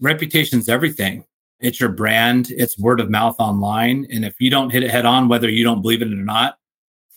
reputation's 0.00 0.68
everything. 0.68 1.24
It's 1.60 1.80
your 1.80 1.90
brand, 1.90 2.50
it's 2.50 2.78
word 2.78 3.00
of 3.00 3.10
mouth 3.10 3.36
online. 3.38 4.06
And 4.10 4.24
if 4.24 4.34
you 4.40 4.50
don't 4.50 4.70
hit 4.70 4.82
it 4.82 4.90
head 4.90 5.06
on, 5.06 5.28
whether 5.28 5.48
you 5.48 5.64
don't 5.64 5.82
believe 5.82 6.02
it 6.02 6.12
or 6.12 6.16
not, 6.16 6.58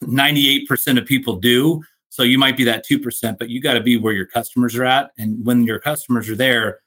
98% 0.03 0.97
of 0.97 1.05
people 1.05 1.37
do. 1.37 1.81
So 2.09 2.23
you 2.23 2.37
might 2.37 2.55
be 2.55 2.63
that 2.63 2.85
2%, 2.85 3.37
but 3.37 3.49
you 3.49 3.61
got 3.61 3.73
to 3.73 3.81
be 3.81 3.97
where 3.97 4.13
your 4.13 4.25
customers 4.25 4.75
are 4.75 4.85
at. 4.85 5.11
And 5.17 5.45
when 5.45 5.63
your 5.63 5.79
customers 5.79 6.29
are 6.29 6.35
there, 6.35 6.79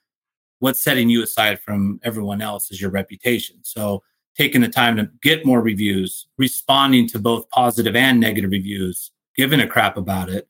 what's 0.59 0.81
setting 0.81 1.09
you 1.09 1.23
aside 1.23 1.59
from 1.59 1.99
everyone 2.03 2.41
else 2.41 2.71
is 2.71 2.81
your 2.81 2.91
reputation. 2.91 3.57
So 3.63 4.01
taking 4.37 4.61
the 4.61 4.69
time 4.69 4.95
to 4.95 5.09
get 5.21 5.45
more 5.45 5.61
reviews, 5.61 6.27
responding 6.37 7.07
to 7.09 7.19
both 7.19 7.49
positive 7.49 7.95
and 7.95 8.19
negative 8.19 8.51
reviews, 8.51 9.11
giving 9.35 9.59
a 9.59 9.67
crap 9.67 9.97
about 9.97 10.29
it, 10.29 10.47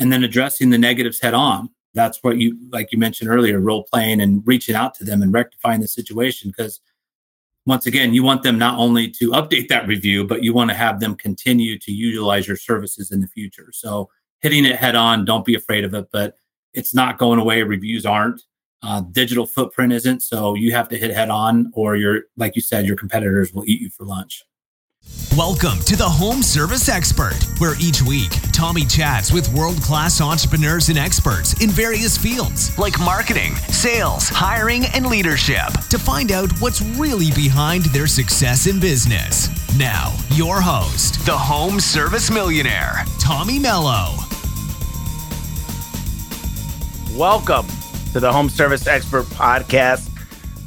and 0.00 0.12
then 0.12 0.24
addressing 0.24 0.70
the 0.70 0.78
negatives 0.78 1.20
head 1.20 1.34
on. 1.34 1.70
That's 1.98 2.22
what 2.22 2.38
you, 2.38 2.56
like 2.70 2.92
you 2.92 2.98
mentioned 2.98 3.28
earlier, 3.28 3.58
role 3.58 3.82
playing 3.82 4.20
and 4.20 4.42
reaching 4.46 4.76
out 4.76 4.94
to 4.94 5.04
them 5.04 5.20
and 5.20 5.32
rectifying 5.32 5.80
the 5.80 5.88
situation. 5.88 6.50
Because 6.50 6.80
once 7.66 7.86
again, 7.86 8.14
you 8.14 8.22
want 8.22 8.44
them 8.44 8.56
not 8.56 8.78
only 8.78 9.10
to 9.10 9.32
update 9.32 9.68
that 9.68 9.88
review, 9.88 10.24
but 10.24 10.42
you 10.44 10.54
want 10.54 10.70
to 10.70 10.76
have 10.76 11.00
them 11.00 11.14
continue 11.16 11.78
to 11.80 11.92
utilize 11.92 12.46
your 12.46 12.56
services 12.56 13.10
in 13.10 13.20
the 13.20 13.26
future. 13.26 13.70
So 13.72 14.08
hitting 14.40 14.64
it 14.64 14.76
head 14.76 14.94
on, 14.94 15.24
don't 15.24 15.44
be 15.44 15.56
afraid 15.56 15.84
of 15.84 15.92
it, 15.92 16.06
but 16.12 16.36
it's 16.72 16.94
not 16.94 17.18
going 17.18 17.40
away. 17.40 17.62
Reviews 17.62 18.06
aren't. 18.06 18.40
Uh, 18.80 19.00
digital 19.00 19.46
footprint 19.46 19.92
isn't. 19.92 20.22
So 20.22 20.54
you 20.54 20.70
have 20.72 20.88
to 20.90 20.96
hit 20.96 21.10
head 21.10 21.30
on, 21.30 21.72
or 21.74 21.96
you're, 21.96 22.22
like 22.36 22.54
you 22.54 22.62
said, 22.62 22.86
your 22.86 22.96
competitors 22.96 23.52
will 23.52 23.64
eat 23.66 23.80
you 23.80 23.90
for 23.90 24.04
lunch. 24.06 24.44
Welcome 25.38 25.78
to 25.84 25.94
the 25.94 26.02
Home 26.02 26.42
Service 26.42 26.88
Expert, 26.88 27.38
where 27.58 27.76
each 27.80 28.02
week 28.02 28.30
Tommy 28.50 28.84
chats 28.84 29.32
with 29.32 29.48
world 29.54 29.80
class 29.80 30.20
entrepreneurs 30.20 30.88
and 30.88 30.98
experts 30.98 31.52
in 31.62 31.70
various 31.70 32.18
fields 32.18 32.76
like 32.76 32.98
marketing, 32.98 33.54
sales, 33.68 34.28
hiring, 34.28 34.86
and 34.94 35.06
leadership 35.06 35.68
to 35.90 35.98
find 35.98 36.32
out 36.32 36.50
what's 36.60 36.82
really 36.82 37.30
behind 37.36 37.84
their 37.84 38.08
success 38.08 38.66
in 38.66 38.80
business. 38.80 39.48
Now, 39.78 40.12
your 40.30 40.60
host, 40.60 41.24
the 41.24 41.38
Home 41.38 41.78
Service 41.78 42.32
Millionaire, 42.32 43.04
Tommy 43.20 43.60
Mello. 43.60 44.16
Welcome 47.14 47.68
to 48.12 48.18
the 48.18 48.32
Home 48.32 48.48
Service 48.48 48.88
Expert 48.88 49.26
Podcast. 49.26 50.10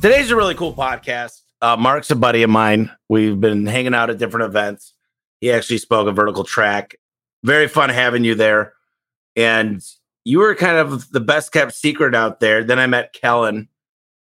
Today's 0.01 0.31
a 0.31 0.35
really 0.37 0.55
cool 0.55 0.73
podcast. 0.73 1.41
Uh, 1.61 1.77
Mark's 1.77 2.09
a 2.09 2.15
buddy 2.15 2.41
of 2.43 2.49
mine. 2.49 2.91
We've 3.07 3.39
been 3.39 3.65
hanging 3.65 3.93
out 3.93 4.09
at 4.09 4.17
different 4.17 4.45
events. 4.47 4.93
He 5.41 5.51
actually 5.51 5.77
spoke 5.77 6.07
at 6.07 6.15
Vertical 6.15 6.43
Track. 6.43 6.95
Very 7.43 7.67
fun 7.67 7.89
having 7.89 8.23
you 8.23 8.35
there. 8.35 8.73
And 9.35 9.83
you 10.25 10.39
were 10.39 10.55
kind 10.55 10.77
of 10.77 11.11
the 11.11 11.19
best 11.19 11.51
kept 11.51 11.73
secret 11.73 12.15
out 12.15 12.39
there. 12.39 12.63
Then 12.63 12.79
I 12.79 12.87
met 12.87 13.13
Kellen 13.13 13.69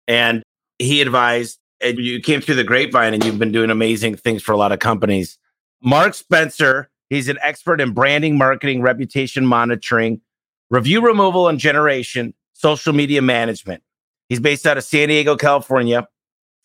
and 0.08 0.44
he 0.80 1.02
advised, 1.02 1.60
and 1.82 1.98
you 1.98 2.20
came 2.20 2.42
through 2.42 2.56
the 2.56 2.64
grapevine 2.64 3.14
and 3.14 3.24
you've 3.24 3.40
been 3.40 3.52
doing 3.52 3.70
amazing 3.70 4.18
things 4.18 4.42
for 4.42 4.52
a 4.52 4.58
lot 4.58 4.72
of 4.72 4.80
companies. 4.80 5.38
Mark 5.82 6.14
Spencer, 6.14 6.90
he's 7.10 7.28
an 7.28 7.38
expert 7.42 7.82
in 7.82 7.92
branding, 7.92 8.38
marketing, 8.38 8.82
reputation 8.82 9.46
monitoring, 9.46 10.22
review 10.70 11.02
removal 11.02 11.48
and 11.48 11.60
generation, 11.60 12.34
social 12.54 12.94
media 12.94 13.22
management. 13.22 13.84
He's 14.30 14.40
based 14.40 14.66
out 14.66 14.78
of 14.78 14.84
San 14.84 15.10
Diego, 15.10 15.36
California. 15.36 16.08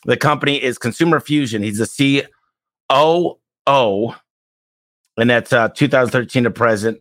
The 0.04 0.16
company 0.16 0.62
is 0.62 0.78
Consumer 0.78 1.20
Fusion. 1.20 1.62
He's 1.62 1.78
the 1.78 2.26
COO, 2.88 4.14
and 5.16 5.30
that's 5.30 5.52
uh, 5.52 5.68
2013 5.68 6.44
to 6.44 6.50
present. 6.50 7.00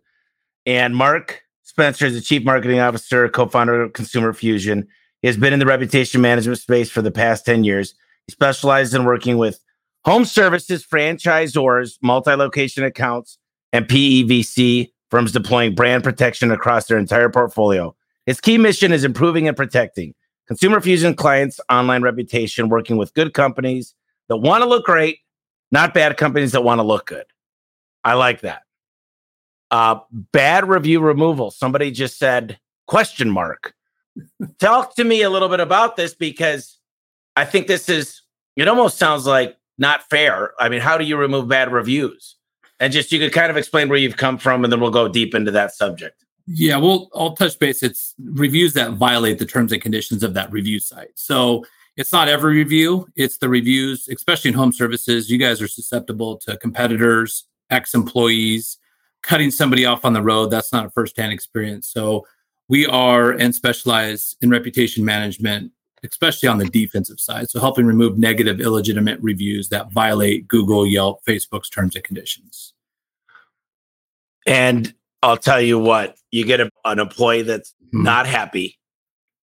And 0.66 0.95
Mark 0.95 1.44
Spencer 1.64 2.06
is 2.06 2.16
the 2.16 2.22
Chief 2.22 2.44
Marketing 2.44 2.80
Officer, 2.80 3.30
co 3.30 3.47
founder 3.47 3.81
of 3.81 3.94
Consumer 3.94 4.33
Fusion. 4.33 4.88
He 5.22 5.28
has 5.28 5.38
been 5.38 5.53
in 5.53 5.59
the 5.59 5.66
reputation 5.66 6.22
management 6.22 6.59
space 6.59 6.89
for 6.89 7.02
the 7.02 7.11
past 7.11 7.45
10 7.45 7.64
years. 7.64 7.94
He 8.28 8.31
specializes 8.31 8.94
in 8.94 9.06
working 9.06 9.38
with 9.38 9.59
home 10.06 10.25
services, 10.25 10.86
franchisors, 10.86 11.97
multi 12.02 12.34
location 12.34 12.84
accounts, 12.84 13.38
and 13.72 13.85
PEVC 13.85 14.91
firms 15.09 15.31
deploying 15.31 15.75
brand 15.75 16.03
protection 16.03 16.51
across 16.51 16.88
their 16.88 16.97
entire 16.97 17.29
portfolio. 17.29 17.95
His 18.25 18.40
key 18.41 18.57
mission 18.57 18.91
is 18.91 19.03
improving 19.03 19.47
and 19.47 19.57
protecting 19.57 20.13
Consumer 20.50 20.82
Fusion 20.82 21.14
clients' 21.14 21.60
online 21.70 22.02
reputation, 22.02 22.70
working 22.70 22.98
with 22.98 23.14
good 23.14 23.36
companies 23.36 23.94
that 24.30 24.38
want 24.38 24.64
to 24.64 24.68
look 24.68 24.84
great, 24.84 25.20
not 25.72 25.94
bad 25.94 26.18
companies 26.18 26.54
that 26.54 26.64
want 26.64 26.80
to 26.80 26.84
look 26.84 27.06
good. 27.06 27.26
I 28.04 28.16
like 28.16 28.42
that. 28.42 28.64
Uh, 29.70 30.00
bad 30.12 30.68
review 30.68 31.02
removal. 31.02 31.52
Somebody 31.52 31.92
just 31.92 32.18
said 32.18 32.60
question 32.88 33.30
mark. 33.30 33.76
Talk 34.60 34.96
to 34.96 35.04
me 35.04 35.22
a 35.22 35.30
little 35.30 35.50
bit 35.50 35.60
about 35.60 35.96
this 35.96 36.16
because 36.16 36.80
I 37.36 37.46
think 37.46 37.68
this 37.68 37.88
is. 37.88 38.24
It 38.56 38.68
almost 38.68 38.98
sounds 38.98 39.28
like 39.28 39.56
not 39.78 40.10
fair. 40.10 40.54
I 40.60 40.68
mean, 40.68 40.81
how 40.81 40.98
do 40.98 41.06
you 41.06 41.16
remove 41.16 41.48
bad 41.48 41.72
reviews? 41.72 42.38
And 42.80 42.92
just 42.92 43.12
you 43.12 43.20
could 43.20 43.34
kind 43.34 43.52
of 43.52 43.58
explain 43.58 43.88
where 43.88 44.00
you've 44.00 44.18
come 44.18 44.40
from, 44.40 44.64
and 44.64 44.74
then 44.74 44.80
we'll 44.80 44.90
go 44.90 45.08
deep 45.08 45.36
into 45.36 45.52
that 45.52 45.76
subject. 45.76 46.26
Yeah, 46.52 46.78
well, 46.78 47.12
I'll 47.14 47.36
touch 47.36 47.60
base. 47.60 47.84
It's 47.84 48.16
reviews 48.18 48.74
that 48.74 48.94
violate 48.94 49.38
the 49.38 49.46
terms 49.46 49.72
and 49.72 49.80
conditions 49.80 50.24
of 50.24 50.34
that 50.34 50.52
review 50.52 50.80
site. 50.80 51.12
So 51.14 51.64
it's 51.96 52.12
not 52.12 52.28
every 52.28 52.56
review, 52.56 53.08
it's 53.16 53.38
the 53.38 53.50
reviews, 53.50 54.08
especially 54.08 54.50
in 54.50 54.56
home 54.56 54.74
services. 54.74 55.30
You 55.30 55.38
guys 55.38 55.62
are 55.62 55.68
susceptible 55.68 56.38
to 56.38 56.58
competitors, 56.58 57.46
ex 57.70 57.94
employees, 57.94 58.78
cutting 59.22 59.52
somebody 59.52 59.86
off 59.86 60.06
on 60.06 60.14
the 60.14 60.24
road. 60.24 60.50
That's 60.50 60.74
not 60.74 60.88
a 60.88 60.90
firsthand 60.90 61.34
experience. 61.34 61.88
So 61.88 62.26
we 62.68 62.88
are 62.88 63.31
and 63.31 63.54
specialize 63.54 64.36
in 64.42 64.50
reputation 64.50 65.06
management, 65.06 65.72
especially 66.04 66.50
on 66.50 66.58
the 66.58 66.66
defensive 66.66 67.20
side. 67.20 67.52
So 67.52 67.60
helping 67.60 67.86
remove 67.86 68.18
negative, 68.18 68.60
illegitimate 68.60 69.20
reviews 69.22 69.70
that 69.70 69.92
violate 69.92 70.48
Google, 70.48 70.88
Yelp, 70.88 71.24
Facebook's 71.26 71.70
terms 71.70 71.96
and 71.96 72.04
conditions. 72.04 72.74
And 74.48 74.96
I'll 75.22 75.38
tell 75.38 75.62
you 75.62 75.80
what, 75.80 76.18
you 76.31 76.46
get 76.46 76.62
a, 76.62 76.72
an 76.85 77.00
employee 77.00 77.41
that's 77.41 77.72
mm-hmm. 77.72 78.03
not 78.03 78.25
happy 78.25 78.78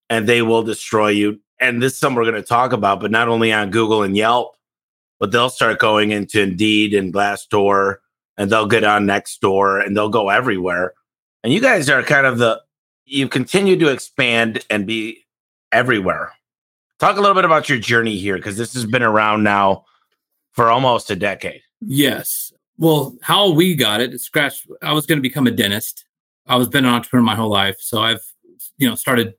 and 0.09 0.27
they 0.27 0.41
will 0.41 0.63
destroy 0.63 1.09
you. 1.09 1.39
And 1.59 1.81
this 1.81 1.93
is 1.93 1.99
something 1.99 2.17
we're 2.17 2.29
going 2.29 2.41
to 2.41 2.47
talk 2.47 2.71
about, 2.71 2.99
but 2.99 3.11
not 3.11 3.27
only 3.27 3.51
on 3.51 3.71
Google 3.71 4.03
and 4.03 4.15
Yelp, 4.15 4.55
but 5.19 5.31
they'll 5.31 5.49
start 5.49 5.79
going 5.79 6.11
into 6.11 6.41
Indeed 6.41 6.93
and 6.93 7.13
Glassdoor 7.13 7.97
and 8.37 8.51
they'll 8.51 8.67
get 8.67 8.83
on 8.83 9.05
Nextdoor 9.05 9.85
and 9.85 9.95
they'll 9.97 10.09
go 10.09 10.29
everywhere. 10.29 10.93
And 11.43 11.51
you 11.51 11.61
guys 11.61 11.89
are 11.89 12.03
kind 12.03 12.27
of 12.27 12.37
the, 12.37 12.61
you 13.05 13.27
continue 13.27 13.77
to 13.77 13.89
expand 13.89 14.63
and 14.69 14.85
be 14.85 15.25
everywhere. 15.71 16.33
Talk 16.99 17.17
a 17.17 17.21
little 17.21 17.35
bit 17.35 17.45
about 17.45 17.69
your 17.69 17.77
journey 17.77 18.17
here 18.17 18.37
because 18.37 18.57
this 18.57 18.73
has 18.73 18.85
been 18.85 19.03
around 19.03 19.43
now 19.43 19.85
for 20.53 20.69
almost 20.69 21.11
a 21.11 21.15
decade. 21.15 21.61
Yes. 21.81 22.46
Well, 22.77 23.15
how 23.21 23.51
we 23.51 23.75
got 23.75 24.01
it, 24.01 24.19
scratch. 24.21 24.67
I 24.83 24.93
was 24.93 25.05
going 25.05 25.17
to 25.17 25.21
become 25.21 25.47
a 25.47 25.51
dentist. 25.51 26.05
I 26.45 26.55
was 26.55 26.69
been 26.69 26.85
an 26.85 26.93
entrepreneur 26.93 27.23
my 27.23 27.35
whole 27.35 27.49
life, 27.49 27.77
so 27.79 27.99
I've 27.99 28.21
you 28.77 28.87
know 28.87 28.95
started 28.95 29.33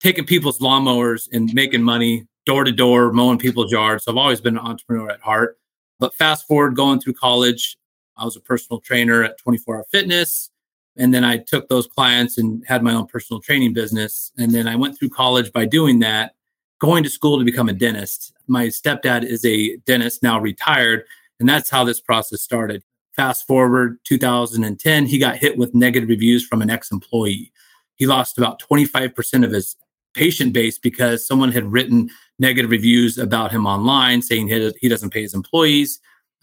taking 0.00 0.24
people's 0.24 0.58
lawnmowers 0.58 1.28
and 1.32 1.52
making 1.54 1.82
money 1.82 2.26
door 2.44 2.64
to 2.64 2.72
door, 2.72 3.12
mowing 3.12 3.38
people's 3.38 3.72
yards. 3.72 4.04
So 4.04 4.12
I've 4.12 4.18
always 4.18 4.40
been 4.40 4.56
an 4.56 4.64
entrepreneur 4.64 5.10
at 5.10 5.20
heart. 5.20 5.58
But 5.98 6.14
fast 6.14 6.46
forward, 6.46 6.76
going 6.76 7.00
through 7.00 7.14
college, 7.14 7.78
I 8.16 8.24
was 8.24 8.36
a 8.36 8.40
personal 8.40 8.80
trainer 8.80 9.22
at 9.22 9.38
24 9.38 9.76
Hour 9.76 9.84
Fitness, 9.90 10.50
and 10.96 11.14
then 11.14 11.24
I 11.24 11.38
took 11.38 11.68
those 11.68 11.86
clients 11.86 12.36
and 12.36 12.64
had 12.66 12.82
my 12.82 12.92
own 12.92 13.06
personal 13.06 13.40
training 13.40 13.74
business. 13.74 14.32
And 14.38 14.52
then 14.52 14.66
I 14.66 14.76
went 14.76 14.98
through 14.98 15.10
college 15.10 15.52
by 15.52 15.66
doing 15.66 16.00
that, 16.00 16.34
going 16.80 17.04
to 17.04 17.10
school 17.10 17.38
to 17.38 17.44
become 17.44 17.68
a 17.68 17.72
dentist. 17.72 18.32
My 18.48 18.66
stepdad 18.66 19.24
is 19.24 19.44
a 19.44 19.76
dentist, 19.78 20.22
now 20.22 20.40
retired 20.40 21.04
and 21.40 21.48
that's 21.48 21.70
how 21.70 21.84
this 21.84 22.00
process 22.00 22.42
started. 22.42 22.82
Fast 23.14 23.46
forward 23.46 23.98
2010, 24.04 25.06
he 25.06 25.18
got 25.18 25.36
hit 25.36 25.56
with 25.56 25.74
negative 25.74 26.08
reviews 26.08 26.46
from 26.46 26.62
an 26.62 26.70
ex 26.70 26.90
employee. 26.90 27.52
He 27.96 28.06
lost 28.06 28.36
about 28.36 28.60
25% 28.60 29.44
of 29.44 29.50
his 29.50 29.76
patient 30.14 30.52
base 30.52 30.78
because 30.78 31.26
someone 31.26 31.52
had 31.52 31.70
written 31.70 32.10
negative 32.38 32.70
reviews 32.70 33.18
about 33.18 33.52
him 33.52 33.66
online 33.66 34.22
saying 34.22 34.48
he, 34.48 34.72
he 34.80 34.88
doesn't 34.88 35.10
pay 35.10 35.22
his 35.22 35.34
employees. 35.34 35.98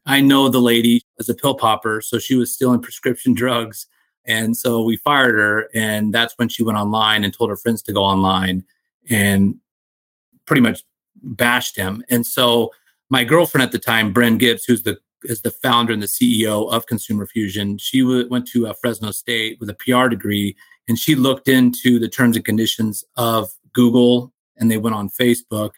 I 0.06 0.22
know 0.22 0.50
the 0.50 0.60
lady 0.60 1.04
was 1.18 1.30
a 1.30 1.34
pill 1.34 1.56
popper, 1.56 2.02
so 2.02 2.20
she 2.20 2.36
was 2.36 2.54
stealing 2.54 2.82
prescription 2.82 3.34
drugs. 3.36 3.88
And 4.26 4.56
so 4.56 4.84
we 4.84 4.98
fired 4.98 5.36
her. 5.36 5.70
And 5.74 6.14
that's 6.14 6.34
when 6.38 6.50
she 6.50 6.64
went 6.64 6.78
online 6.78 7.24
and 7.24 7.34
told 7.34 7.50
her 7.50 7.58
friends 7.58 7.82
to 7.84 7.94
go 7.94 8.04
online 8.04 8.64
and 9.10 9.56
pretty 10.46 10.62
much 10.62 10.84
bashed 11.22 11.76
him. 11.76 12.04
And 12.10 12.26
so 12.26 12.72
my 13.10 13.24
girlfriend 13.24 13.64
at 13.64 13.72
the 13.72 13.80
time, 13.80 14.14
Bren 14.14 14.38
Gibbs, 14.40 14.66
who's 14.66 14.84
the 14.84 14.98
is 15.24 15.42
the 15.42 15.52
founder 15.52 15.94
and 15.94 16.02
the 16.02 16.08
CEO 16.08 16.70
of 16.72 16.86
Consumer 16.86 17.26
Fusion. 17.26 17.78
She 17.78 18.02
w- 18.02 18.28
went 18.30 18.48
to 18.50 18.68
uh, 18.68 18.74
Fresno 18.74 19.12
State 19.12 19.58
with 19.60 19.70
a 19.70 19.76
PR 19.76 20.08
degree, 20.08 20.56
and 20.88 21.00
she 21.00 21.16
looked 21.16 21.48
into 21.48 21.98
the 22.00 22.10
terms 22.10 22.36
and 22.36 22.44
conditions 22.44 23.04
of 23.16 23.52
Google, 23.74 24.34
and 24.58 24.70
they 24.70 24.78
went 24.78 24.96
on 24.96 25.10
Facebook 25.10 25.72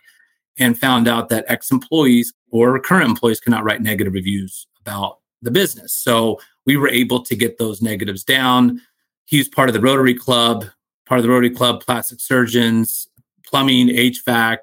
and 0.58 0.78
found 0.78 1.08
out 1.08 1.30
that 1.30 1.46
ex-employees 1.48 2.34
or 2.50 2.80
current 2.80 3.10
employees 3.10 3.40
cannot 3.40 3.64
write 3.64 3.82
negative 3.82 4.14
reviews 4.14 4.68
about 4.82 5.20
the 5.42 5.52
business. 5.52 5.94
So 5.94 6.40
we 6.66 6.78
were 6.78 6.90
able 6.90 7.22
to 7.24 7.36
get 7.36 7.58
those 7.58 7.82
negatives 7.82 8.24
down. 8.24 8.82
He's 9.26 9.48
part 9.48 9.70
of 9.70 9.74
the 9.74 9.82
Rotary 9.82 10.16
Club, 10.16 10.66
part 11.06 11.20
of 11.20 11.24
the 11.24 11.30
Rotary 11.30 11.50
Club, 11.50 11.82
plastic 11.82 12.20
surgeons, 12.20 13.08
plumbing, 13.46 13.90
HVAC, 13.90 14.58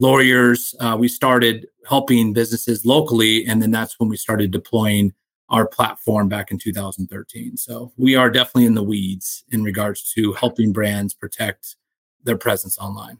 lawyers. 0.00 0.74
Uh, 0.80 0.96
we 0.98 1.06
started 1.06 1.68
helping 1.88 2.32
businesses 2.32 2.84
locally, 2.84 3.46
and 3.46 3.62
then 3.62 3.70
that's 3.70 4.00
when 4.00 4.08
we 4.08 4.16
started 4.16 4.50
deploying 4.50 5.12
our 5.50 5.66
platform 5.66 6.28
back 6.28 6.50
in 6.50 6.58
2013. 6.58 7.56
So 7.56 7.92
we 7.96 8.14
are 8.16 8.30
definitely 8.30 8.66
in 8.66 8.74
the 8.74 8.82
weeds 8.82 9.44
in 9.50 9.62
regards 9.62 10.12
to 10.14 10.32
helping 10.32 10.72
brands 10.72 11.12
protect 11.12 11.76
their 12.22 12.36
presence 12.36 12.78
online. 12.78 13.18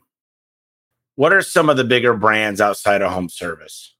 What 1.16 1.32
are 1.32 1.42
some 1.42 1.68
of 1.68 1.76
the 1.76 1.84
bigger 1.84 2.14
brands 2.14 2.60
outside 2.60 3.02
of 3.02 3.12
home 3.12 3.28
service? 3.28 3.94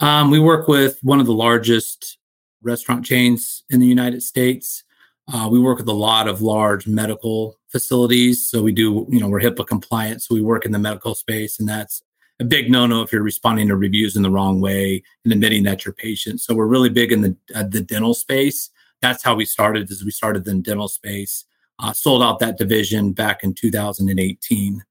Um, 0.00 0.30
we 0.30 0.38
work 0.38 0.68
with 0.68 0.98
one 1.02 1.20
of 1.20 1.26
the 1.26 1.34
largest 1.34 2.18
restaurant 2.62 3.04
chains 3.04 3.64
in 3.68 3.80
the 3.80 3.86
United 3.86 4.22
States. 4.22 4.84
Uh, 5.32 5.48
we 5.50 5.58
work 5.58 5.78
with 5.78 5.88
a 5.88 5.92
lot 5.92 6.28
of 6.28 6.40
large 6.40 6.86
medical 6.86 7.58
facilities. 7.74 8.48
So 8.48 8.62
we 8.62 8.70
do, 8.70 9.04
you 9.10 9.18
know, 9.18 9.28
we're 9.28 9.40
HIPAA 9.40 9.66
compliant. 9.66 10.22
So 10.22 10.32
we 10.32 10.40
work 10.40 10.64
in 10.64 10.70
the 10.70 10.78
medical 10.78 11.16
space, 11.16 11.58
and 11.58 11.68
that's 11.68 12.02
a 12.38 12.44
big 12.44 12.70
no-no 12.70 13.02
if 13.02 13.12
you're 13.12 13.20
responding 13.20 13.66
to 13.66 13.74
reviews 13.74 14.14
in 14.14 14.22
the 14.22 14.30
wrong 14.30 14.60
way 14.60 15.02
and 15.24 15.32
admitting 15.32 15.64
that 15.64 15.84
you're 15.84 15.92
patient. 15.92 16.40
So 16.40 16.54
we're 16.54 16.68
really 16.68 16.88
big 16.88 17.10
in 17.10 17.22
the 17.22 17.36
uh, 17.52 17.64
the 17.64 17.80
dental 17.80 18.14
space. 18.14 18.70
That's 19.02 19.24
how 19.24 19.34
we 19.34 19.44
started. 19.44 19.90
Is 19.90 20.04
we 20.04 20.12
started 20.12 20.46
in 20.46 20.62
dental 20.62 20.86
space, 20.86 21.46
uh, 21.80 21.92
sold 21.92 22.22
out 22.22 22.38
that 22.38 22.58
division 22.58 23.12
back 23.12 23.42
in 23.42 23.54
2018. 23.54 24.84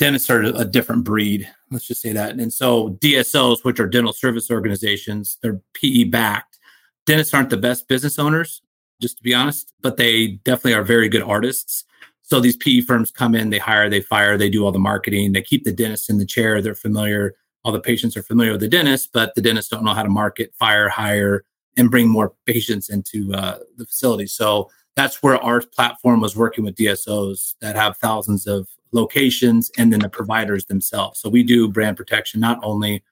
Dentists 0.00 0.28
are 0.28 0.42
a 0.42 0.64
different 0.64 1.04
breed. 1.04 1.48
Let's 1.70 1.86
just 1.86 2.02
say 2.02 2.12
that. 2.12 2.32
And 2.32 2.52
so 2.52 2.90
DSOs, 3.00 3.62
which 3.62 3.78
are 3.78 3.86
dental 3.86 4.12
service 4.12 4.50
organizations, 4.50 5.38
they're 5.40 5.60
PE 5.74 6.04
backed. 6.04 6.58
Dentists 7.06 7.32
aren't 7.32 7.50
the 7.50 7.56
best 7.56 7.86
business 7.86 8.18
owners, 8.18 8.62
just 9.00 9.18
to 9.18 9.22
be 9.22 9.34
honest, 9.34 9.72
but 9.80 9.98
they 9.98 10.40
definitely 10.44 10.74
are 10.74 10.82
very 10.82 11.08
good 11.08 11.22
artists. 11.22 11.84
So 12.22 12.40
these 12.40 12.56
PE 12.56 12.82
firms 12.82 13.10
come 13.10 13.34
in, 13.34 13.50
they 13.50 13.58
hire, 13.58 13.90
they 13.90 14.00
fire, 14.00 14.38
they 14.38 14.48
do 14.48 14.64
all 14.64 14.72
the 14.72 14.78
marketing, 14.78 15.32
they 15.32 15.42
keep 15.42 15.64
the 15.64 15.72
dentist 15.72 16.08
in 16.08 16.18
the 16.18 16.26
chair. 16.26 16.62
They're 16.62 16.74
familiar, 16.74 17.34
all 17.64 17.72
the 17.72 17.80
patients 17.80 18.16
are 18.16 18.22
familiar 18.22 18.52
with 18.52 18.60
the 18.60 18.68
dentist, 18.68 19.10
but 19.12 19.34
the 19.34 19.42
dentists 19.42 19.70
don't 19.70 19.84
know 19.84 19.94
how 19.94 20.02
to 20.02 20.08
market, 20.08 20.54
fire, 20.58 20.88
hire, 20.88 21.44
and 21.76 21.90
bring 21.90 22.08
more 22.08 22.34
patients 22.46 22.88
into 22.88 23.32
uh, 23.34 23.58
the 23.76 23.86
facility. 23.86 24.26
So 24.26 24.70
that's 24.94 25.22
where 25.22 25.36
our 25.42 25.60
platform 25.60 26.20
was 26.20 26.36
working 26.36 26.64
with 26.64 26.76
DSOs 26.76 27.54
that 27.60 27.76
have 27.76 27.96
thousands 27.96 28.46
of 28.46 28.68
locations 28.92 29.70
and 29.78 29.92
then 29.92 30.00
the 30.00 30.08
providers 30.08 30.66
themselves. 30.66 31.20
So 31.20 31.28
we 31.28 31.42
do 31.42 31.68
brand 31.68 31.96
protection 31.96 32.40
not 32.40 32.58
only 32.62 33.02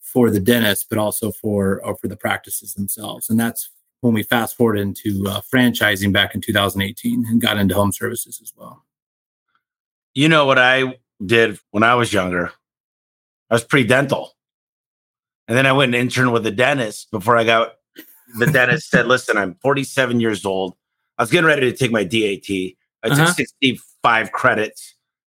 for 0.00 0.30
the 0.30 0.40
dentist, 0.40 0.86
but 0.90 0.98
also 0.98 1.32
for 1.32 1.84
or 1.84 1.96
for 1.96 2.08
the 2.08 2.16
practices 2.16 2.74
themselves. 2.74 3.30
And 3.30 3.40
that's 3.40 3.70
when 4.04 4.12
we 4.12 4.22
fast 4.22 4.54
forward 4.54 4.76
into 4.76 5.24
uh, 5.26 5.40
franchising 5.40 6.12
back 6.12 6.34
in 6.34 6.42
2018 6.42 7.24
and 7.26 7.40
got 7.40 7.56
into 7.56 7.74
home 7.74 7.90
services 7.90 8.38
as 8.42 8.52
well. 8.54 8.84
You 10.12 10.28
know 10.28 10.44
what 10.44 10.58
I 10.58 10.98
did 11.24 11.58
when 11.70 11.82
I 11.82 11.94
was 11.94 12.12
younger? 12.12 12.52
I 13.48 13.54
was 13.54 13.64
pre 13.64 13.82
dental. 13.82 14.32
And 15.48 15.56
then 15.56 15.66
I 15.66 15.72
went 15.72 15.94
and 15.94 16.02
interned 16.02 16.34
with 16.34 16.46
a 16.46 16.50
dentist 16.50 17.10
before 17.10 17.36
I 17.38 17.44
got 17.44 17.76
the 18.38 18.46
dentist 18.46 18.90
said, 18.90 19.06
Listen, 19.06 19.38
I'm 19.38 19.54
47 19.62 20.20
years 20.20 20.44
old. 20.44 20.74
I 21.16 21.22
was 21.22 21.30
getting 21.30 21.46
ready 21.46 21.70
to 21.70 21.76
take 21.76 21.90
my 21.90 22.04
DAT. 22.04 22.50
I 23.02 23.08
took 23.08 23.18
uh-huh. 23.18 23.32
65 23.32 24.32
credits 24.32 24.94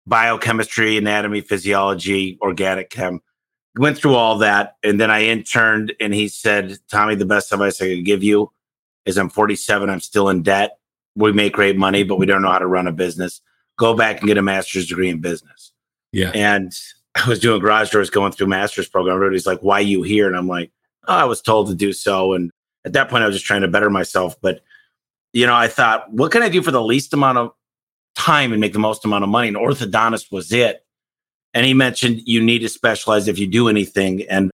biochemistry, 0.07 0.97
anatomy, 0.97 1.41
physiology, 1.41 2.39
organic 2.41 2.91
chem. 2.91 3.21
Went 3.77 3.99
through 3.99 4.15
all 4.15 4.39
that. 4.39 4.77
And 4.83 5.01
then 5.01 5.11
I 5.11 5.25
interned, 5.25 5.95
and 6.01 6.15
he 6.15 6.29
said, 6.29 6.79
Tommy, 6.91 7.17
the 7.17 7.27
best 7.27 7.53
advice 7.53 7.81
I 7.83 7.87
could 7.87 8.05
give 8.05 8.23
you 8.23 8.53
is 9.05 9.17
I'm 9.17 9.29
47. 9.29 9.91
I'm 9.91 10.01
still 10.01 10.29
in 10.29 10.43
debt. 10.43 10.79
We 11.17 11.33
make 11.33 11.53
great 11.53 11.77
money, 11.77 12.03
but 12.03 12.17
we 12.17 12.27
don't 12.27 12.43
know 12.43 12.51
how 12.51 12.59
to 12.59 12.67
run 12.67 12.87
a 12.87 12.93
business. 12.93 13.41
Go 13.79 13.95
back 13.95 14.21
and 14.21 14.29
get 14.29 14.39
a 14.39 14.43
master's 14.43 14.87
degree 14.87 15.09
in 15.09 15.21
business. 15.21 15.73
Yeah. 16.13 16.31
And 16.35 16.73
I 17.15 17.29
was 17.29 17.39
doing 17.39 17.61
garage 17.61 17.91
doors 17.91 18.11
going 18.11 18.33
through 18.33 18.49
master's 18.49 18.89
program. 18.89 19.17
Everybody's 19.17 19.47
like, 19.47 19.61
why 19.61 19.81
you 19.81 20.03
here? 20.03 20.27
And 20.27 20.37
I'm 20.37 20.49
like, 20.49 20.71
oh, 21.07 21.15
I 21.15 21.25
was 21.25 21.41
told 21.41 21.69
to 21.69 21.75
do 21.75 21.93
so. 21.93 22.33
And 22.33 22.51
at 22.85 22.93
that 22.95 23.09
point, 23.09 23.23
I 23.23 23.27
was 23.27 23.37
just 23.37 23.47
trying 23.47 23.63
to 23.63 23.69
better 23.69 23.91
myself. 23.91 24.37
But, 24.41 24.63
you 25.33 25.47
know, 25.47 25.55
I 25.55 25.69
thought, 25.69 26.13
what 26.13 26.33
can 26.33 26.43
I 26.43 26.49
do 26.49 26.63
for 26.63 26.71
the 26.71 26.83
least 26.83 27.13
amount 27.13 27.39
of 27.39 27.53
time 28.15 28.53
and 28.53 28.61
make 28.61 28.73
the 28.73 28.79
most 28.79 29.05
amount 29.05 29.25
of 29.25 29.31
money? 29.31 29.49
And 29.49 29.57
orthodontist 29.57 30.33
was 30.33 30.53
it. 30.53 30.84
And 31.55 31.65
he 31.65 31.73
mentioned 31.73 32.21
you 32.27 32.43
need 32.43 32.59
to 32.61 32.69
specialize 32.69 33.29
if 33.29 33.39
you 33.39 33.47
do 33.47 33.69
anything. 33.69 34.23
And 34.29 34.51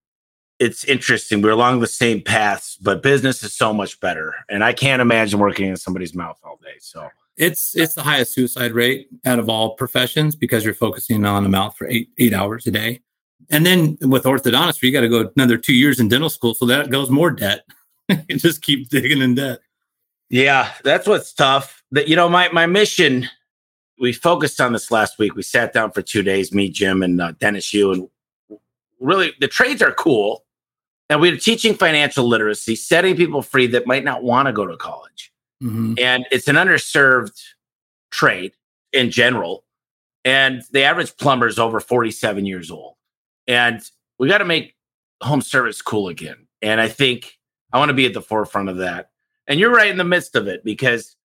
it's 0.58 0.84
interesting. 0.84 1.40
We're 1.40 1.50
along 1.50 1.80
the 1.80 1.86
same 1.86 2.20
paths, 2.20 2.76
but 2.76 3.02
business 3.02 3.42
is 3.42 3.54
so 3.54 3.72
much 3.72 3.98
better. 4.00 4.34
And 4.50 4.62
I 4.62 4.74
can't 4.74 5.00
imagine 5.00 5.40
working 5.40 5.66
in 5.66 5.76
somebody's 5.78 6.14
mouth 6.14 6.38
all 6.44 6.58
day. 6.62 6.76
So 6.78 7.08
it's 7.38 7.74
it's 7.74 7.94
the 7.94 8.02
highest 8.02 8.34
suicide 8.34 8.72
rate 8.72 9.08
out 9.24 9.38
of 9.38 9.48
all 9.48 9.74
professions 9.74 10.36
because 10.36 10.62
you're 10.62 10.74
focusing 10.74 11.24
on 11.24 11.42
the 11.42 11.48
mouth 11.48 11.74
for 11.76 11.88
eight 11.88 12.10
eight 12.18 12.34
hours 12.34 12.66
a 12.66 12.70
day. 12.70 13.00
And 13.48 13.64
then 13.64 13.96
with 14.02 14.24
orthodontistry, 14.24 14.82
you 14.84 14.92
got 14.92 15.00
to 15.00 15.08
go 15.08 15.30
another 15.34 15.56
two 15.56 15.72
years 15.72 15.98
in 15.98 16.08
dental 16.08 16.28
school, 16.28 16.54
so 16.54 16.66
that 16.66 16.90
goes 16.90 17.10
more 17.10 17.30
debt. 17.30 17.64
you 18.08 18.36
just 18.36 18.60
keep 18.60 18.90
digging 18.90 19.22
in 19.22 19.34
debt. 19.34 19.60
Yeah, 20.28 20.70
that's 20.84 21.08
what's 21.08 21.32
tough. 21.32 21.82
That 21.92 22.08
you 22.08 22.14
know, 22.14 22.28
my 22.28 22.50
my 22.50 22.66
mission. 22.66 23.28
We 24.00 24.12
focused 24.12 24.60
on 24.60 24.72
this 24.72 24.90
last 24.90 25.18
week. 25.18 25.36
We 25.36 25.42
sat 25.42 25.72
down 25.72 25.92
for 25.92 26.02
two 26.02 26.22
days, 26.22 26.52
me, 26.52 26.70
Jim, 26.70 27.02
and 27.02 27.20
uh, 27.20 27.32
Dennis 27.32 27.72
Yu, 27.72 27.92
and 27.92 28.08
really 28.98 29.32
the 29.40 29.48
trades 29.48 29.82
are 29.82 29.92
cool 29.92 30.44
and 31.10 31.20
we're 31.20 31.36
teaching 31.36 31.74
financial 31.74 32.26
literacy, 32.26 32.76
setting 32.76 33.16
people 33.16 33.42
free 33.42 33.66
that 33.66 33.84
might 33.84 34.04
not 34.04 34.22
want 34.22 34.46
to 34.46 34.52
go 34.52 34.64
to 34.64 34.76
college. 34.76 35.32
Mm-hmm. 35.60 35.94
And 35.98 36.24
it's 36.30 36.46
an 36.46 36.54
underserved 36.54 37.42
trade 38.12 38.52
in 38.92 39.10
general. 39.10 39.64
And 40.24 40.62
the 40.70 40.84
average 40.84 41.16
plumber 41.16 41.48
is 41.48 41.58
over 41.58 41.80
47 41.80 42.46
years 42.46 42.70
old. 42.70 42.94
And 43.48 43.82
we 44.20 44.28
got 44.28 44.38
to 44.38 44.44
make 44.44 44.76
home 45.20 45.42
service 45.42 45.82
cool 45.82 46.06
again. 46.06 46.46
And 46.62 46.80
I 46.80 46.86
think 46.86 47.38
I 47.72 47.78
want 47.78 47.88
to 47.88 47.94
be 47.94 48.06
at 48.06 48.14
the 48.14 48.22
forefront 48.22 48.68
of 48.68 48.76
that. 48.76 49.10
And 49.48 49.58
you're 49.58 49.74
right 49.74 49.90
in 49.90 49.98
the 49.98 50.04
midst 50.04 50.36
of 50.36 50.46
it 50.46 50.62
because 50.62 51.16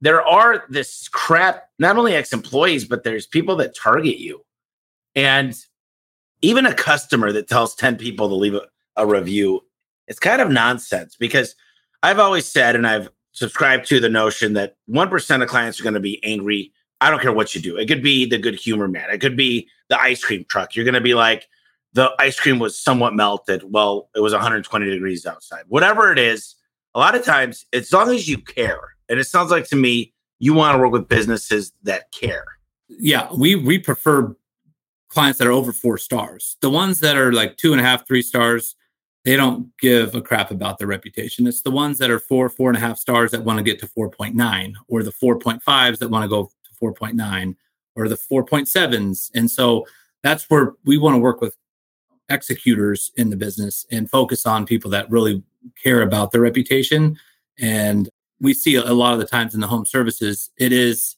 there 0.00 0.22
are 0.22 0.64
this 0.68 1.08
crap, 1.08 1.68
not 1.78 1.96
only 1.96 2.14
ex 2.14 2.32
employees, 2.32 2.84
but 2.84 3.04
there's 3.04 3.26
people 3.26 3.56
that 3.56 3.76
target 3.76 4.18
you. 4.18 4.44
And 5.14 5.54
even 6.42 6.66
a 6.66 6.74
customer 6.74 7.32
that 7.32 7.48
tells 7.48 7.74
10 7.74 7.96
people 7.96 8.28
to 8.28 8.34
leave 8.34 8.54
a 8.54 8.62
a 8.98 9.06
review. 9.06 9.64
It's 10.08 10.18
kind 10.18 10.42
of 10.42 10.50
nonsense 10.50 11.16
because 11.16 11.54
I've 12.02 12.18
always 12.18 12.46
said, 12.46 12.76
and 12.76 12.86
I've 12.86 13.08
subscribed 13.32 13.86
to 13.88 14.00
the 14.00 14.08
notion 14.08 14.52
that 14.54 14.76
1% 14.90 15.42
of 15.42 15.48
clients 15.48 15.80
are 15.80 15.84
going 15.84 15.94
to 15.94 16.00
be 16.00 16.22
angry. 16.24 16.72
I 17.00 17.10
don't 17.10 17.22
care 17.22 17.32
what 17.32 17.54
you 17.54 17.62
do. 17.62 17.76
It 17.76 17.86
could 17.86 18.02
be 18.02 18.26
the 18.26 18.38
good 18.38 18.56
humor 18.56 18.88
man, 18.88 19.08
it 19.10 19.20
could 19.20 19.36
be 19.36 19.68
the 19.88 19.98
ice 19.98 20.22
cream 20.22 20.44
truck. 20.48 20.74
You're 20.74 20.84
going 20.84 20.94
to 20.94 21.00
be 21.00 21.14
like, 21.14 21.48
the 21.94 22.12
ice 22.18 22.38
cream 22.38 22.58
was 22.58 22.78
somewhat 22.78 23.14
melted. 23.14 23.62
Well, 23.64 24.10
it 24.14 24.20
was 24.20 24.32
120 24.32 24.90
degrees 24.90 25.24
outside. 25.24 25.64
Whatever 25.68 26.12
it 26.12 26.18
is, 26.18 26.54
a 26.94 26.98
lot 26.98 27.14
of 27.14 27.24
times, 27.24 27.64
as 27.72 27.92
long 27.92 28.10
as 28.10 28.28
you 28.28 28.38
care, 28.38 28.96
and 29.08 29.18
it 29.18 29.24
sounds 29.24 29.50
like 29.50 29.66
to 29.68 29.76
me, 29.76 30.12
you 30.38 30.54
want 30.54 30.74
to 30.74 30.78
work 30.78 30.92
with 30.92 31.08
businesses 31.08 31.72
that 31.82 32.10
care. 32.12 32.44
Yeah, 32.88 33.28
we 33.34 33.54
we 33.54 33.78
prefer 33.78 34.34
clients 35.08 35.38
that 35.38 35.48
are 35.48 35.52
over 35.52 35.72
four 35.72 35.98
stars. 35.98 36.56
The 36.60 36.70
ones 36.70 37.00
that 37.00 37.16
are 37.16 37.32
like 37.32 37.56
two 37.56 37.72
and 37.72 37.80
a 37.80 37.84
half, 37.84 38.06
three 38.06 38.22
stars, 38.22 38.76
they 39.24 39.36
don't 39.36 39.70
give 39.78 40.14
a 40.14 40.22
crap 40.22 40.50
about 40.50 40.78
their 40.78 40.86
reputation. 40.86 41.46
It's 41.46 41.62
the 41.62 41.70
ones 41.70 41.98
that 41.98 42.10
are 42.10 42.18
four, 42.18 42.48
four 42.48 42.68
and 42.68 42.76
a 42.76 42.80
half 42.80 42.98
stars 42.98 43.30
that 43.32 43.44
want 43.44 43.58
to 43.58 43.62
get 43.62 43.80
to 43.80 43.86
4.9, 43.86 44.74
or 44.86 45.02
the 45.02 45.12
4.5s 45.12 45.98
that 45.98 46.10
want 46.10 46.24
to 46.24 46.28
go 46.28 46.44
to 46.44 46.84
4.9, 46.84 47.56
or 47.96 48.08
the 48.08 48.16
4.7s. 48.16 49.30
And 49.34 49.50
so 49.50 49.86
that's 50.22 50.48
where 50.50 50.74
we 50.84 50.98
want 50.98 51.14
to 51.14 51.20
work 51.20 51.40
with 51.40 51.56
executors 52.28 53.10
in 53.16 53.30
the 53.30 53.36
business 53.36 53.86
and 53.90 54.10
focus 54.10 54.46
on 54.46 54.66
people 54.66 54.90
that 54.90 55.10
really 55.10 55.42
care 55.82 56.02
about 56.02 56.32
their 56.32 56.42
reputation. 56.42 57.18
And 57.58 58.08
we 58.40 58.54
see 58.54 58.76
a 58.76 58.92
lot 58.92 59.12
of 59.12 59.18
the 59.18 59.26
times 59.26 59.54
in 59.54 59.60
the 59.60 59.66
home 59.66 59.84
services, 59.84 60.50
it 60.58 60.72
is 60.72 61.16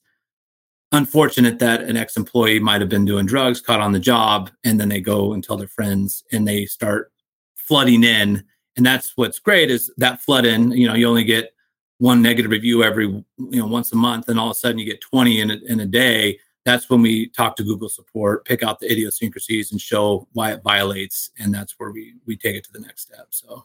unfortunate 0.93 1.59
that 1.59 1.83
an 1.83 1.97
ex-employee 1.97 2.61
might 2.61 2.81
have 2.81 2.91
been 2.91 3.05
doing 3.05 3.27
drugs, 3.27 3.61
caught 3.61 3.81
on 3.81 3.93
the 3.93 4.01
job, 4.01 4.51
and 4.65 4.81
then 4.81 4.89
they 4.89 5.01
go 5.01 5.33
and 5.33 5.45
tell 5.45 5.57
their 5.57 5.69
friends 5.69 6.25
and 6.33 6.47
they 6.47 6.67
start 6.67 7.13
flooding 7.55 8.03
in. 8.03 8.43
And 8.77 8.85
that's 8.85 9.17
what's 9.17 9.39
great 9.39 9.71
is 9.71 9.93
that 9.99 10.21
flood 10.21 10.45
in, 10.45 10.73
you 10.73 10.89
know, 10.89 10.95
you 10.95 11.07
only 11.07 11.25
get 11.25 11.55
one 11.99 12.23
negative 12.23 12.51
review 12.51 12.83
every, 12.83 13.07
you 13.07 13.27
know, 13.39 13.67
once 13.67 13.93
a 13.93 13.97
month, 13.97 14.29
and 14.29 14.41
all 14.41 14.47
of 14.47 14.53
a 14.53 14.55
sudden 14.55 14.79
you 14.79 14.87
get 14.87 15.01
20 15.01 15.41
in 15.41 15.51
a, 15.51 15.59
in 15.69 15.81
a 15.81 15.87
day. 15.87 16.39
That's 16.65 16.91
when 16.91 17.03
we 17.03 17.29
talk 17.29 17.57
to 17.57 17.63
Google 17.63 17.89
support, 17.89 18.45
pick 18.45 18.63
out 18.63 18.81
the 18.81 18.91
idiosyncrasies 18.91 19.73
and 19.73 19.81
show 19.81 20.29
why 20.33 20.53
it 20.53 20.63
violates. 20.63 21.31
And 21.39 21.55
that's 21.55 21.79
where 21.79 21.91
we, 21.91 22.15
we 22.27 22.37
take 22.37 22.57
it 22.57 22.65
to 22.65 22.73
the 22.73 22.81
next 22.81 23.03
step. 23.03 23.29
So 23.31 23.65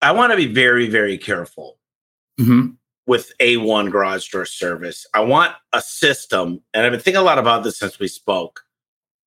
I 0.00 0.12
want 0.12 0.32
to 0.32 0.36
be 0.36 0.46
very, 0.46 0.88
very 0.88 1.18
careful. 1.18 1.78
Mm-hmm 2.40 2.72
with 3.06 3.32
A1 3.40 3.90
garage 3.90 4.28
door 4.30 4.44
service. 4.44 5.06
I 5.14 5.20
want 5.20 5.54
a 5.72 5.80
system, 5.80 6.62
and 6.72 6.86
I've 6.86 6.92
been 6.92 7.00
thinking 7.00 7.20
a 7.20 7.24
lot 7.24 7.38
about 7.38 7.64
this 7.64 7.78
since 7.78 7.98
we 7.98 8.08
spoke. 8.08 8.64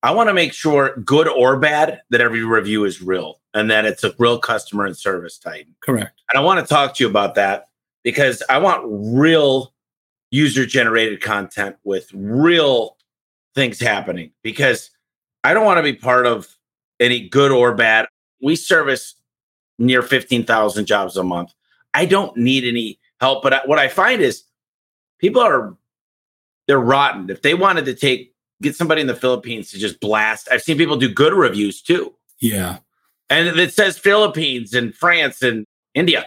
I 0.02 0.12
want 0.12 0.28
to 0.28 0.34
make 0.34 0.52
sure, 0.52 0.96
good 1.04 1.28
or 1.28 1.58
bad, 1.58 2.00
that 2.10 2.20
every 2.20 2.44
review 2.44 2.84
is 2.84 3.02
real 3.02 3.40
and 3.54 3.70
that 3.70 3.84
it's 3.84 4.04
a 4.04 4.14
real 4.18 4.38
customer 4.38 4.86
and 4.86 4.94
ServiceTitan. 4.94 5.66
Correct. 5.80 6.22
And 6.30 6.40
I 6.40 6.44
want 6.44 6.60
to 6.60 6.66
talk 6.66 6.94
to 6.94 7.04
you 7.04 7.10
about 7.10 7.34
that 7.34 7.68
because 8.04 8.42
I 8.48 8.58
want 8.58 8.84
real 8.86 9.74
user 10.30 10.66
generated 10.66 11.20
content 11.20 11.76
with 11.84 12.08
real 12.14 12.96
things 13.54 13.80
happening 13.80 14.32
because 14.42 14.90
I 15.42 15.54
don't 15.54 15.64
want 15.64 15.78
to 15.78 15.82
be 15.82 15.94
part 15.94 16.26
of 16.26 16.56
any 17.00 17.28
good 17.28 17.50
or 17.50 17.74
bad. 17.74 18.06
We 18.42 18.54
service 18.54 19.14
near 19.78 20.02
15,000 20.02 20.86
jobs 20.86 21.16
a 21.16 21.22
month. 21.22 21.52
I 21.94 22.04
don't 22.04 22.36
need 22.36 22.64
any 22.64 22.98
help, 23.20 23.42
but 23.42 23.66
what 23.66 23.78
I 23.78 23.88
find 23.88 24.20
is 24.22 24.44
people 25.18 25.42
are 25.42 25.76
they're 26.66 26.80
rotten. 26.80 27.30
If 27.30 27.42
they 27.42 27.54
wanted 27.54 27.84
to 27.86 27.94
take 27.94 28.34
get 28.62 28.74
somebody 28.74 29.00
in 29.00 29.06
the 29.06 29.14
Philippines 29.14 29.70
to 29.70 29.78
just 29.78 30.00
blast, 30.00 30.48
I've 30.50 30.62
seen 30.62 30.78
people 30.78 30.96
do 30.96 31.08
good 31.08 31.32
reviews 31.32 31.82
too. 31.82 32.14
Yeah. 32.38 32.78
And 33.28 33.48
it 33.58 33.72
says 33.72 33.98
Philippines 33.98 34.72
and 34.74 34.94
France 34.94 35.42
and 35.42 35.66
India. 35.94 36.26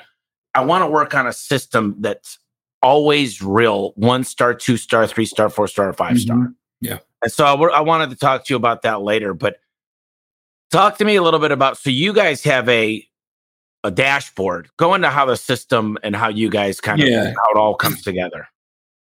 I 0.54 0.66
want 0.66 0.84
to 0.84 0.88
work 0.88 1.14
on 1.14 1.28
a 1.28 1.34
system 1.34 1.96
that's 2.00 2.40
always 2.82 3.42
real 3.42 3.94
one 3.96 4.24
star, 4.24 4.54
two 4.54 4.78
star, 4.78 5.08
three 5.08 5.26
star, 5.26 5.50
four 5.50 5.68
star, 5.68 5.92
5 5.94 6.20
star. 6.20 6.38
Mm-hmm. 6.38 6.52
Yeah. 6.82 7.00
And 7.22 7.32
so 7.32 7.46
I, 7.46 7.52
w- 7.52 7.72
I 7.72 7.82
wanted 7.82 8.10
to 8.10 8.16
talk 8.16 8.46
to 8.46 8.54
you 8.54 8.58
about 8.58 8.82
that 8.84 9.02
later, 9.02 9.34
but 9.34 9.58
talk 10.72 10.98
to 10.98 11.06
me 11.06 11.16
a 11.16 11.22
little 11.22 11.40
bit 11.40 11.52
about 11.52 11.78
so 11.78 11.90
you 11.90 12.14
guys 12.14 12.44
have 12.44 12.68
a 12.70 13.06
a 13.84 13.92
dashboard. 13.92 14.70
Go 14.78 14.94
into 14.94 15.10
how 15.10 15.26
the 15.26 15.38
system 15.38 15.98
and 16.04 16.16
how 16.16 16.30
you 16.30 16.50
guys 16.50 16.82
kind 16.82 17.02
of 17.02 17.08
yeah. 17.08 17.34
how 17.34 17.52
it 17.52 17.58
all 17.58 17.76
comes 17.76 18.02
together. 18.04 18.48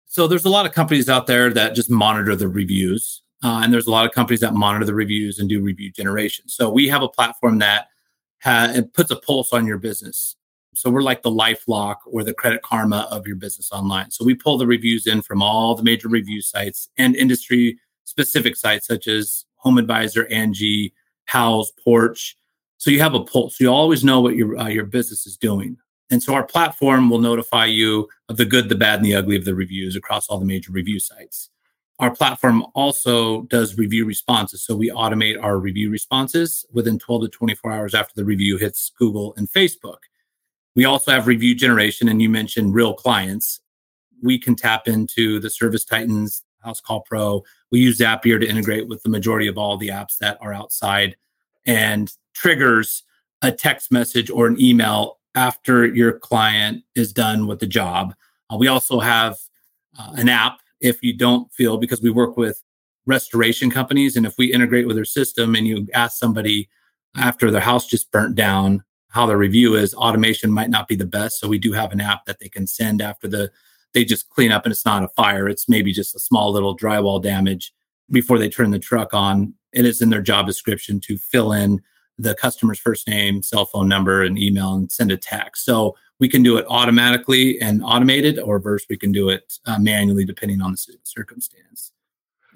So 0.07 0.27
there's 0.27 0.45
a 0.45 0.49
lot 0.49 0.65
of 0.65 0.71
companies 0.71 1.09
out 1.09 1.27
there 1.27 1.51
that 1.53 1.75
just 1.75 1.89
monitor 1.89 2.35
the 2.35 2.47
reviews, 2.47 3.21
uh, 3.43 3.61
and 3.63 3.73
there's 3.73 3.87
a 3.87 3.91
lot 3.91 4.05
of 4.05 4.13
companies 4.13 4.39
that 4.39 4.53
monitor 4.53 4.85
the 4.85 4.93
reviews 4.93 5.39
and 5.39 5.49
do 5.49 5.61
review 5.61 5.91
generation. 5.91 6.47
So 6.47 6.69
we 6.69 6.87
have 6.87 7.01
a 7.01 7.09
platform 7.09 7.59
that 7.59 7.87
ha- 8.41 8.71
it 8.73 8.93
puts 8.93 9.11
a 9.11 9.17
pulse 9.17 9.51
on 9.51 9.67
your 9.67 9.77
business. 9.77 10.35
So 10.73 10.89
we're 10.89 11.01
like 11.01 11.21
the 11.21 11.31
LifeLock 11.31 11.97
or 12.05 12.23
the 12.23 12.33
Credit 12.33 12.61
Karma 12.61 13.07
of 13.09 13.25
your 13.25 13.35
business 13.35 13.71
online. 13.71 14.11
So 14.11 14.25
we 14.25 14.35
pull 14.35 14.57
the 14.57 14.67
reviews 14.67 15.07
in 15.07 15.21
from 15.21 15.41
all 15.41 15.73
the 15.75 15.83
major 15.83 16.07
review 16.07 16.41
sites 16.41 16.89
and 16.97 17.15
industry 17.15 17.79
specific 18.03 18.55
sites 18.55 18.87
such 18.87 19.07
as 19.07 19.45
HomeAdvisor, 19.65 20.31
Angie, 20.31 20.93
Houzz, 21.29 21.67
Porch. 21.83 22.37
So 22.85 22.91
you 22.91 23.01
have 23.01 23.15
a 23.15 23.23
pulse. 23.23 23.59
You 23.59 23.69
always 23.69 24.03
know 24.03 24.21
what 24.21 24.35
your 24.35 24.59
uh, 24.59 24.67
your 24.67 24.85
business 24.85 25.25
is 25.25 25.37
doing. 25.37 25.77
And 26.11 26.21
so 26.21 26.35
our 26.35 26.45
platform 26.45 27.09
will 27.09 27.17
notify 27.17 27.65
you 27.65 28.07
of 28.29 28.37
the 28.37 28.45
good, 28.45 28.69
the 28.69 28.75
bad, 28.75 28.99
and 28.99 29.05
the 29.05 29.15
ugly 29.15 29.35
of 29.35 29.43
the 29.43 29.55
reviews 29.55 29.95
across 29.95 30.27
all 30.27 30.37
the 30.37 30.45
major 30.45 30.71
review 30.71 30.99
sites. 30.99 31.49
Our 31.97 32.15
platform 32.15 32.63
also 32.75 33.41
does 33.43 33.79
review 33.79 34.05
responses. 34.05 34.63
So 34.63 34.75
we 34.75 34.91
automate 34.91 35.41
our 35.41 35.57
review 35.57 35.89
responses 35.89 36.63
within 36.73 36.99
12 36.99 37.23
to 37.23 37.27
24 37.29 37.71
hours 37.71 37.95
after 37.95 38.13
the 38.15 38.23
review 38.23 38.57
hits 38.57 38.91
Google 38.99 39.33
and 39.35 39.49
Facebook. 39.49 40.01
We 40.75 40.85
also 40.85 41.09
have 41.09 41.25
review 41.25 41.55
generation, 41.55 42.07
and 42.07 42.21
you 42.21 42.29
mentioned 42.29 42.75
real 42.75 42.93
clients. 42.93 43.61
We 44.21 44.37
can 44.37 44.55
tap 44.55 44.87
into 44.87 45.39
the 45.39 45.47
ServiceTitans, 45.47 46.43
House 46.63 46.81
Call 46.81 47.01
Pro. 47.01 47.41
We 47.71 47.79
use 47.79 47.97
Zapier 47.97 48.39
to 48.39 48.47
integrate 48.47 48.87
with 48.87 49.01
the 49.01 49.09
majority 49.09 49.47
of 49.47 49.57
all 49.57 49.75
the 49.75 49.89
apps 49.89 50.19
that 50.19 50.37
are 50.39 50.53
outside 50.53 51.15
and 51.65 52.13
triggers 52.35 53.03
a 53.41 53.51
text 53.51 53.91
message 53.91 54.29
or 54.29 54.45
an 54.47 54.59
email 54.61 55.19
after 55.33 55.85
your 55.85 56.19
client 56.19 56.83
is 56.95 57.11
done 57.11 57.47
with 57.47 57.59
the 57.59 57.67
job. 57.67 58.13
Uh, 58.51 58.57
we 58.57 58.67
also 58.67 58.99
have 58.99 59.37
uh, 59.97 60.11
an 60.15 60.29
app 60.29 60.59
if 60.81 61.01
you 61.01 61.13
don't 61.13 61.51
feel, 61.51 61.77
because 61.77 62.01
we 62.01 62.09
work 62.09 62.37
with 62.37 62.61
restoration 63.05 63.71
companies. 63.71 64.15
And 64.15 64.25
if 64.25 64.35
we 64.37 64.53
integrate 64.53 64.87
with 64.87 64.95
their 64.95 65.05
system 65.05 65.55
and 65.55 65.67
you 65.67 65.87
ask 65.93 66.17
somebody 66.17 66.69
after 67.17 67.49
their 67.49 67.61
house 67.61 67.87
just 67.87 68.11
burnt 68.11 68.35
down, 68.35 68.83
how 69.09 69.25
the 69.25 69.37
review 69.37 69.75
is, 69.75 69.93
automation 69.93 70.51
might 70.51 70.69
not 70.69 70.87
be 70.87 70.95
the 70.95 71.05
best. 71.05 71.39
So 71.39 71.47
we 71.47 71.57
do 71.57 71.71
have 71.71 71.93
an 71.93 72.01
app 72.01 72.25
that 72.25 72.39
they 72.39 72.49
can 72.49 72.67
send 72.67 73.01
after 73.01 73.27
the 73.27 73.51
they 73.93 74.03
just 74.03 74.29
clean 74.29 74.51
up 74.51 74.65
and 74.65 74.73
it's 74.73 74.85
not 74.85 75.03
a 75.03 75.07
fire. 75.07 75.47
It's 75.47 75.69
maybe 75.69 75.93
just 75.93 76.15
a 76.15 76.19
small 76.19 76.51
little 76.51 76.77
drywall 76.77 77.23
damage 77.23 77.73
before 78.11 78.37
they 78.37 78.49
turn 78.49 78.71
the 78.71 78.79
truck 78.79 79.13
on. 79.13 79.53
It 79.71 79.85
is 79.85 80.01
in 80.01 80.09
their 80.09 80.21
job 80.21 80.45
description 80.45 80.99
to 81.01 81.17
fill 81.17 81.53
in 81.53 81.81
the 82.17 82.35
customer's 82.35 82.79
first 82.79 83.07
name, 83.07 83.43
cell 83.43 83.65
phone 83.65 83.87
number, 83.87 84.23
and 84.23 84.37
email 84.37 84.73
and 84.73 84.91
send 84.91 85.11
a 85.11 85.17
text. 85.17 85.65
So 85.65 85.95
we 86.19 86.29
can 86.29 86.43
do 86.43 86.57
it 86.57 86.65
automatically 86.69 87.59
and 87.59 87.83
automated, 87.83 88.39
or 88.39 88.59
verse 88.59 88.85
we 88.89 88.97
can 88.97 89.11
do 89.11 89.29
it 89.29 89.59
uh, 89.65 89.79
manually 89.79 90.25
depending 90.25 90.61
on 90.61 90.71
the 90.71 90.97
circumstance. 91.03 91.91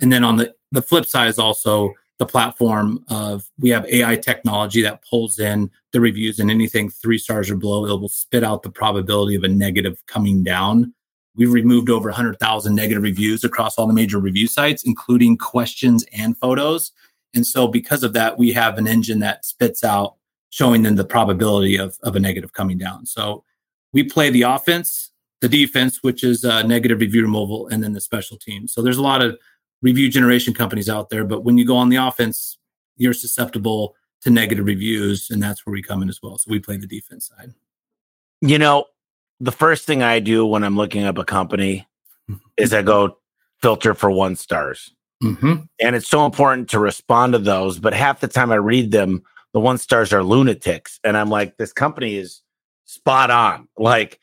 And 0.02 0.12
then 0.12 0.24
on 0.24 0.38
the 0.38 0.56
the 0.72 0.82
flip 0.82 1.06
side 1.06 1.28
is 1.28 1.40
also 1.40 1.94
the 2.20 2.26
platform 2.26 3.04
of 3.10 3.50
we 3.60 3.70
have 3.70 3.86
AI 3.88 4.18
technology 4.18 4.82
that 4.82 5.04
pulls 5.10 5.40
in 5.40 5.72
the 5.94 6.02
reviews 6.02 6.40
and 6.40 6.52
anything 6.52 6.90
three 6.90 7.18
stars 7.18 7.50
or 7.50 7.56
below, 7.56 7.86
it 7.86 8.00
will 8.00 8.10
spit 8.10 8.44
out 8.44 8.62
the 8.62 8.70
probability 8.70 9.36
of 9.36 9.44
a 9.44 9.48
negative 9.48 10.06
coming 10.06 10.44
down. 10.44 10.94
We've 11.36 11.54
removed 11.54 11.90
over 11.90 12.10
100,000 12.10 12.76
negative 12.76 13.04
reviews 13.04 13.46
across 13.46 13.78
all 13.78 13.88
the 13.88 13.94
major 13.94 14.20
review 14.20 14.48
sites, 14.48 14.84
including 14.84 15.38
questions 15.38 16.04
and 16.12 16.38
photos. 16.38 16.92
And 17.34 17.46
so, 17.46 17.68
because 17.68 18.04
of 18.04 18.14
that, 18.14 18.38
we 18.38 18.54
have 18.54 18.78
an 18.78 18.88
engine 18.88 19.20
that 19.20 19.46
spits 19.46 19.84
out 19.84 20.16
showing 20.50 20.82
them 20.84 20.96
the 20.96 21.06
probability 21.06 21.78
of, 21.78 21.98
of 22.02 22.16
a 22.16 22.20
negative 22.20 22.54
coming 22.54 22.78
down. 22.78 23.06
So, 23.06 23.44
we 23.94 24.04
play 24.04 24.30
the 24.30 24.44
offense, 24.44 25.12
the 25.42 25.50
defense, 25.50 26.00
which 26.02 26.24
is 26.24 26.44
uh, 26.44 26.64
negative 26.64 27.00
review 27.00 27.22
removal, 27.22 27.68
and 27.68 27.84
then 27.84 27.94
the 27.94 28.02
special 28.02 28.38
team. 28.38 28.68
So, 28.68 28.82
there's 28.82 28.98
a 28.98 29.04
lot 29.04 29.22
of 29.22 29.38
review 29.82 30.10
generation 30.10 30.54
companies 30.54 30.90
out 30.90 31.10
there. 31.10 31.24
But 31.24 31.44
when 31.44 31.58
you 31.58 31.66
go 31.66 31.78
on 31.78 31.90
the 31.90 31.98
offense, 31.98 32.58
you're 32.98 33.14
susceptible 33.14 33.96
to 34.22 34.30
negative 34.30 34.66
reviews, 34.66 35.30
and 35.30 35.42
that's 35.42 35.66
where 35.66 35.72
we 35.72 35.82
come 35.82 36.02
in 36.02 36.10
as 36.10 36.22
well. 36.22 36.38
So 36.38 36.52
we 36.52 36.60
play 36.60 36.78
the 36.78 36.88
defense 36.88 37.28
side. 37.28 37.54
You 38.42 38.58
know, 38.58 38.86
the 39.40 39.52
first 39.52 39.86
thing 39.86 40.04
I 40.04 40.20
do 40.20 40.46
when 40.46 40.64
I'm 40.64 40.76
looking 40.76 41.06
up 41.06 41.18
a 41.18 41.26
company 41.26 41.88
is 42.58 42.74
I 42.74 42.82
go 42.82 43.18
filter 43.62 43.94
for 43.94 44.12
one 44.12 44.36
stars. 44.36 44.94
Mm-hmm. 45.24 45.56
And 45.82 45.96
it's 45.96 46.08
so 46.08 46.26
important 46.26 46.70
to 46.70 46.80
respond 46.80 47.34
to 47.34 47.40
those. 47.40 47.80
But 47.80 47.94
half 47.94 48.22
the 48.22 48.28
time 48.28 48.52
I 48.52 48.56
read 48.56 48.92
them, 48.92 49.24
the 49.54 49.60
one 49.60 49.78
stars 49.78 50.14
are 50.14 50.24
lunatics. 50.24 51.00
And 51.04 51.18
I'm 51.18 51.30
like, 51.30 51.58
this 51.58 51.74
company 51.74 52.16
is 52.16 52.42
spot 52.86 53.32
on. 53.32 53.68
Like, 53.78 54.20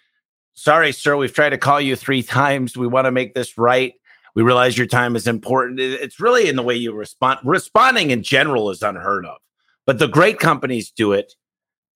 sorry, 0.54 0.92
sir, 0.92 1.16
we've 1.16 1.34
tried 1.34 1.50
to 1.50 1.58
call 1.58 1.80
you 1.80 1.96
three 1.96 2.22
times. 2.22 2.76
We 2.76 2.86
want 2.86 3.06
to 3.06 3.12
make 3.12 3.34
this 3.34 3.58
right. 3.58 3.94
We 4.34 4.42
realize 4.42 4.76
your 4.76 4.86
time 4.86 5.16
is 5.16 5.26
important. 5.26 5.80
It's 5.80 6.20
really 6.20 6.48
in 6.48 6.56
the 6.56 6.62
way 6.62 6.74
you 6.74 6.92
respond. 6.92 7.40
Responding 7.42 8.10
in 8.10 8.22
general 8.22 8.68
is 8.70 8.82
unheard 8.82 9.24
of, 9.24 9.38
but 9.86 9.98
the 9.98 10.08
great 10.08 10.38
companies 10.38 10.90
do 10.90 11.12
it. 11.12 11.34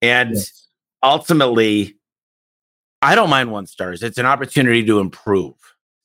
And 0.00 0.30
yes. 0.30 0.68
ultimately, 1.02 1.96
I 3.02 3.14
don't 3.14 3.28
mind 3.28 3.52
one 3.52 3.66
stars. 3.66 4.02
It's 4.02 4.16
an 4.16 4.24
opportunity 4.24 4.82
to 4.86 5.00
improve. 5.00 5.54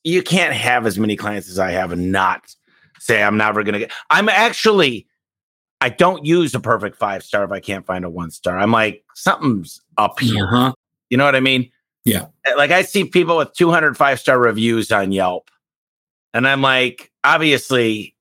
You 0.03 0.21
can't 0.21 0.53
have 0.53 0.85
as 0.85 0.99
many 0.99 1.15
clients 1.15 1.49
as 1.49 1.57
I 1.57 1.71
have 1.71 1.93
and 1.93 2.11
not 2.11 2.53
say, 3.05 3.23
I'm 3.23 3.37
never 3.37 3.63
going 3.63 3.73
to 3.73 3.79
get. 3.79 3.91
I'm 4.09 4.29
actually, 4.29 5.07
I 5.81 5.89
don't 5.89 6.25
use 6.25 6.55
a 6.55 6.59
perfect 6.59 6.97
five 6.97 7.23
star 7.23 7.43
if 7.43 7.51
I 7.51 7.59
can't 7.59 7.85
find 7.85 8.05
a 8.05 8.09
one 8.09 8.31
star. 8.31 8.57
I'm 8.57 8.71
like, 8.71 9.03
something's 9.13 9.81
up 9.97 10.19
here. 10.19 10.45
Uh-huh. 10.45 10.73
You 11.09 11.17
know 11.17 11.25
what 11.25 11.35
I 11.35 11.39
mean? 11.39 11.71
Yeah. 12.03 12.27
Like 12.57 12.71
I 12.71 12.83
see 12.83 13.05
people 13.05 13.37
with 13.37 13.53
205 13.53 14.19
star 14.19 14.39
reviews 14.39 14.91
on 14.91 15.11
Yelp 15.11 15.49
and 16.35 16.45
I'm 16.45 16.61
like, 16.61 17.13
obviously, 17.23 18.13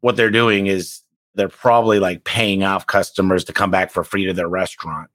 what 0.00 0.16
they're 0.16 0.32
doing 0.32 0.66
is 0.66 1.02
they're 1.36 1.48
probably 1.48 2.00
like 2.00 2.24
paying 2.24 2.64
off 2.64 2.88
customers 2.88 3.44
to 3.44 3.52
come 3.52 3.70
back 3.70 3.92
for 3.92 4.02
free 4.02 4.26
to 4.26 4.32
their 4.32 4.48
restaurant. 4.48 5.08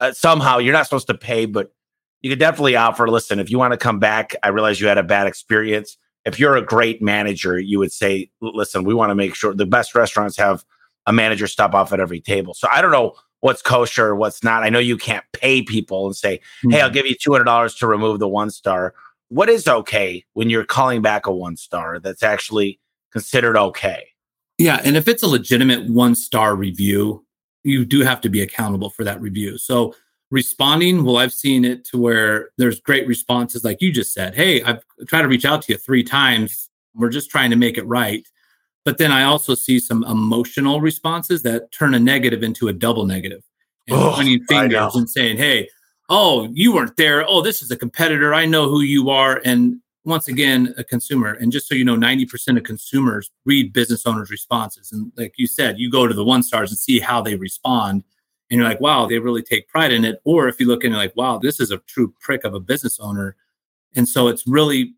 Uh, 0.00 0.10
somehow, 0.10 0.58
you're 0.58 0.72
not 0.72 0.86
supposed 0.86 1.06
to 1.06 1.14
pay, 1.14 1.46
but 1.46 1.72
you 2.20 2.30
could 2.30 2.40
definitely 2.40 2.74
offer 2.74 3.06
listen, 3.06 3.38
if 3.38 3.48
you 3.48 3.60
want 3.60 3.74
to 3.74 3.76
come 3.76 4.00
back, 4.00 4.34
I 4.42 4.48
realize 4.48 4.80
you 4.80 4.88
had 4.88 4.98
a 4.98 5.04
bad 5.04 5.28
experience. 5.28 5.96
If 6.24 6.38
you're 6.38 6.56
a 6.56 6.62
great 6.62 7.02
manager, 7.02 7.58
you 7.58 7.78
would 7.78 7.92
say, 7.92 8.30
listen, 8.40 8.84
we 8.84 8.94
want 8.94 9.10
to 9.10 9.14
make 9.14 9.34
sure 9.34 9.54
the 9.54 9.66
best 9.66 9.94
restaurants 9.94 10.36
have 10.36 10.64
a 11.06 11.12
manager 11.12 11.46
stop 11.46 11.74
off 11.74 11.92
at 11.92 12.00
every 12.00 12.20
table. 12.20 12.54
So 12.54 12.66
I 12.72 12.80
don't 12.80 12.92
know 12.92 13.14
what's 13.40 13.60
kosher, 13.60 14.14
what's 14.14 14.42
not. 14.42 14.62
I 14.62 14.70
know 14.70 14.78
you 14.78 14.96
can't 14.96 15.24
pay 15.32 15.62
people 15.62 16.06
and 16.06 16.16
say, 16.16 16.38
mm-hmm. 16.38 16.70
hey, 16.70 16.80
I'll 16.80 16.90
give 16.90 17.06
you 17.06 17.14
$200 17.14 17.78
to 17.78 17.86
remove 17.86 18.20
the 18.20 18.28
one 18.28 18.50
star 18.50 18.94
what 19.28 19.48
is 19.48 19.66
okay 19.66 20.24
when 20.34 20.50
you're 20.50 20.64
calling 20.64 21.02
back 21.02 21.26
a 21.26 21.32
one 21.32 21.56
star 21.56 21.98
that's 21.98 22.22
actually 22.22 22.78
considered 23.10 23.56
okay? 23.56 24.06
Yeah. 24.58 24.80
And 24.84 24.96
if 24.96 25.08
it's 25.08 25.22
a 25.22 25.26
legitimate 25.26 25.90
one 25.90 26.14
star 26.14 26.54
review, 26.54 27.24
you 27.64 27.84
do 27.84 28.02
have 28.02 28.20
to 28.20 28.28
be 28.28 28.42
accountable 28.42 28.90
for 28.90 29.02
that 29.04 29.20
review. 29.20 29.58
So 29.58 29.94
responding, 30.34 31.04
well, 31.04 31.16
I've 31.16 31.32
seen 31.32 31.64
it 31.64 31.84
to 31.86 31.98
where 31.98 32.50
there's 32.58 32.80
great 32.80 33.06
responses, 33.06 33.62
like 33.64 33.80
you 33.80 33.92
just 33.92 34.12
said, 34.12 34.34
Hey, 34.34 34.62
I've 34.62 34.82
tried 35.06 35.22
to 35.22 35.28
reach 35.28 35.44
out 35.44 35.62
to 35.62 35.72
you 35.72 35.78
three 35.78 36.02
times. 36.02 36.68
We're 36.94 37.08
just 37.08 37.30
trying 37.30 37.50
to 37.50 37.56
make 37.56 37.78
it 37.78 37.86
right. 37.86 38.26
But 38.84 38.98
then 38.98 39.12
I 39.12 39.22
also 39.22 39.54
see 39.54 39.78
some 39.78 40.04
emotional 40.04 40.80
responses 40.80 41.42
that 41.42 41.70
turn 41.70 41.94
a 41.94 42.00
negative 42.00 42.42
into 42.42 42.66
a 42.68 42.72
double 42.72 43.06
negative 43.06 43.42
and 43.86 43.96
oh, 43.96 44.12
pointing 44.14 44.44
fingers 44.44 44.96
and 44.96 45.08
saying, 45.08 45.36
Hey, 45.36 45.68
oh, 46.08 46.48
you 46.52 46.74
weren't 46.74 46.96
there. 46.96 47.24
Oh, 47.26 47.40
this 47.40 47.62
is 47.62 47.70
a 47.70 47.76
competitor. 47.76 48.34
I 48.34 48.44
know 48.44 48.68
who 48.68 48.80
you 48.80 49.10
are. 49.10 49.40
And 49.44 49.80
once 50.04 50.26
again, 50.26 50.74
a 50.76 50.84
consumer. 50.84 51.32
And 51.32 51.52
just 51.52 51.68
so 51.68 51.76
you 51.76 51.84
know, 51.84 51.96
90% 51.96 52.58
of 52.58 52.64
consumers 52.64 53.30
read 53.46 53.72
business 53.72 54.04
owners' 54.04 54.30
responses. 54.30 54.90
And 54.90 55.12
like 55.16 55.34
you 55.38 55.46
said, 55.46 55.78
you 55.78 55.90
go 55.90 56.08
to 56.08 56.12
the 56.12 56.24
one 56.24 56.42
stars 56.42 56.70
and 56.70 56.78
see 56.78 56.98
how 56.98 57.22
they 57.22 57.36
respond. 57.36 58.02
And 58.54 58.60
you're 58.60 58.68
like, 58.68 58.80
wow, 58.80 59.04
they 59.04 59.18
really 59.18 59.42
take 59.42 59.66
pride 59.66 59.92
in 59.92 60.04
it. 60.04 60.20
Or 60.22 60.46
if 60.46 60.60
you 60.60 60.68
look 60.68 60.84
in, 60.84 60.92
you're 60.92 61.00
like, 61.00 61.16
wow, 61.16 61.38
this 61.38 61.58
is 61.58 61.72
a 61.72 61.78
true 61.88 62.14
prick 62.20 62.44
of 62.44 62.54
a 62.54 62.60
business 62.60 63.00
owner. 63.00 63.34
And 63.96 64.08
so 64.08 64.28
it's 64.28 64.46
really 64.46 64.94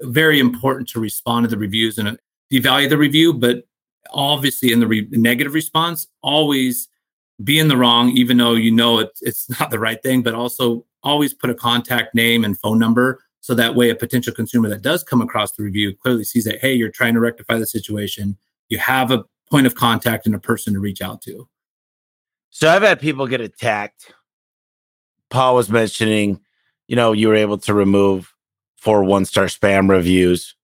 very 0.00 0.40
important 0.40 0.88
to 0.88 0.98
respond 0.98 1.44
to 1.44 1.48
the 1.48 1.56
reviews. 1.56 1.96
And 1.96 2.08
uh, 2.08 2.16
devalue 2.52 2.88
the 2.88 2.98
review, 2.98 3.34
but 3.34 3.68
obviously 4.10 4.72
in 4.72 4.80
the 4.80 4.88
re- 4.88 5.06
negative 5.12 5.54
response, 5.54 6.08
always 6.24 6.88
be 7.44 7.60
in 7.60 7.68
the 7.68 7.76
wrong, 7.76 8.10
even 8.16 8.36
though 8.36 8.54
you 8.54 8.72
know 8.72 8.98
it's 8.98 9.22
it's 9.22 9.48
not 9.60 9.70
the 9.70 9.78
right 9.78 10.02
thing, 10.02 10.22
but 10.22 10.34
also 10.34 10.84
always 11.04 11.32
put 11.32 11.50
a 11.50 11.54
contact 11.54 12.16
name 12.16 12.44
and 12.44 12.58
phone 12.58 12.80
number 12.80 13.22
so 13.42 13.54
that 13.54 13.76
way 13.76 13.90
a 13.90 13.94
potential 13.94 14.34
consumer 14.34 14.68
that 14.70 14.82
does 14.82 15.04
come 15.04 15.22
across 15.22 15.52
the 15.52 15.62
review 15.62 15.94
clearly 15.94 16.24
sees 16.24 16.46
that 16.46 16.58
hey, 16.58 16.74
you're 16.74 16.90
trying 16.90 17.14
to 17.14 17.20
rectify 17.20 17.58
the 17.58 17.66
situation. 17.66 18.36
You 18.70 18.78
have 18.78 19.12
a 19.12 19.24
point 19.52 19.68
of 19.68 19.76
contact 19.76 20.26
and 20.26 20.34
a 20.34 20.40
person 20.40 20.72
to 20.74 20.80
reach 20.80 21.00
out 21.00 21.22
to. 21.22 21.48
So 22.54 22.68
I've 22.68 22.82
had 22.82 23.00
people 23.00 23.26
get 23.26 23.40
attacked. 23.40 24.12
Paul 25.30 25.54
was 25.54 25.70
mentioning, 25.70 26.38
you 26.86 26.94
know, 26.94 27.12
you 27.12 27.28
were 27.28 27.34
able 27.34 27.56
to 27.58 27.72
remove 27.72 28.32
four 28.76 29.02
one 29.02 29.24
star 29.24 29.46
spam 29.46 29.88
reviews. 29.88 30.54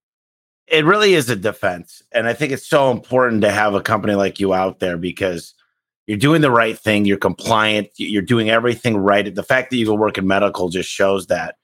It 0.67 0.85
really 0.85 1.15
is 1.15 1.31
a 1.31 1.35
defense. 1.35 2.03
And 2.11 2.27
I 2.27 2.33
think 2.33 2.51
it's 2.51 2.67
so 2.67 2.91
important 2.91 3.41
to 3.41 3.51
have 3.51 3.73
a 3.73 3.81
company 3.81 4.13
like 4.13 4.39
you 4.39 4.53
out 4.53 4.79
there 4.79 4.97
because 4.97 5.55
you're 6.05 6.17
doing 6.17 6.41
the 6.41 6.51
right 6.51 6.77
thing, 6.77 7.05
you're 7.05 7.17
compliant, 7.17 7.89
you're 7.97 8.21
doing 8.21 8.51
everything 8.51 8.95
right. 8.95 9.33
The 9.33 9.41
fact 9.41 9.71
that 9.71 9.77
you 9.77 9.87
go 9.87 9.95
work 9.95 10.19
in 10.19 10.27
medical 10.27 10.69
just 10.69 10.89
shows 10.89 11.25
that. 11.27 11.55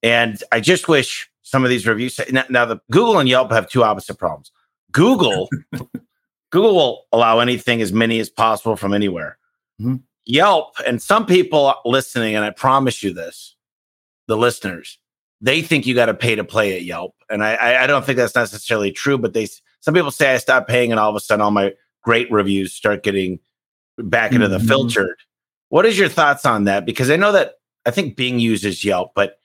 And 0.00 0.40
I 0.52 0.60
just 0.60 0.86
wish 0.86 1.28
some 1.42 1.64
of 1.64 1.70
these 1.70 1.88
reviews 1.88 2.20
now, 2.30 2.44
now 2.48 2.66
the 2.66 2.78
Google 2.92 3.18
and 3.18 3.28
Yelp 3.28 3.50
have 3.50 3.68
two 3.68 3.82
opposite 3.82 4.16
problems. 4.16 4.52
Google 4.92 5.48
Google 6.50 6.74
will 6.76 7.02
allow 7.10 7.40
anything 7.40 7.82
as 7.82 7.92
many 7.92 8.20
as 8.20 8.30
possible 8.30 8.76
from 8.76 8.94
anywhere. 8.94 9.38
Mm-hmm. 9.80 9.96
Yelp 10.24 10.74
and 10.86 11.00
some 11.00 11.26
people 11.26 11.72
listening, 11.84 12.34
and 12.34 12.44
I 12.44 12.50
promise 12.50 13.02
you 13.02 13.12
this, 13.12 13.54
the 14.26 14.36
listeners, 14.36 14.98
they 15.40 15.62
think 15.62 15.86
you 15.86 15.94
got 15.94 16.06
to 16.06 16.14
pay 16.14 16.34
to 16.34 16.44
play 16.44 16.74
at 16.74 16.82
Yelp, 16.82 17.14
and 17.30 17.44
I, 17.44 17.84
I 17.84 17.86
don't 17.86 18.04
think 18.04 18.16
that's 18.16 18.34
necessarily 18.34 18.90
true. 18.90 19.18
But 19.18 19.34
they 19.34 19.48
some 19.80 19.94
people 19.94 20.10
say 20.10 20.34
I 20.34 20.38
stopped 20.38 20.68
paying, 20.68 20.90
and 20.90 20.98
all 20.98 21.10
of 21.10 21.16
a 21.16 21.20
sudden 21.20 21.42
all 21.42 21.50
my 21.50 21.74
great 22.02 22.30
reviews 22.30 22.72
start 22.72 23.02
getting 23.02 23.38
back 23.98 24.32
into 24.32 24.46
mm-hmm. 24.46 24.54
the 24.54 24.68
filtered. 24.68 25.16
What 25.68 25.86
is 25.86 25.98
your 25.98 26.08
thoughts 26.08 26.44
on 26.44 26.64
that? 26.64 26.86
Because 26.86 27.10
I 27.10 27.16
know 27.16 27.32
that 27.32 27.54
I 27.84 27.90
think 27.90 28.16
Bing 28.16 28.38
uses 28.38 28.84
Yelp, 28.84 29.12
but 29.14 29.38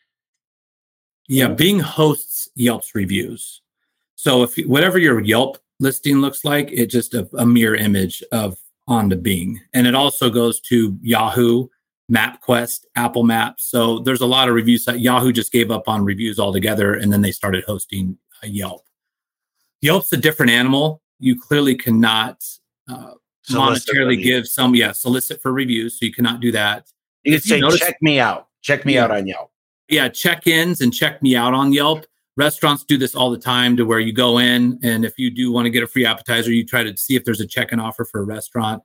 yeah, 1.28 1.48
Bing 1.48 1.80
hosts 1.80 2.50
Yelp's 2.56 2.96
reviews. 2.96 3.62
So 4.16 4.44
if 4.44 4.56
whatever 4.68 4.98
your 4.98 5.20
Yelp 5.22 5.58
listing 5.80 6.18
looks 6.18 6.44
like, 6.46 6.70
it's 6.72 6.92
just 6.92 7.14
a, 7.14 7.28
a 7.38 7.46
mirror 7.46 7.76
image 7.76 8.24
of 8.32 8.58
onto 8.92 9.16
Bing. 9.16 9.60
And 9.74 9.88
it 9.88 9.96
also 9.96 10.30
goes 10.30 10.60
to 10.62 10.98
Yahoo, 11.02 11.68
MapQuest, 12.12 12.86
Apple 12.96 13.24
Maps. 13.24 13.70
So 13.70 14.00
there's 14.00 14.22
a 14.22 14.26
lot 14.26 14.50
of 14.50 14.56
reviews 14.56 14.86
that 14.86 15.00
Yahoo 15.00 15.32
just 15.32 15.52
gave 15.52 15.72
up 15.72 15.88
on 15.88 16.04
reviews 16.04 16.40
altogether 16.40 16.94
and 16.94 17.12
then 17.12 17.22
they 17.22 17.32
started 17.32 17.64
hosting 17.64 18.18
uh, 18.44 18.48
Yelp. 18.48 18.86
Yelp's 19.82 20.12
a 20.14 20.18
different 20.18 20.52
animal. 20.52 21.02
You 21.20 21.40
clearly 21.40 21.76
cannot 21.76 22.44
uh, 22.90 23.14
monetarily 23.50 24.22
give 24.22 24.48
some, 24.48 24.76
yeah, 24.76 24.92
solicit 24.92 25.42
for 25.42 25.52
reviews. 25.52 26.00
So 26.00 26.06
you 26.06 26.14
cannot 26.14 26.42
do 26.42 26.52
that. 26.52 26.88
You 27.24 27.34
can 27.34 27.42
say, 27.42 27.60
notice, 27.60 27.80
check 27.80 27.98
me 28.02 28.20
out. 28.20 28.48
Check 28.62 28.86
me 28.86 28.96
yeah. 28.96 29.06
out 29.06 29.12
on 29.12 29.26
Yelp. 29.26 29.52
Yeah, 29.88 30.10
check 30.10 30.48
ins 30.48 30.82
and 30.82 30.94
check 30.94 31.22
me 31.22 31.36
out 31.36 31.54
on 31.54 31.74
Yelp 31.74 32.06
restaurants 32.42 32.84
do 32.84 32.98
this 32.98 33.14
all 33.14 33.30
the 33.30 33.38
time 33.38 33.78
to 33.78 33.84
where 33.84 34.00
you 34.00 34.12
go 34.12 34.40
in 34.40 34.80
and 34.82 35.06
if 35.06 35.20
you 35.20 35.30
do 35.30 35.52
want 35.52 35.66
to 35.68 35.70
get 35.70 35.84
a 35.84 35.88
free 35.88 36.06
appetizer 36.06 36.52
you 36.52 36.66
try 36.66 36.82
to 36.82 36.98
see 36.98 37.16
if 37.16 37.24
there's 37.24 37.40
a 37.40 37.46
check-in 37.46 37.80
offer 37.80 38.04
for 38.04 38.20
a 38.20 38.24
restaurant. 38.24 38.82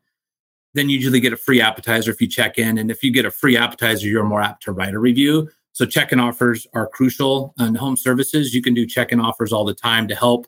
Then 0.75 0.90
you 0.90 0.96
usually 0.96 1.20
get 1.20 1.32
a 1.32 1.38
free 1.38 1.62
appetizer 1.62 2.10
if 2.10 2.20
you 2.20 2.28
check 2.28 2.58
in 2.58 2.76
and 2.76 2.90
if 2.90 3.02
you 3.02 3.10
get 3.10 3.25
a 3.25 3.30
free 3.30 3.56
appetizer 3.56 4.06
you're 4.06 4.25
more 4.25 4.42
apt 4.42 4.62
to 4.64 4.72
write 4.72 4.92
a 4.92 4.98
review. 4.98 5.48
So 5.72 5.86
check-in 5.86 6.20
offers 6.20 6.66
are 6.75 6.86
crucial 6.86 7.54
and 7.58 7.76
home 7.76 7.96
services. 7.96 8.54
You 8.54 8.62
can 8.62 8.75
do 8.75 8.86
check-in 8.86 9.20
offers 9.20 9.52
all 9.52 9.64
the 9.64 9.75
time 9.75 10.06
to 10.08 10.14
help 10.14 10.46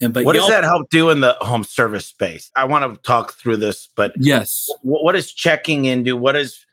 and 0.00 0.14
but 0.14 0.24
what 0.24 0.34
does 0.34 0.48
that 0.48 0.64
help 0.64 0.88
do 0.88 1.10
in 1.10 1.20
the 1.20 1.36
home 1.42 1.62
service 1.62 2.06
space? 2.06 2.50
I 2.56 2.64
want 2.64 2.90
to 2.90 3.00
talk 3.02 3.34
through 3.34 3.58
this 3.58 3.88
but 3.94 4.12
yes. 4.16 4.70
what, 4.80 5.04
what 5.04 5.14
is 5.14 5.30
checking 5.30 5.84
in 5.84 6.04
do 6.04 6.16
what 6.16 6.36
is 6.36 6.64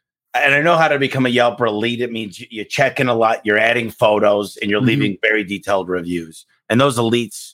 and 0.43 0.54
I 0.54 0.62
know 0.62 0.78
how 0.78 0.88
to 0.88 1.00
become 1.00 1.26
a 1.26 1.30
Yelper 1.30 1.67
elite. 1.67 2.02
It 2.02 2.12
means 2.12 2.39
you, 2.39 2.63
check 2.63 3.00
in 3.00 3.08
a 3.08 3.13
lot, 3.13 3.45
you're 3.45 3.58
adding 3.58 3.89
photos, 3.89 4.58
and 4.58 4.69
you're 4.69 4.80
mm-hmm. 4.80 4.88
leaving 4.88 5.17
very 5.21 5.43
detailed 5.43 5.89
reviews. 5.89 6.45
And 6.69 6.80
those 6.82 6.97
elites 6.97 7.54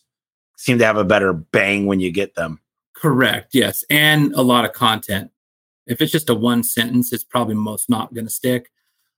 seem 0.58 0.78
to 0.80 0.86
have 0.86 0.98
a 0.98 1.04
better 1.04 1.34
bang 1.34 1.86
when 1.86 2.00
you 2.00 2.12
get 2.12 2.36
them. 2.36 2.60
Correct. 2.96 3.54
Yes, 3.54 3.84
and 3.90 4.34
a 4.34 4.42
lot 4.42 4.66
of 4.66 4.74
content. 4.74 5.32
If 5.88 6.02
it's 6.02 6.12
just 6.12 6.30
a 6.30 6.36
one 6.36 6.64
sentence, 6.64 7.12
it's 7.12 7.24
probably 7.24 7.56
most 7.56 7.90
not 7.90 8.14
going 8.14 8.26
to 8.26 8.32
stick. 8.32 8.72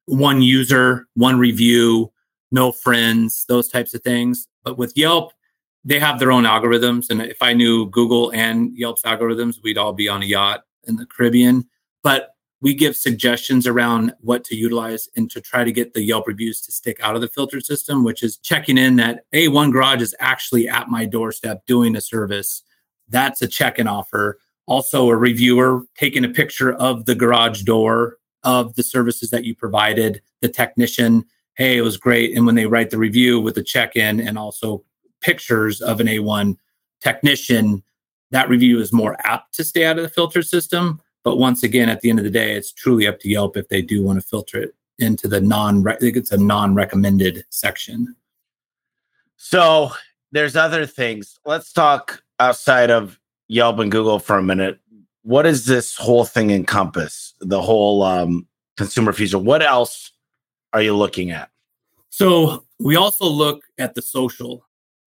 One 0.05 0.41
user, 0.41 1.07
one 1.13 1.37
review, 1.37 2.11
no 2.51 2.71
friends, 2.71 3.45
those 3.47 3.67
types 3.67 3.93
of 3.93 4.01
things. 4.01 4.47
But 4.63 4.77
with 4.77 4.93
Yelp, 4.95 5.33
they 5.83 5.99
have 5.99 6.19
their 6.19 6.31
own 6.31 6.43
algorithms. 6.43 7.09
And 7.09 7.21
if 7.21 7.41
I 7.41 7.53
knew 7.53 7.89
Google 7.91 8.31
and 8.31 8.75
Yelp's 8.75 9.03
algorithms, 9.03 9.61
we'd 9.63 9.77
all 9.77 9.93
be 9.93 10.09
on 10.09 10.23
a 10.23 10.25
yacht 10.25 10.63
in 10.87 10.95
the 10.95 11.05
Caribbean. 11.05 11.67
But 12.01 12.34
we 12.61 12.73
give 12.73 12.95
suggestions 12.95 13.67
around 13.67 14.13
what 14.21 14.43
to 14.45 14.55
utilize 14.55 15.09
and 15.15 15.29
to 15.31 15.41
try 15.41 15.63
to 15.63 15.71
get 15.71 15.93
the 15.93 16.01
Yelp 16.01 16.27
reviews 16.27 16.61
to 16.61 16.71
stick 16.71 16.99
out 17.01 17.15
of 17.15 17.21
the 17.21 17.27
filter 17.27 17.59
system, 17.59 18.03
which 18.03 18.23
is 18.23 18.37
checking 18.37 18.77
in 18.77 18.95
that 18.95 19.25
A1 19.33 19.71
garage 19.71 20.01
is 20.01 20.15
actually 20.19 20.67
at 20.67 20.89
my 20.89 21.05
doorstep 21.05 21.65
doing 21.65 21.95
a 21.95 22.01
service. 22.01 22.63
That's 23.09 23.41
a 23.41 23.47
check-in 23.47 23.87
offer. 23.87 24.39
Also, 24.67 25.09
a 25.09 25.15
reviewer 25.15 25.83
taking 25.95 26.25
a 26.25 26.29
picture 26.29 26.73
of 26.73 27.05
the 27.05 27.13
garage 27.13 27.61
door 27.63 28.17
of 28.43 28.75
the 28.75 28.83
services 28.83 29.29
that 29.29 29.43
you 29.43 29.53
provided, 29.53 30.21
the 30.41 30.49
technician, 30.49 31.25
hey, 31.55 31.77
it 31.77 31.81
was 31.81 31.97
great. 31.97 32.35
And 32.35 32.45
when 32.45 32.55
they 32.55 32.65
write 32.65 32.89
the 32.89 32.97
review 32.97 33.39
with 33.39 33.55
the 33.55 33.63
check-in 33.63 34.19
and 34.19 34.37
also 34.37 34.83
pictures 35.21 35.81
of 35.81 35.99
an 35.99 36.07
A1 36.07 36.57
technician, 37.01 37.83
that 38.31 38.49
review 38.49 38.79
is 38.79 38.91
more 38.91 39.17
apt 39.23 39.53
to 39.55 39.63
stay 39.63 39.85
out 39.85 39.97
of 39.97 40.03
the 40.03 40.09
filter 40.09 40.41
system 40.41 41.01
but 41.25 41.37
once 41.37 41.63
again, 41.63 41.89
at 41.89 42.01
the 42.01 42.11
end 42.11 42.19
of 42.19 42.23
the 42.23 42.31
day, 42.31 42.53
it's 42.53 42.71
truly 42.71 43.07
up 43.07 43.19
to 43.21 43.29
Yelp 43.29 43.57
if 43.57 43.67
they 43.67 43.81
do 43.81 44.03
want 44.03 44.21
to 44.21 44.25
filter 44.25 44.61
it 44.61 44.75
into 44.99 45.27
the 45.27 45.41
non. 45.41 45.85
I 45.87 45.95
think 45.95 46.15
it's 46.15 46.31
a 46.31 46.37
non-recommended 46.37 47.43
section. 47.49 48.15
So 49.35 49.89
there's 50.31 50.55
other 50.55 50.85
things. 50.85 51.39
Let's 51.43 51.73
talk 51.73 52.21
outside 52.39 52.91
of 52.91 53.19
Yelp 53.47 53.79
and 53.79 53.91
Google 53.91 54.19
for 54.19 54.37
a 54.37 54.43
minute. 54.43 54.79
What 55.23 55.43
does 55.43 55.65
this 55.65 55.95
whole 55.95 56.25
thing 56.25 56.51
encompass? 56.51 57.33
The 57.39 57.61
whole 57.61 58.03
um, 58.03 58.47
Consumer 58.77 59.11
Fusion. 59.11 59.43
What 59.43 59.63
else 59.63 60.11
are 60.73 60.81
you 60.83 60.95
looking 60.95 61.31
at? 61.31 61.49
So 62.11 62.65
we 62.79 62.95
also 62.97 63.25
look 63.25 63.63
at 63.79 63.95
the 63.95 64.03
social. 64.03 64.63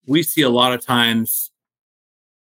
We 0.08 0.24
see 0.24 0.42
a 0.42 0.50
lot 0.50 0.72
of 0.72 0.84
times 0.84 1.52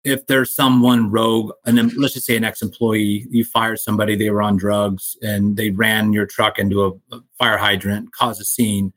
if 0.06 0.26
there's 0.28 0.54
someone 0.54 1.10
rogue, 1.10 1.50
and 1.64 1.92
let's 1.96 2.14
just 2.14 2.26
say 2.26 2.36
an 2.36 2.44
ex-employee, 2.44 3.26
you 3.28 3.44
fire 3.44 3.76
somebody, 3.76 4.14
they 4.14 4.30
were 4.30 4.40
on 4.40 4.56
drugs, 4.56 5.16
and 5.20 5.56
they 5.56 5.70
ran 5.70 6.12
your 6.12 6.26
truck 6.26 6.60
into 6.60 6.84
a, 6.84 7.16
a 7.16 7.20
fire 7.36 7.58
hydrant, 7.58 8.12
cause 8.12 8.40
a 8.40 8.44
scene, 8.44 8.92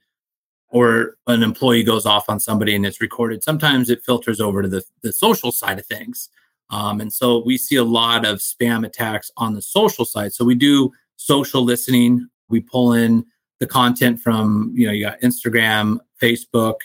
or 0.69 1.15
an 1.25 1.41
employee 1.41 1.83
goes 1.83 2.05
off 2.05 2.29
on 2.29 2.39
somebody 2.39 2.75
and 2.75 2.85
it's 2.85 3.01
recorded. 3.01 3.43
Sometimes 3.43 3.89
it 3.89 4.05
filters 4.05 4.39
over 4.39 4.61
to 4.61 4.67
the, 4.67 4.83
the 5.01 5.11
social 5.11 5.51
side 5.51 5.79
of 5.79 5.85
things. 5.87 6.29
Um, 6.69 7.01
and 7.01 7.11
so 7.11 7.43
we 7.43 7.57
see 7.57 7.77
a 7.77 7.83
lot 7.83 8.23
of 8.23 8.37
spam 8.37 8.85
attacks 8.85 9.31
on 9.35 9.55
the 9.55 9.63
social 9.63 10.05
side. 10.05 10.31
So 10.31 10.45
we 10.45 10.53
do 10.53 10.91
social 11.15 11.63
listening. 11.63 12.29
We 12.49 12.59
pull 12.59 12.93
in 12.93 13.25
the 13.59 13.65
content 13.65 14.19
from, 14.19 14.71
you 14.75 14.85
know, 14.85 14.93
you 14.93 15.05
got 15.05 15.19
Instagram, 15.21 15.97
Facebook, 16.21 16.75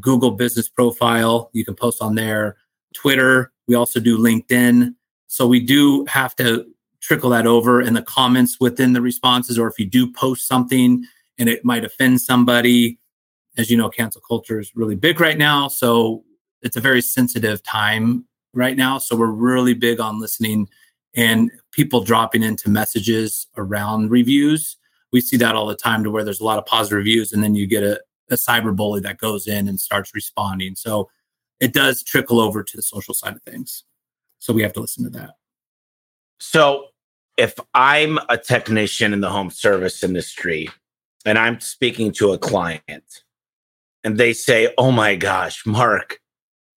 Google 0.00 0.32
business 0.32 0.68
profile. 0.68 1.50
You 1.52 1.64
can 1.64 1.76
post 1.76 2.02
on 2.02 2.16
there, 2.16 2.56
Twitter, 2.92 3.52
we 3.68 3.74
also 3.74 4.00
do 4.00 4.18
LinkedIn. 4.18 4.94
So 5.28 5.46
we 5.46 5.60
do 5.60 6.04
have 6.06 6.34
to 6.36 6.66
trickle 7.00 7.30
that 7.30 7.46
over 7.46 7.80
in 7.80 7.94
the 7.94 8.02
comments 8.02 8.58
within 8.58 8.94
the 8.94 9.00
responses, 9.00 9.58
or 9.58 9.68
if 9.68 9.78
you 9.78 9.86
do 9.86 10.10
post 10.10 10.48
something 10.48 11.04
and 11.38 11.48
it 11.48 11.64
might 11.64 11.84
offend 11.84 12.20
somebody. 12.20 12.98
As 13.56 13.70
you 13.70 13.76
know, 13.76 13.88
cancel 13.88 14.20
culture 14.20 14.58
is 14.58 14.74
really 14.74 14.94
big 14.94 15.20
right 15.20 15.38
now. 15.38 15.68
So 15.68 16.24
it's 16.62 16.76
a 16.76 16.80
very 16.80 17.00
sensitive 17.00 17.62
time 17.62 18.24
right 18.54 18.76
now. 18.76 18.98
So 18.98 19.16
we're 19.16 19.26
really 19.26 19.74
big 19.74 20.00
on 20.00 20.20
listening 20.20 20.68
and 21.14 21.50
people 21.72 22.02
dropping 22.02 22.42
into 22.42 22.70
messages 22.70 23.46
around 23.56 24.10
reviews. 24.10 24.76
We 25.12 25.20
see 25.20 25.36
that 25.38 25.54
all 25.54 25.66
the 25.66 25.74
time 25.74 26.04
to 26.04 26.10
where 26.10 26.24
there's 26.24 26.40
a 26.40 26.44
lot 26.44 26.58
of 26.58 26.66
positive 26.66 26.98
reviews 26.98 27.32
and 27.32 27.42
then 27.42 27.54
you 27.54 27.66
get 27.66 27.82
a, 27.82 28.00
a 28.30 28.34
cyber 28.34 28.74
bully 28.74 29.00
that 29.00 29.18
goes 29.18 29.46
in 29.46 29.68
and 29.68 29.80
starts 29.80 30.14
responding. 30.14 30.74
So 30.74 31.08
it 31.60 31.72
does 31.72 32.02
trickle 32.02 32.40
over 32.40 32.62
to 32.62 32.76
the 32.76 32.82
social 32.82 33.14
side 33.14 33.34
of 33.34 33.42
things. 33.42 33.84
So 34.38 34.52
we 34.52 34.62
have 34.62 34.72
to 34.74 34.80
listen 34.80 35.04
to 35.04 35.10
that. 35.10 35.34
So 36.38 36.86
if 37.36 37.54
I'm 37.74 38.18
a 38.28 38.38
technician 38.38 39.12
in 39.12 39.20
the 39.20 39.30
home 39.30 39.50
service 39.50 40.02
industry 40.02 40.68
and 41.24 41.38
I'm 41.38 41.60
speaking 41.60 42.12
to 42.12 42.32
a 42.32 42.38
client 42.38 43.22
and 44.04 44.18
they 44.18 44.32
say, 44.32 44.72
Oh 44.78 44.92
my 44.92 45.16
gosh, 45.16 45.66
Mark, 45.66 46.20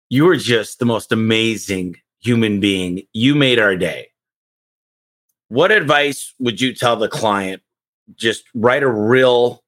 you 0.09 0.29
are 0.29 0.37
just 0.37 0.79
the 0.79 0.87
most 0.87 1.12
amazing 1.12 1.97
human 2.21 2.61
being. 2.61 3.03
You 3.12 3.35
made 3.35 3.59
our 3.59 3.77
day. 3.77 4.09
What 5.49 5.73
advice 5.73 6.35
would 6.38 6.61
you 6.61 6.75
tell 6.75 6.97
the 6.97 7.09
client? 7.09 7.62
Just 8.14 8.45
write 8.55 8.83
a 8.83 8.91
real, 8.91 9.62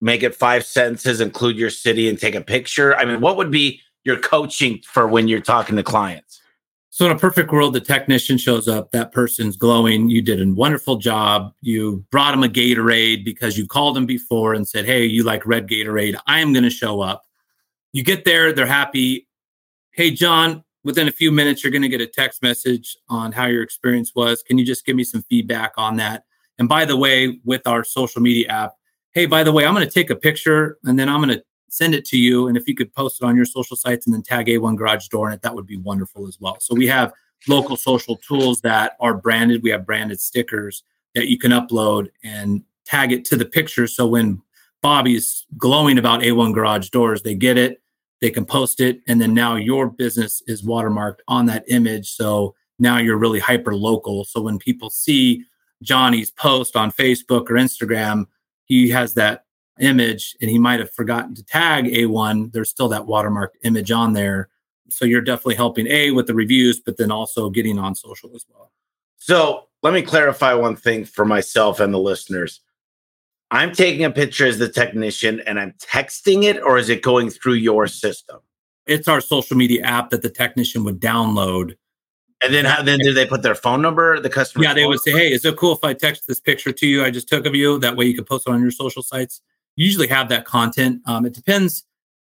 make 0.00 0.22
it 0.22 0.34
five 0.34 0.64
sentences, 0.64 1.20
include 1.20 1.56
your 1.56 1.70
city, 1.70 2.08
and 2.08 2.18
take 2.18 2.34
a 2.34 2.40
picture. 2.40 2.96
I 2.96 3.04
mean, 3.04 3.20
what 3.20 3.36
would 3.36 3.50
be 3.50 3.80
you're 4.04 4.18
coaching 4.18 4.80
for 4.86 5.08
when 5.08 5.28
you're 5.28 5.40
talking 5.40 5.76
to 5.76 5.82
clients? 5.82 6.40
So 6.90 7.06
in 7.06 7.10
a 7.10 7.18
perfect 7.18 7.50
world, 7.50 7.74
the 7.74 7.80
technician 7.80 8.38
shows 8.38 8.68
up, 8.68 8.92
that 8.92 9.10
person's 9.10 9.56
glowing. 9.56 10.08
You 10.08 10.22
did 10.22 10.40
a 10.40 10.48
wonderful 10.52 10.96
job. 10.96 11.52
You 11.60 12.04
brought 12.12 12.30
them 12.30 12.44
a 12.44 12.48
Gatorade 12.48 13.24
because 13.24 13.58
you 13.58 13.66
called 13.66 13.96
them 13.96 14.06
before 14.06 14.54
and 14.54 14.68
said, 14.68 14.84
Hey, 14.84 15.04
you 15.04 15.24
like 15.24 15.44
red 15.44 15.66
Gatorade. 15.66 16.14
I 16.28 16.38
am 16.38 16.52
going 16.52 16.62
to 16.62 16.70
show 16.70 17.00
up. 17.00 17.24
You 17.92 18.04
get 18.04 18.24
there, 18.24 18.52
they're 18.52 18.64
happy. 18.64 19.26
Hey, 19.90 20.12
John, 20.12 20.62
within 20.84 21.08
a 21.08 21.12
few 21.12 21.32
minutes, 21.32 21.64
you're 21.64 21.72
going 21.72 21.82
to 21.82 21.88
get 21.88 22.00
a 22.00 22.06
text 22.06 22.42
message 22.42 22.96
on 23.08 23.32
how 23.32 23.46
your 23.46 23.64
experience 23.64 24.12
was. 24.14 24.44
Can 24.44 24.56
you 24.56 24.64
just 24.64 24.86
give 24.86 24.94
me 24.94 25.02
some 25.02 25.22
feedback 25.22 25.72
on 25.76 25.96
that? 25.96 26.22
And 26.60 26.68
by 26.68 26.84
the 26.84 26.96
way, 26.96 27.40
with 27.44 27.66
our 27.66 27.82
social 27.82 28.22
media 28.22 28.46
app, 28.48 28.74
hey, 29.14 29.26
by 29.26 29.42
the 29.42 29.50
way, 29.50 29.66
I'm 29.66 29.74
going 29.74 29.86
to 29.86 29.92
take 29.92 30.10
a 30.10 30.16
picture 30.16 30.78
and 30.84 30.96
then 30.96 31.08
I'm 31.08 31.20
going 31.20 31.36
to 31.36 31.44
send 31.74 31.94
it 31.94 32.04
to 32.06 32.16
you. 32.16 32.46
And 32.46 32.56
if 32.56 32.68
you 32.68 32.74
could 32.74 32.92
post 32.92 33.20
it 33.20 33.24
on 33.24 33.36
your 33.36 33.44
social 33.44 33.76
sites 33.76 34.06
and 34.06 34.14
then 34.14 34.22
tag 34.22 34.46
A1 34.46 34.76
Garage 34.76 35.08
Door 35.08 35.28
in 35.28 35.34
it, 35.34 35.42
that 35.42 35.54
would 35.54 35.66
be 35.66 35.76
wonderful 35.76 36.28
as 36.28 36.38
well. 36.40 36.56
So 36.60 36.74
we 36.74 36.86
have 36.86 37.12
local 37.48 37.76
social 37.76 38.16
tools 38.16 38.60
that 38.60 38.96
are 39.00 39.14
branded. 39.14 39.62
We 39.62 39.70
have 39.70 39.84
branded 39.84 40.20
stickers 40.20 40.84
that 41.14 41.28
you 41.28 41.36
can 41.36 41.50
upload 41.50 42.08
and 42.22 42.62
tag 42.86 43.12
it 43.12 43.24
to 43.26 43.36
the 43.36 43.44
picture. 43.44 43.86
So 43.86 44.06
when 44.06 44.40
Bobby's 44.82 45.46
glowing 45.58 45.98
about 45.98 46.20
A1 46.20 46.54
Garage 46.54 46.90
Doors, 46.90 47.22
they 47.22 47.34
get 47.34 47.58
it, 47.58 47.82
they 48.20 48.30
can 48.30 48.44
post 48.44 48.80
it, 48.80 49.00
and 49.08 49.20
then 49.20 49.34
now 49.34 49.56
your 49.56 49.88
business 49.88 50.42
is 50.46 50.62
watermarked 50.62 51.18
on 51.26 51.46
that 51.46 51.64
image. 51.68 52.10
So 52.10 52.54
now 52.78 52.98
you're 52.98 53.18
really 53.18 53.40
hyper 53.40 53.74
local. 53.74 54.24
So 54.24 54.40
when 54.40 54.58
people 54.58 54.90
see 54.90 55.44
Johnny's 55.82 56.30
post 56.30 56.76
on 56.76 56.92
Facebook 56.92 57.50
or 57.50 57.54
Instagram, 57.54 58.26
he 58.66 58.90
has 58.90 59.14
that 59.14 59.43
image 59.80 60.36
and 60.40 60.50
he 60.50 60.58
might 60.58 60.80
have 60.80 60.92
forgotten 60.92 61.34
to 61.34 61.44
tag 61.44 61.86
A1, 61.86 62.52
there's 62.52 62.70
still 62.70 62.88
that 62.88 63.06
watermark 63.06 63.54
image 63.62 63.90
on 63.90 64.12
there. 64.12 64.48
So 64.88 65.04
you're 65.04 65.20
definitely 65.20 65.56
helping 65.56 65.86
A 65.88 66.10
with 66.12 66.26
the 66.26 66.34
reviews, 66.34 66.80
but 66.80 66.96
then 66.96 67.10
also 67.10 67.50
getting 67.50 67.78
on 67.78 67.94
social 67.94 68.34
as 68.34 68.44
well. 68.52 68.70
So 69.16 69.68
let 69.82 69.94
me 69.94 70.02
clarify 70.02 70.54
one 70.54 70.76
thing 70.76 71.04
for 71.04 71.24
myself 71.24 71.80
and 71.80 71.92
the 71.92 71.98
listeners. 71.98 72.60
I'm 73.50 73.72
taking 73.72 74.04
a 74.04 74.10
picture 74.10 74.46
as 74.46 74.58
the 74.58 74.68
technician 74.68 75.40
and 75.46 75.58
I'm 75.58 75.72
texting 75.72 76.44
it, 76.44 76.60
or 76.62 76.78
is 76.78 76.88
it 76.88 77.02
going 77.02 77.30
through 77.30 77.54
your 77.54 77.86
system? 77.86 78.40
It's 78.86 79.08
our 79.08 79.20
social 79.20 79.56
media 79.56 79.82
app 79.82 80.10
that 80.10 80.22
the 80.22 80.30
technician 80.30 80.84
would 80.84 81.00
download. 81.00 81.76
And 82.42 82.52
then 82.52 82.66
how 82.66 82.82
then 82.82 82.98
do 82.98 83.14
they 83.14 83.24
put 83.24 83.42
their 83.42 83.54
phone 83.54 83.80
number, 83.80 84.20
the 84.20 84.28
customer? 84.28 84.64
Yeah, 84.64 84.74
they 84.74 84.86
would 84.86 85.00
say, 85.00 85.12
Hey, 85.12 85.32
is 85.32 85.44
it 85.44 85.56
cool 85.56 85.72
if 85.72 85.82
I 85.82 85.94
text 85.94 86.26
this 86.26 86.40
picture 86.40 86.72
to 86.72 86.86
you 86.86 87.02
I 87.02 87.10
just 87.10 87.28
took 87.28 87.46
of 87.46 87.54
you? 87.54 87.78
That 87.78 87.96
way 87.96 88.04
you 88.04 88.14
can 88.14 88.24
post 88.24 88.46
it 88.46 88.50
on 88.50 88.60
your 88.60 88.70
social 88.70 89.02
sites 89.02 89.40
usually 89.76 90.06
have 90.08 90.28
that 90.28 90.44
content. 90.44 91.00
Um, 91.06 91.26
it 91.26 91.32
depends 91.32 91.84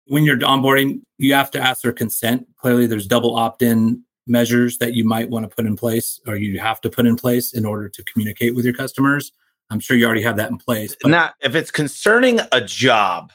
when 0.07 0.23
you're 0.23 0.37
onboarding, 0.37 1.01
you 1.17 1.33
have 1.33 1.51
to 1.51 1.59
ask 1.59 1.81
their 1.81 1.93
consent. 1.93 2.47
Clearly, 2.57 2.87
there's 2.87 3.07
double 3.07 3.35
opt 3.35 3.61
in 3.61 4.03
measures 4.27 4.77
that 4.77 4.93
you 4.93 5.03
might 5.03 5.29
want 5.29 5.49
to 5.49 5.53
put 5.53 5.65
in 5.65 5.75
place 5.75 6.19
or 6.27 6.35
you 6.35 6.59
have 6.59 6.79
to 6.81 6.89
put 6.89 7.05
in 7.05 7.15
place 7.15 7.53
in 7.53 7.65
order 7.65 7.89
to 7.89 8.03
communicate 8.03 8.55
with 8.55 8.65
your 8.65 8.73
customers. 8.73 9.31
I'm 9.69 9.79
sure 9.79 9.97
you 9.97 10.05
already 10.05 10.21
have 10.21 10.37
that 10.37 10.49
in 10.49 10.57
place. 10.57 10.95
But- 11.01 11.11
now, 11.11 11.31
if 11.41 11.55
it's 11.55 11.71
concerning 11.71 12.39
a 12.51 12.61
job, 12.61 13.31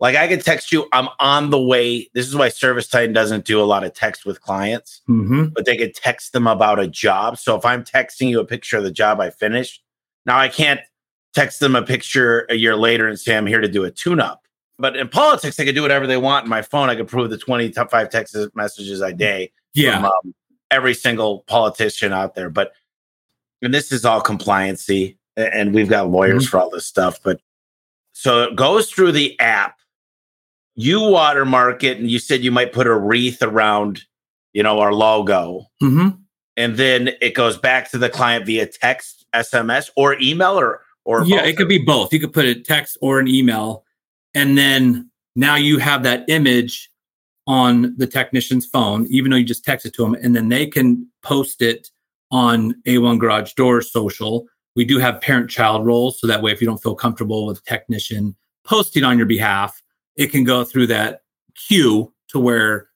like 0.00 0.14
I 0.14 0.28
could 0.28 0.44
text 0.44 0.70
you, 0.70 0.86
I'm 0.92 1.08
on 1.18 1.50
the 1.50 1.60
way. 1.60 2.08
This 2.14 2.28
is 2.28 2.36
why 2.36 2.48
ServiceTitan 2.48 3.12
doesn't 3.12 3.44
do 3.44 3.60
a 3.60 3.64
lot 3.64 3.82
of 3.82 3.94
text 3.94 4.24
with 4.24 4.40
clients, 4.40 5.00
mm-hmm. 5.08 5.46
but 5.46 5.64
they 5.64 5.76
could 5.76 5.94
text 5.94 6.32
them 6.32 6.46
about 6.46 6.78
a 6.78 6.86
job. 6.86 7.36
So 7.36 7.56
if 7.56 7.64
I'm 7.64 7.82
texting 7.82 8.28
you 8.28 8.38
a 8.38 8.44
picture 8.44 8.78
of 8.78 8.84
the 8.84 8.92
job 8.92 9.20
I 9.20 9.30
finished, 9.30 9.82
now 10.24 10.38
I 10.38 10.48
can't 10.48 10.80
text 11.34 11.60
them 11.60 11.76
a 11.76 11.82
picture 11.82 12.46
a 12.50 12.54
year 12.54 12.76
later 12.76 13.06
and 13.06 13.18
say, 13.18 13.36
I'm 13.36 13.46
here 13.46 13.60
to 13.60 13.68
do 13.68 13.84
a 13.84 13.90
tune 13.90 14.20
up. 14.20 14.46
But 14.78 14.96
in 14.96 15.08
politics, 15.08 15.56
they 15.56 15.64
could 15.64 15.74
do 15.74 15.82
whatever 15.82 16.06
they 16.06 16.16
want. 16.16 16.44
In 16.44 16.50
my 16.50 16.62
phone, 16.62 16.88
I 16.88 16.94
could 16.94 17.08
prove 17.08 17.30
the 17.30 17.38
20 17.38 17.70
top 17.70 17.90
five 17.90 18.10
text 18.10 18.36
messages 18.54 19.00
a 19.00 19.12
day. 19.12 19.52
Yeah. 19.74 19.96
From, 19.96 20.04
um, 20.06 20.34
every 20.70 20.94
single 20.94 21.40
politician 21.46 22.12
out 22.12 22.34
there. 22.34 22.50
But, 22.50 22.72
and 23.62 23.72
this 23.72 23.90
is 23.90 24.04
all 24.04 24.20
compliancy, 24.20 25.16
and 25.36 25.74
we've 25.74 25.88
got 25.88 26.10
lawyers 26.10 26.44
mm-hmm. 26.44 26.50
for 26.50 26.60
all 26.60 26.70
this 26.70 26.86
stuff. 26.86 27.18
But 27.22 27.40
so 28.12 28.44
it 28.44 28.56
goes 28.56 28.90
through 28.90 29.12
the 29.12 29.38
app. 29.40 29.78
You 30.74 31.00
watermark 31.00 31.82
it, 31.82 31.98
and 31.98 32.10
you 32.10 32.18
said 32.18 32.42
you 32.42 32.52
might 32.52 32.72
put 32.72 32.86
a 32.86 32.94
wreath 32.96 33.42
around, 33.42 34.02
you 34.52 34.62
know, 34.62 34.78
our 34.78 34.92
logo. 34.92 35.66
Mm-hmm. 35.82 36.20
And 36.56 36.76
then 36.76 37.10
it 37.20 37.34
goes 37.34 37.56
back 37.56 37.90
to 37.90 37.98
the 37.98 38.08
client 38.08 38.46
via 38.46 38.66
text, 38.66 39.26
SMS, 39.34 39.90
or 39.96 40.20
email, 40.20 40.58
or 40.58 40.82
or 41.08 41.24
yeah, 41.24 41.42
it 41.42 41.56
could 41.56 41.68
be 41.68 41.78
both. 41.78 42.12
You 42.12 42.20
could 42.20 42.34
put 42.34 42.44
a 42.44 42.54
text 42.54 42.98
or 43.00 43.18
an 43.18 43.26
email, 43.26 43.82
and 44.34 44.58
then 44.58 45.10
now 45.34 45.54
you 45.54 45.78
have 45.78 46.02
that 46.02 46.28
image 46.28 46.90
on 47.46 47.94
the 47.96 48.06
technician's 48.06 48.66
phone, 48.66 49.06
even 49.08 49.30
though 49.30 49.38
you 49.38 49.44
just 49.44 49.64
text 49.64 49.86
it 49.86 49.94
to 49.94 50.02
them, 50.02 50.14
and 50.22 50.36
then 50.36 50.50
they 50.50 50.66
can 50.66 51.08
post 51.22 51.62
it 51.62 51.88
on 52.30 52.74
A1 52.86 53.18
Garage 53.18 53.54
Door 53.54 53.80
social. 53.80 54.46
We 54.76 54.84
do 54.84 54.98
have 54.98 55.18
parent-child 55.22 55.86
roles, 55.86 56.20
so 56.20 56.26
that 56.26 56.42
way, 56.42 56.52
if 56.52 56.60
you 56.60 56.66
don't 56.66 56.82
feel 56.82 56.94
comfortable 56.94 57.46
with 57.46 57.64
technician 57.64 58.36
posting 58.66 59.02
on 59.02 59.16
your 59.16 59.26
behalf, 59.26 59.82
it 60.16 60.26
can 60.26 60.44
go 60.44 60.62
through 60.62 60.88
that 60.88 61.22
queue 61.54 62.12
to 62.28 62.38
where 62.38 62.90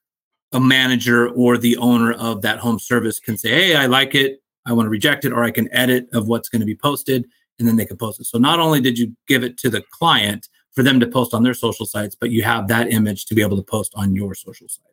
a 0.53 0.61
manager 0.61 1.31
or 1.31 1.57
the 1.57 1.79
owner 1.79 2.13
of 2.13 2.43
that 2.43 2.59
home 2.59 2.79
service 2.79 3.19
can 3.19 3.39
say, 3.39 3.49
"Hey, 3.49 3.75
I 3.75 3.87
like 3.87 4.15
it. 4.15 4.43
I 4.67 4.75
want 4.75 4.85
to 4.85 4.91
reject 4.91 5.25
it," 5.25 5.33
or 5.33 5.45
I 5.45 5.51
can 5.51 5.73
edit 5.73 6.09
of 6.13 6.29
what's 6.29 6.51
going 6.51 6.61
to 6.61 6.67
be 6.67 6.77
posted 6.77 7.25
and 7.59 7.69
then 7.69 7.77
they 7.77 7.85
can 7.85 7.97
post 7.97 8.21
it. 8.21 8.27
So 8.27 8.39
not 8.39 8.61
only 8.61 8.81
did 8.81 8.99
you 8.99 9.15
give 9.27 9.45
it 9.45 9.59
to 9.59 9.71
the 9.71 9.83
client 9.93 10.49
for 10.73 10.83
them 10.83 11.01
to 11.01 11.07
post 11.07 11.35
on 11.35 11.43
their 11.43 11.55
social 11.55 11.87
sites, 11.87 12.15
but 12.15 12.31
you 12.31 12.43
have 12.43 12.69
that 12.69 12.91
image 12.91 13.27
to 13.27 13.35
be 13.35 13.43
able 13.43 13.57
to 13.57 13.63
post 13.63 13.93
on 13.95 14.15
your 14.15 14.35
social 14.35 14.69
site. 14.69 14.87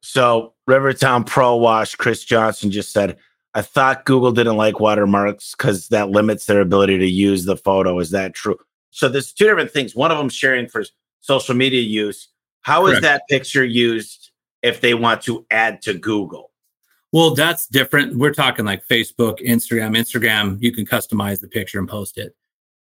So 0.00 0.54
Rivertown 0.66 1.24
Pro 1.24 1.56
Wash, 1.56 1.94
Chris 1.94 2.24
Johnson 2.24 2.70
just 2.70 2.92
said, 2.92 3.18
I 3.54 3.62
thought 3.62 4.04
Google 4.04 4.32
didn't 4.32 4.56
like 4.56 4.78
watermarks 4.78 5.54
because 5.54 5.88
that 5.88 6.10
limits 6.10 6.46
their 6.46 6.60
ability 6.60 6.98
to 6.98 7.10
use 7.10 7.44
the 7.44 7.56
photo. 7.56 7.98
Is 7.98 8.10
that 8.12 8.34
true? 8.34 8.56
So 8.90 9.08
there's 9.08 9.32
two 9.32 9.46
different 9.46 9.72
things. 9.72 9.94
One 9.94 10.10
of 10.10 10.18
them 10.18 10.28
sharing 10.28 10.68
for 10.68 10.84
social 11.20 11.54
media 11.54 11.82
use. 11.82 12.28
How 12.62 12.86
is 12.86 12.92
Correct. 12.92 13.02
that 13.02 13.22
picture 13.28 13.64
used 13.64 14.30
if 14.62 14.80
they 14.80 14.94
want 14.94 15.22
to 15.22 15.44
add 15.50 15.82
to 15.82 15.94
Google? 15.94 16.49
Well, 17.12 17.34
that's 17.34 17.66
different. 17.66 18.16
We're 18.16 18.32
talking 18.32 18.64
like 18.64 18.86
Facebook, 18.86 19.44
Instagram. 19.44 19.96
Instagram, 19.96 20.58
you 20.60 20.72
can 20.72 20.86
customize 20.86 21.40
the 21.40 21.48
picture 21.48 21.78
and 21.78 21.88
post 21.88 22.18
it. 22.18 22.34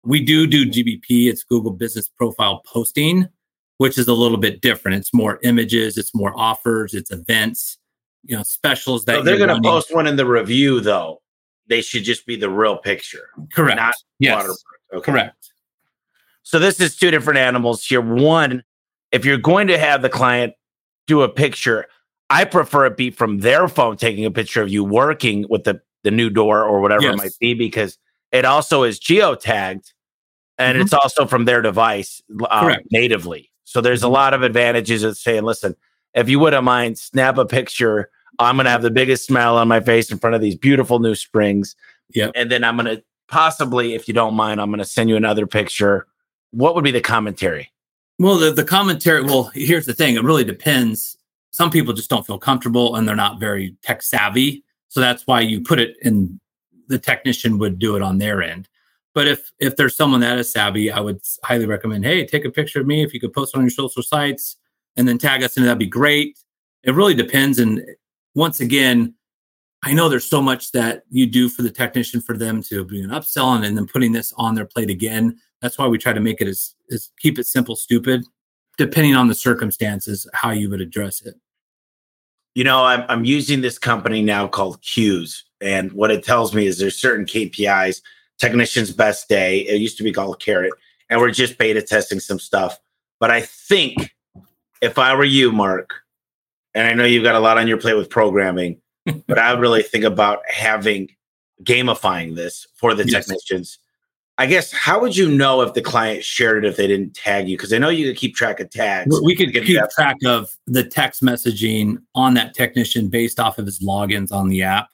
We 0.04 0.24
do 0.24 0.48
do 0.48 0.66
GBP, 0.66 1.30
it's 1.30 1.44
Google 1.44 1.72
Business 1.72 2.08
Profile 2.08 2.62
Posting, 2.66 3.28
which 3.78 3.98
is 3.98 4.08
a 4.08 4.14
little 4.14 4.38
bit 4.38 4.62
different. 4.62 4.98
It's 4.98 5.14
more 5.14 5.40
images, 5.44 5.98
it's 5.98 6.14
more 6.16 6.34
offers, 6.36 6.94
it's 6.94 7.12
events, 7.12 7.78
you 8.24 8.36
know, 8.36 8.44
specials 8.44 9.06
that 9.06 9.18
so 9.18 9.24
they're 9.24 9.38
going 9.38 9.50
to 9.50 9.62
post 9.62 9.94
one 9.94 10.08
in 10.08 10.16
the 10.16 10.26
review, 10.26 10.80
though. 10.80 11.22
They 11.68 11.82
should 11.82 12.04
just 12.04 12.26
be 12.26 12.36
the 12.36 12.50
real 12.50 12.78
picture. 12.78 13.30
Correct. 13.54 13.78
Not 13.78 13.96
yes. 14.20 14.64
Okay. 14.94 15.12
Correct. 15.12 15.52
So 16.44 16.60
this 16.60 16.80
is 16.80 16.96
two 16.98 17.12
different 17.12 17.40
animals 17.40 17.86
here. 17.86 18.02
One, 18.02 18.64
if 19.12 19.24
you're 19.24 19.38
going 19.38 19.68
to 19.68 19.78
have 19.78 20.02
the 20.02 20.10
client 20.10 20.54
do 21.08 21.22
a 21.22 21.30
picture, 21.30 21.88
I 22.32 22.46
prefer 22.46 22.86
it 22.86 22.96
be 22.96 23.12
from 23.12 23.40
their 23.40 23.68
phone 23.68 23.98
taking 23.98 24.26
a 24.26 24.32
picture 24.32 24.62
of 24.62 24.70
you 24.70 24.86
working 24.86 25.46
with 25.50 25.66
the, 25.66 25.82
the 26.04 26.12
new 26.12 26.30
door 26.30 26.64
or 26.64 26.80
whatever 26.80 27.04
yes. 27.04 27.14
it 27.14 27.18
might 27.18 27.34
be 27.42 27.54
because 27.54 27.98
it 28.32 28.46
also 28.46 28.84
is 28.84 29.02
geotagged 29.02 29.92
and 30.58 30.76
mm-hmm. 30.76 30.82
it's 30.82 30.94
also 30.94 31.26
from 31.26 31.44
their 31.44 31.62
device 31.62 32.22
uh, 32.50 32.78
natively. 32.90 33.52
So 33.66 33.82
there's 33.82 34.02
a 34.02 34.06
mm-hmm. 34.06 34.14
lot 34.14 34.34
of 34.34 34.44
advantages 34.44 35.04
of 35.04 35.18
saying, 35.18 35.44
listen, 35.44 35.76
if 36.14 36.30
you 36.30 36.40
wouldn't 36.40 36.64
mind, 36.64 36.98
snap 36.98 37.38
a 37.38 37.46
picture. 37.46 38.10
I'm 38.40 38.56
going 38.56 38.64
to 38.66 38.72
have 38.72 38.82
the 38.82 38.92
biggest 38.92 39.26
smile 39.26 39.58
on 39.58 39.68
my 39.68 39.82
face 39.82 40.10
in 40.10 40.18
front 40.18 40.34
of 40.36 40.42
these 40.42 40.56
beautiful 40.56 41.00
new 41.00 41.16
springs. 41.16 41.76
Yeah. 42.14 42.32
And 42.34 42.50
then 42.50 42.64
I'm 42.64 42.78
going 42.78 42.96
to 42.96 43.04
possibly, 43.28 43.94
if 43.94 44.08
you 44.08 44.14
don't 44.14 44.36
mind, 44.36 44.62
I'm 44.62 44.70
going 44.70 44.80
to 44.80 44.86
send 44.86 45.10
you 45.10 45.18
another 45.18 45.48
picture. 45.48 46.08
What 46.52 46.76
would 46.76 46.86
be 46.86 46.92
the 46.92 47.02
commentary? 47.02 47.72
Well, 48.20 48.38
the, 48.38 48.52
the 48.52 48.64
commentary, 48.64 49.24
well, 49.24 49.52
here's 49.54 49.86
the 49.86 49.94
thing. 49.94 50.16
It 50.16 50.24
really 50.24 50.46
depends 50.46 51.18
some 51.52 51.70
people 51.70 51.94
just 51.94 52.10
don't 52.10 52.26
feel 52.26 52.40
comfortable 52.40 52.96
and 52.96 53.08
they're 53.08 53.16
not 53.16 53.40
very 53.40 53.76
tech 53.84 54.02
savvy. 54.02 54.64
So 54.88 55.00
that's 55.00 55.28
why 55.28 55.42
you 55.42 55.62
put 55.62 55.80
it 55.80 55.96
in 56.02 56.40
the 56.88 56.98
technician 56.98 57.58
would 57.60 57.80
do 57.80 57.96
it 57.96 58.02
on 58.02 58.18
their 58.18 58.42
end. 58.42 58.68
But 59.14 59.28
if 59.28 59.52
if 59.60 59.76
there's 59.76 59.96
someone 59.96 60.22
that 60.22 60.40
is 60.40 60.52
savvy, 60.52 60.92
I 60.92 61.02
would 61.02 61.22
highly 61.44 61.66
recommend, 61.66 62.06
hey, 62.06 62.26
take 62.26 62.46
a 62.46 62.50
picture 62.50 62.80
of 62.80 62.88
me 62.88 63.04
if 63.04 63.14
you 63.14 63.20
could 63.20 63.34
post 63.34 63.54
it 63.54 63.58
on 63.58 63.64
your 63.64 63.72
social 63.72 64.02
sites 64.02 64.58
and 64.96 65.08
then 65.08 65.18
tag 65.18 65.44
us 65.44 65.58
and 65.58 65.66
that'd 65.66 65.78
be 65.78 65.86
great. 65.86 66.40
It 66.84 66.96
really 66.96 67.14
depends. 67.14 67.60
And 67.60 67.84
once 68.34 68.62
again, 68.62 69.14
I 69.84 69.94
know 69.94 70.08
there's 70.08 70.30
so 70.30 70.42
much 70.42 70.72
that 70.72 71.04
you 71.10 71.26
do 71.26 71.50
for 71.50 71.64
the 71.64 71.72
technician 71.72 72.22
for 72.22 72.38
them 72.38 72.62
to 72.64 72.86
be 72.86 73.02
an 73.02 73.10
upsell 73.10 73.64
and 73.64 73.78
then 73.78 73.88
putting 73.88 74.12
this 74.14 74.34
on 74.38 74.56
their 74.56 74.66
plate 74.66 74.90
again. 74.90 75.38
That's 75.62 75.78
why 75.78 75.88
we 75.88 75.98
try 75.98 76.14
to 76.14 76.20
make 76.20 76.40
it 76.40 76.48
as, 76.48 76.76
as 76.92 77.12
keep 77.20 77.40
it 77.40 77.46
simple, 77.46 77.76
stupid 77.76 78.24
depending 78.78 79.16
on 79.16 79.28
the 79.28 79.36
circumstances, 79.36 80.28
how 80.34 80.52
you 80.52 80.70
would 80.70 80.82
address 80.82 81.22
it. 81.22 81.36
You 82.56 82.64
know, 82.64 82.84
I'm, 82.84 83.06
I'm 83.08 83.26
using 83.26 83.62
this 83.62 83.78
company 83.80 84.22
now 84.22 84.48
called 84.48 84.82
Q's. 84.82 85.46
And 85.62 85.92
what 85.94 86.12
it 86.12 86.24
tells 86.24 86.54
me 86.54 86.66
is 86.66 86.80
there's 86.80 86.98
certain 86.98 87.26
KPIs, 87.26 88.02
technician's 88.40 88.92
best 88.92 89.30
day. 89.30 89.60
It 89.60 89.80
used 89.80 89.98
to 89.98 90.04
be 90.04 90.12
called 90.12 90.40
Carrot. 90.40 90.74
And 91.10 91.20
we're 91.20 91.32
just 91.32 91.58
beta 91.58 91.82
testing 91.82 92.20
some 92.20 92.40
stuff. 92.40 92.80
But 93.20 93.32
I 93.32 93.42
think 93.42 94.12
if 94.82 94.98
I 94.98 95.14
were 95.16 95.24
you, 95.24 95.52
Mark, 95.52 95.92
and 96.74 96.88
I 96.88 96.94
know 96.94 97.06
you've 97.06 97.24
got 97.24 97.36
a 97.36 97.40
lot 97.40 97.58
on 97.58 97.68
your 97.68 97.78
plate 97.78 97.96
with 97.96 98.10
programming, 98.10 98.82
but 99.28 99.38
I 99.38 99.54
would 99.54 99.62
really 99.62 99.84
think 99.84 100.04
about 100.04 100.40
having 100.48 101.10
gamifying 101.64 102.36
this 102.36 102.68
for 102.76 102.94
the 102.96 103.06
Yes. 103.08 103.26
technicians. 103.28 103.78
I 104.38 104.46
guess 104.48 104.72
how 104.72 105.00
would 105.02 105.16
you 105.16 105.30
know 105.30 105.62
if 105.62 105.74
the 105.74 105.82
client 105.82 106.24
shared 106.24 106.66
it 106.66 106.68
if 106.68 106.78
they 106.78 106.88
didn't 106.88 107.14
tag 107.16 107.48
you? 107.48 107.58
Because 107.58 107.72
I 107.74 107.78
know 107.78 107.90
you 107.90 108.08
could 108.08 108.18
keep 108.18 108.36
track 108.36 108.60
of 108.60 108.70
tags. 108.70 109.20
We- 109.24 109.36
could 109.36 109.54
Get 109.54 109.66
keep 109.66 109.78
that- 109.80 109.92
track 109.92 110.18
of 110.26 110.56
the 110.66 110.84
text 110.84 111.22
messaging 111.22 111.98
on 112.16 112.34
that 112.36 112.54
technician 112.54 113.10
based 113.10 113.40
off 113.40 113.60
of 113.60 113.66
his 113.66 113.80
logins 113.84 114.32
on 114.32 114.50
the 114.50 114.64
app. 114.64 114.88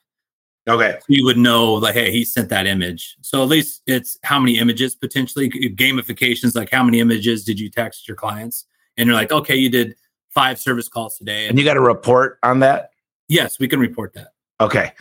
Okay. 0.67 0.99
You 1.07 1.23
would 1.23 1.37
know, 1.37 1.75
like, 1.75 1.93
hey, 1.93 2.11
he 2.11 2.25
sent 2.25 2.49
that 2.49 2.67
image. 2.67 3.15
So 3.21 3.41
at 3.41 3.47
least 3.47 3.83
it's 3.87 4.17
how 4.23 4.37
many 4.37 4.57
images 4.57 4.95
potentially. 4.95 5.49
Gamifications, 5.49 6.55
like 6.57 6.69
how 6.69 6.83
many 6.83 6.99
images 6.99 7.45
did 7.45 7.57
you 7.57 7.69
text 7.69 8.05
your 8.05 8.17
clients? 8.17 8.65
And 8.97 9.07
you're 9.07 9.15
like, 9.15 9.31
okay, 9.31 9.55
you 9.55 9.69
did 9.69 9.95
five 10.29 10.59
service 10.59 10.89
calls 10.89 11.17
today. 11.17 11.47
And 11.47 11.57
you 11.57 11.63
got 11.63 11.77
a 11.77 11.81
report 11.81 12.37
on 12.43 12.59
that? 12.59 12.89
yes, 13.29 13.59
we 13.59 13.67
can 13.67 13.79
report 13.79 14.13
that. 14.13 14.29
Okay. 14.59 14.91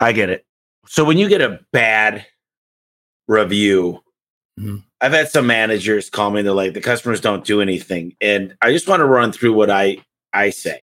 I 0.00 0.12
get 0.12 0.28
it. 0.30 0.44
So 0.86 1.04
when 1.04 1.16
you 1.18 1.28
get 1.28 1.40
a 1.42 1.60
bad 1.72 2.26
review, 3.28 4.02
Mhm. 4.58 4.84
I've 5.00 5.12
had 5.12 5.28
some 5.28 5.46
managers 5.46 6.08
call 6.08 6.30
me, 6.30 6.40
they're 6.42 6.52
like, 6.52 6.72
the 6.72 6.80
customers 6.80 7.20
don't 7.20 7.44
do 7.44 7.60
anything. 7.60 8.16
And 8.20 8.56
I 8.62 8.72
just 8.72 8.88
want 8.88 9.00
to 9.00 9.04
run 9.04 9.32
through 9.32 9.52
what 9.52 9.70
I 9.70 9.98
I 10.32 10.50
say. 10.50 10.80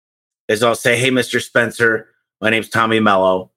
Is 0.48 0.64
I'll 0.64 0.76
say, 0.76 0.98
hey, 0.98 1.10
Mr. 1.10 1.42
Spencer, 1.42 2.10
my 2.42 2.50
name's 2.50 2.68
Tommy 2.70 3.00
Mello. 3.00 3.52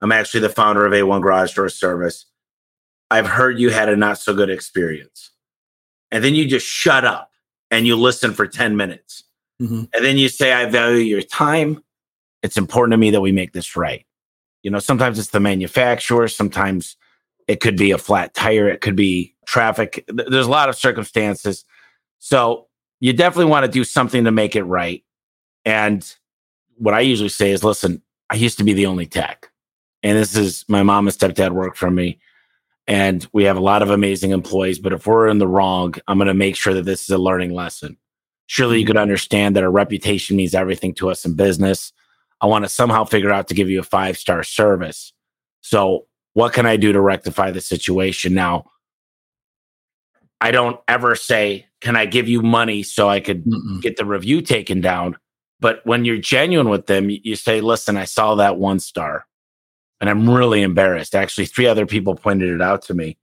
I'm 0.00 0.12
actually 0.12 0.40
the 0.40 0.48
founder 0.48 0.86
of 0.86 0.92
A1 0.92 1.20
Garage 1.20 1.54
Door 1.54 1.68
Service. 1.70 2.24
I've 3.10 3.26
heard 3.26 3.58
you 3.58 3.70
had 3.70 3.88
a 3.90 3.96
not 3.96 4.18
so 4.18 4.32
good 4.34 4.48
experience. 4.48 5.30
And 6.10 6.24
then 6.24 6.34
you 6.34 6.46
just 6.46 6.66
shut 6.66 7.04
up 7.04 7.30
and 7.70 7.86
you 7.86 7.96
listen 7.96 8.32
for 8.32 8.46
10 8.46 8.76
minutes. 8.76 9.24
Mhm. 9.60 9.88
And 9.92 10.04
then 10.04 10.16
you 10.16 10.28
say, 10.30 10.52
I 10.54 10.64
value 10.66 10.98
your 11.02 11.22
time. 11.22 11.82
It's 12.42 12.56
important 12.56 12.92
to 12.94 12.96
me 12.98 13.10
that 13.10 13.20
we 13.20 13.32
make 13.32 13.52
this 13.52 13.76
right. 13.76 14.06
You 14.62 14.70
know, 14.70 14.78
sometimes 14.78 15.18
it's 15.18 15.28
the 15.28 15.40
manufacturer, 15.40 16.28
sometimes 16.28 16.96
it 17.50 17.58
could 17.58 17.76
be 17.76 17.90
a 17.90 17.98
flat 17.98 18.32
tire, 18.32 18.68
it 18.68 18.80
could 18.80 18.94
be 18.94 19.34
traffic. 19.44 20.04
There's 20.06 20.46
a 20.46 20.50
lot 20.50 20.68
of 20.68 20.76
circumstances. 20.76 21.64
So 22.20 22.68
you 23.00 23.12
definitely 23.12 23.50
want 23.50 23.66
to 23.66 23.70
do 23.72 23.82
something 23.82 24.22
to 24.22 24.30
make 24.30 24.54
it 24.54 24.62
right. 24.62 25.02
And 25.64 26.08
what 26.76 26.94
I 26.94 27.00
usually 27.00 27.28
say 27.28 27.50
is, 27.50 27.64
listen, 27.64 28.02
I 28.30 28.36
used 28.36 28.58
to 28.58 28.64
be 28.64 28.72
the 28.72 28.86
only 28.86 29.04
tech. 29.04 29.50
And 30.04 30.16
this 30.16 30.36
is 30.36 30.64
my 30.68 30.84
mom 30.84 31.08
and 31.08 31.16
stepdad 31.16 31.50
work 31.50 31.74
for 31.74 31.90
me. 31.90 32.20
And 32.86 33.26
we 33.32 33.42
have 33.44 33.56
a 33.56 33.60
lot 33.60 33.82
of 33.82 33.90
amazing 33.90 34.30
employees. 34.30 34.78
But 34.78 34.92
if 34.92 35.08
we're 35.08 35.26
in 35.26 35.38
the 35.38 35.48
wrong, 35.48 35.94
I'm 36.06 36.18
going 36.18 36.28
to 36.28 36.34
make 36.34 36.54
sure 36.54 36.74
that 36.74 36.84
this 36.84 37.02
is 37.02 37.10
a 37.10 37.18
learning 37.18 37.52
lesson. 37.52 37.96
Surely 38.46 38.78
you 38.78 38.84
mm-hmm. 38.84 38.90
could 38.90 38.96
understand 38.96 39.56
that 39.56 39.64
our 39.64 39.72
reputation 39.72 40.36
means 40.36 40.54
everything 40.54 40.94
to 40.94 41.10
us 41.10 41.24
in 41.24 41.34
business. 41.34 41.92
I 42.40 42.46
want 42.46 42.64
to 42.64 42.68
somehow 42.68 43.02
figure 43.02 43.32
out 43.32 43.48
to 43.48 43.54
give 43.54 43.68
you 43.68 43.80
a 43.80 43.82
five 43.82 44.16
star 44.16 44.44
service. 44.44 45.12
So, 45.62 46.06
what 46.40 46.54
can 46.54 46.64
I 46.64 46.78
do 46.78 46.90
to 46.90 47.00
rectify 47.02 47.50
the 47.50 47.60
situation? 47.60 48.32
Now, 48.32 48.64
I 50.40 50.52
don't 50.52 50.80
ever 50.88 51.14
say, 51.14 51.66
Can 51.82 51.96
I 51.96 52.06
give 52.06 52.28
you 52.28 52.40
money 52.40 52.82
so 52.82 53.10
I 53.10 53.20
could 53.20 53.44
Mm-mm. 53.44 53.82
get 53.82 53.98
the 53.98 54.06
review 54.06 54.40
taken 54.40 54.80
down? 54.80 55.18
But 55.60 55.84
when 55.84 56.06
you're 56.06 56.16
genuine 56.16 56.70
with 56.70 56.86
them, 56.86 57.10
you, 57.10 57.20
you 57.22 57.36
say, 57.36 57.60
Listen, 57.60 57.98
I 57.98 58.06
saw 58.06 58.36
that 58.36 58.56
one 58.56 58.80
star 58.80 59.26
and 60.00 60.08
I'm 60.08 60.30
really 60.30 60.62
embarrassed. 60.62 61.14
Actually, 61.14 61.44
three 61.44 61.66
other 61.66 61.84
people 61.84 62.14
pointed 62.14 62.48
it 62.48 62.62
out 62.62 62.80
to 62.84 62.94
me. 62.94 63.18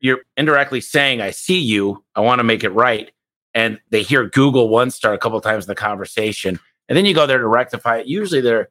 You're 0.00 0.20
indirectly 0.38 0.80
saying, 0.80 1.20
I 1.20 1.32
see 1.32 1.58
you, 1.58 2.02
I 2.14 2.22
want 2.22 2.38
to 2.38 2.44
make 2.44 2.64
it 2.64 2.70
right. 2.70 3.10
And 3.52 3.78
they 3.90 4.02
hear 4.02 4.26
Google 4.30 4.70
one 4.70 4.90
star 4.90 5.12
a 5.12 5.18
couple 5.18 5.38
times 5.42 5.64
in 5.64 5.68
the 5.68 5.74
conversation. 5.74 6.58
And 6.88 6.96
then 6.96 7.04
you 7.04 7.12
go 7.12 7.26
there 7.26 7.38
to 7.38 7.46
rectify 7.46 7.98
it. 7.98 8.06
Usually 8.06 8.40
they're, 8.40 8.70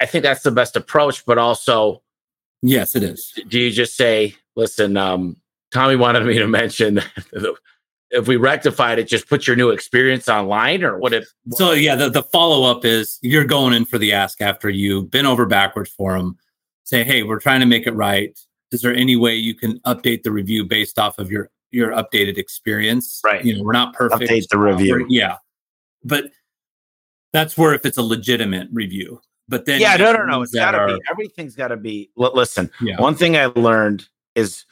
I 0.00 0.06
think 0.06 0.24
that's 0.24 0.42
the 0.42 0.50
best 0.50 0.74
approach, 0.74 1.24
but 1.24 1.38
also 1.38 2.02
Yes, 2.62 2.96
it 2.96 3.02
is. 3.02 3.32
do 3.48 3.58
you 3.58 3.70
just 3.70 3.96
say, 3.96 4.34
listen, 4.56 4.96
um, 4.96 5.36
Tommy 5.72 5.96
wanted 5.96 6.24
me 6.26 6.38
to 6.38 6.48
mention 6.48 6.94
that 6.94 7.54
if 8.10 8.26
we 8.26 8.36
rectified 8.36 8.98
it, 8.98 9.06
just 9.06 9.28
put 9.28 9.46
your 9.46 9.56
new 9.56 9.70
experience 9.70 10.28
online 10.28 10.82
or 10.82 10.98
what 10.98 11.12
if 11.12 11.28
So 11.52 11.72
yeah, 11.72 11.94
the, 11.94 12.08
the 12.08 12.22
follow 12.22 12.70
up 12.70 12.84
is 12.84 13.18
you're 13.22 13.44
going 13.44 13.74
in 13.74 13.84
for 13.84 13.98
the 13.98 14.12
ask 14.12 14.40
after 14.40 14.70
you 14.70 15.02
been 15.02 15.26
over 15.26 15.46
backwards 15.46 15.90
for 15.90 16.16
them. 16.16 16.38
Say, 16.84 17.04
hey, 17.04 17.22
we're 17.22 17.40
trying 17.40 17.60
to 17.60 17.66
make 17.66 17.86
it 17.86 17.92
right. 17.92 18.38
Is 18.72 18.80
there 18.80 18.94
any 18.94 19.16
way 19.16 19.34
you 19.34 19.54
can 19.54 19.78
update 19.80 20.22
the 20.22 20.32
review 20.32 20.64
based 20.64 20.98
off 20.98 21.18
of 21.18 21.30
your 21.30 21.50
your 21.70 21.90
updated 21.92 22.38
experience? 22.38 23.20
Right. 23.24 23.44
You 23.44 23.56
know, 23.56 23.62
we're 23.62 23.72
not 23.72 23.94
perfect. 23.94 24.22
update 24.22 24.48
the 24.48 24.58
review? 24.58 25.06
Yeah, 25.08 25.36
but 26.02 26.30
that's 27.32 27.58
where 27.58 27.74
if 27.74 27.84
it's 27.84 27.98
a 27.98 28.02
legitimate 28.02 28.68
review. 28.72 29.20
But 29.48 29.64
then 29.64 29.80
yeah, 29.80 29.96
no, 29.96 30.12
no, 30.12 30.24
no. 30.24 30.42
It's 30.42 30.52
that 30.52 30.72
got 30.72 30.72
to 30.72 30.78
are- 30.78 30.88
be. 30.98 31.02
Everything's 31.10 31.54
got 31.56 31.68
to 31.68 31.76
be. 31.76 32.10
L- 32.20 32.32
listen, 32.34 32.70
Yeah. 32.82 33.00
one 33.00 33.14
thing 33.14 33.36
I 33.36 33.46
learned 33.46 34.06
is 34.34 34.64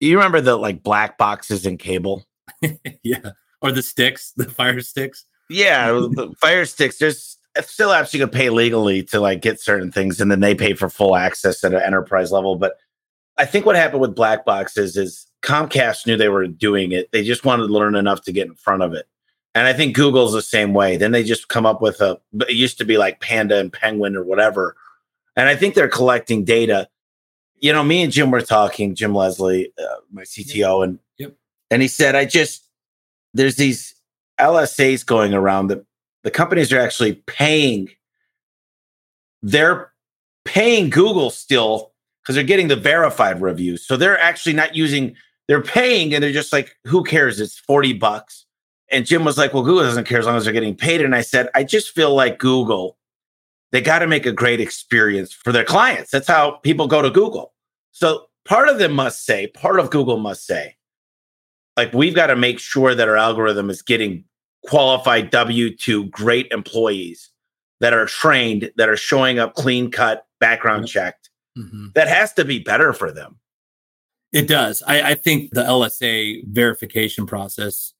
you 0.00 0.16
remember 0.16 0.40
the 0.40 0.56
like 0.56 0.82
black 0.82 1.18
boxes 1.18 1.64
and 1.66 1.78
cable. 1.78 2.24
yeah, 3.02 3.30
or 3.62 3.72
the 3.72 3.82
sticks, 3.82 4.32
the 4.36 4.44
fire 4.50 4.80
sticks. 4.80 5.24
Yeah, 5.50 5.92
the 5.92 6.34
fire 6.40 6.64
sticks. 6.66 6.98
There's 6.98 7.36
uh, 7.56 7.62
still 7.62 7.90
apps 7.90 8.12
you 8.12 8.20
can 8.20 8.28
pay 8.28 8.50
legally 8.50 9.02
to 9.04 9.20
like 9.20 9.40
get 9.40 9.60
certain 9.60 9.92
things, 9.92 10.20
and 10.20 10.30
then 10.30 10.40
they 10.40 10.54
pay 10.54 10.74
for 10.74 10.88
full 10.88 11.14
access 11.16 11.62
at 11.64 11.72
an 11.74 11.82
enterprise 11.82 12.32
level. 12.32 12.56
But 12.56 12.76
I 13.36 13.44
think 13.44 13.66
what 13.66 13.76
happened 13.76 14.00
with 14.00 14.14
black 14.16 14.44
boxes 14.44 14.96
is 14.96 15.26
Comcast 15.42 16.06
knew 16.06 16.16
they 16.16 16.28
were 16.28 16.46
doing 16.48 16.90
it. 16.92 17.10
They 17.12 17.22
just 17.22 17.44
wanted 17.44 17.68
to 17.68 17.72
learn 17.72 17.94
enough 17.94 18.22
to 18.22 18.32
get 18.32 18.48
in 18.48 18.54
front 18.56 18.82
of 18.82 18.94
it. 18.94 19.06
And 19.58 19.66
I 19.66 19.72
think 19.72 19.96
Google's 19.96 20.32
the 20.32 20.40
same 20.40 20.72
way. 20.72 20.96
Then 20.96 21.10
they 21.10 21.24
just 21.24 21.48
come 21.48 21.66
up 21.66 21.82
with 21.82 22.00
a. 22.00 22.20
It 22.42 22.52
used 22.52 22.78
to 22.78 22.84
be 22.84 22.96
like 22.96 23.18
Panda 23.18 23.58
and 23.58 23.72
Penguin 23.72 24.14
or 24.14 24.22
whatever, 24.22 24.76
and 25.34 25.48
I 25.48 25.56
think 25.56 25.74
they're 25.74 25.88
collecting 25.88 26.44
data. 26.44 26.88
You 27.56 27.72
know, 27.72 27.82
me 27.82 28.04
and 28.04 28.12
Jim 28.12 28.30
were 28.30 28.40
talking. 28.40 28.94
Jim 28.94 29.16
Leslie, 29.16 29.72
uh, 29.76 29.96
my 30.12 30.22
CTO, 30.22 30.84
and 30.84 31.00
Yep. 31.18 31.34
and 31.72 31.82
he 31.82 31.88
said, 31.88 32.14
I 32.14 32.24
just 32.24 32.68
there's 33.34 33.56
these 33.56 33.96
LSAs 34.38 35.04
going 35.04 35.34
around 35.34 35.66
that 35.66 35.84
the 36.22 36.30
companies 36.30 36.72
are 36.72 36.78
actually 36.78 37.14
paying. 37.26 37.88
They're 39.42 39.92
paying 40.44 40.88
Google 40.88 41.30
still 41.30 41.90
because 42.22 42.36
they're 42.36 42.44
getting 42.44 42.68
the 42.68 42.76
verified 42.76 43.42
reviews. 43.42 43.84
So 43.84 43.96
they're 43.96 44.20
actually 44.20 44.52
not 44.52 44.76
using, 44.76 45.16
they're 45.48 45.62
paying 45.62 46.14
and 46.14 46.22
they're 46.22 46.30
just 46.30 46.52
like, 46.52 46.76
who 46.84 47.02
cares? 47.02 47.40
It's 47.40 47.58
40 47.58 47.94
bucks. 47.94 48.44
And 48.90 49.04
Jim 49.04 49.24
was 49.24 49.36
like, 49.36 49.52
well, 49.52 49.62
Google 49.62 49.84
doesn't 49.84 50.06
care 50.06 50.18
as 50.18 50.26
long 50.26 50.36
as 50.36 50.44
they're 50.44 50.52
getting 50.52 50.74
paid. 50.74 51.02
And 51.02 51.14
I 51.14 51.20
said, 51.20 51.48
I 51.54 51.62
just 51.64 51.94
feel 51.94 52.14
like 52.14 52.38
Google, 52.38 52.96
they 53.70 53.80
got 53.80 53.98
to 53.98 54.06
make 54.06 54.24
a 54.24 54.32
great 54.32 54.60
experience 54.60 55.32
for 55.32 55.52
their 55.52 55.64
clients. 55.64 56.10
That's 56.10 56.28
how 56.28 56.52
people 56.62 56.86
go 56.86 57.02
to 57.02 57.10
Google. 57.10 57.52
So 57.92 58.26
part 58.46 58.68
of 58.68 58.78
them 58.78 58.92
must 58.92 59.26
say, 59.26 59.48
part 59.48 59.78
of 59.78 59.90
Google 59.90 60.18
must 60.18 60.46
say, 60.46 60.76
like, 61.76 61.92
we've 61.92 62.14
got 62.14 62.28
to 62.28 62.36
make 62.36 62.58
sure 62.58 62.94
that 62.94 63.08
our 63.08 63.16
algorithm 63.16 63.70
is 63.70 63.82
getting 63.82 64.24
qualified 64.66 65.30
W 65.30 65.76
2 65.76 66.06
great 66.06 66.48
employees 66.50 67.30
that 67.80 67.92
are 67.92 68.06
trained, 68.06 68.72
that 68.76 68.88
are 68.88 68.96
showing 68.96 69.38
up 69.38 69.54
clean 69.54 69.90
cut, 69.90 70.26
background 70.40 70.88
checked. 70.88 71.30
Mhm. 71.56 71.92
That 71.94 72.08
has 72.08 72.32
to 72.34 72.44
be 72.44 72.58
better 72.58 72.92
for 72.92 73.12
them. 73.12 73.38
It 74.32 74.48
does. 74.48 74.82
I, 74.86 75.10
I 75.10 75.14
think 75.14 75.52
the 75.52 75.62
LSA 75.62 76.42
verification 76.46 77.26
process 77.26 77.94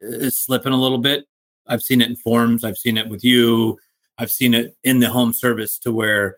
is 0.00 0.36
slipping 0.36 0.72
a 0.72 0.80
little 0.80 0.98
bit. 0.98 1.26
I've 1.66 1.82
seen 1.82 2.00
it 2.00 2.08
in 2.08 2.16
forums. 2.16 2.64
I've 2.64 2.78
seen 2.78 2.96
it 2.96 3.08
with 3.08 3.24
you. 3.24 3.78
I've 4.18 4.30
seen 4.30 4.54
it 4.54 4.76
in 4.84 5.00
the 5.00 5.08
home 5.08 5.32
service 5.32 5.78
to 5.80 5.92
where 5.92 6.36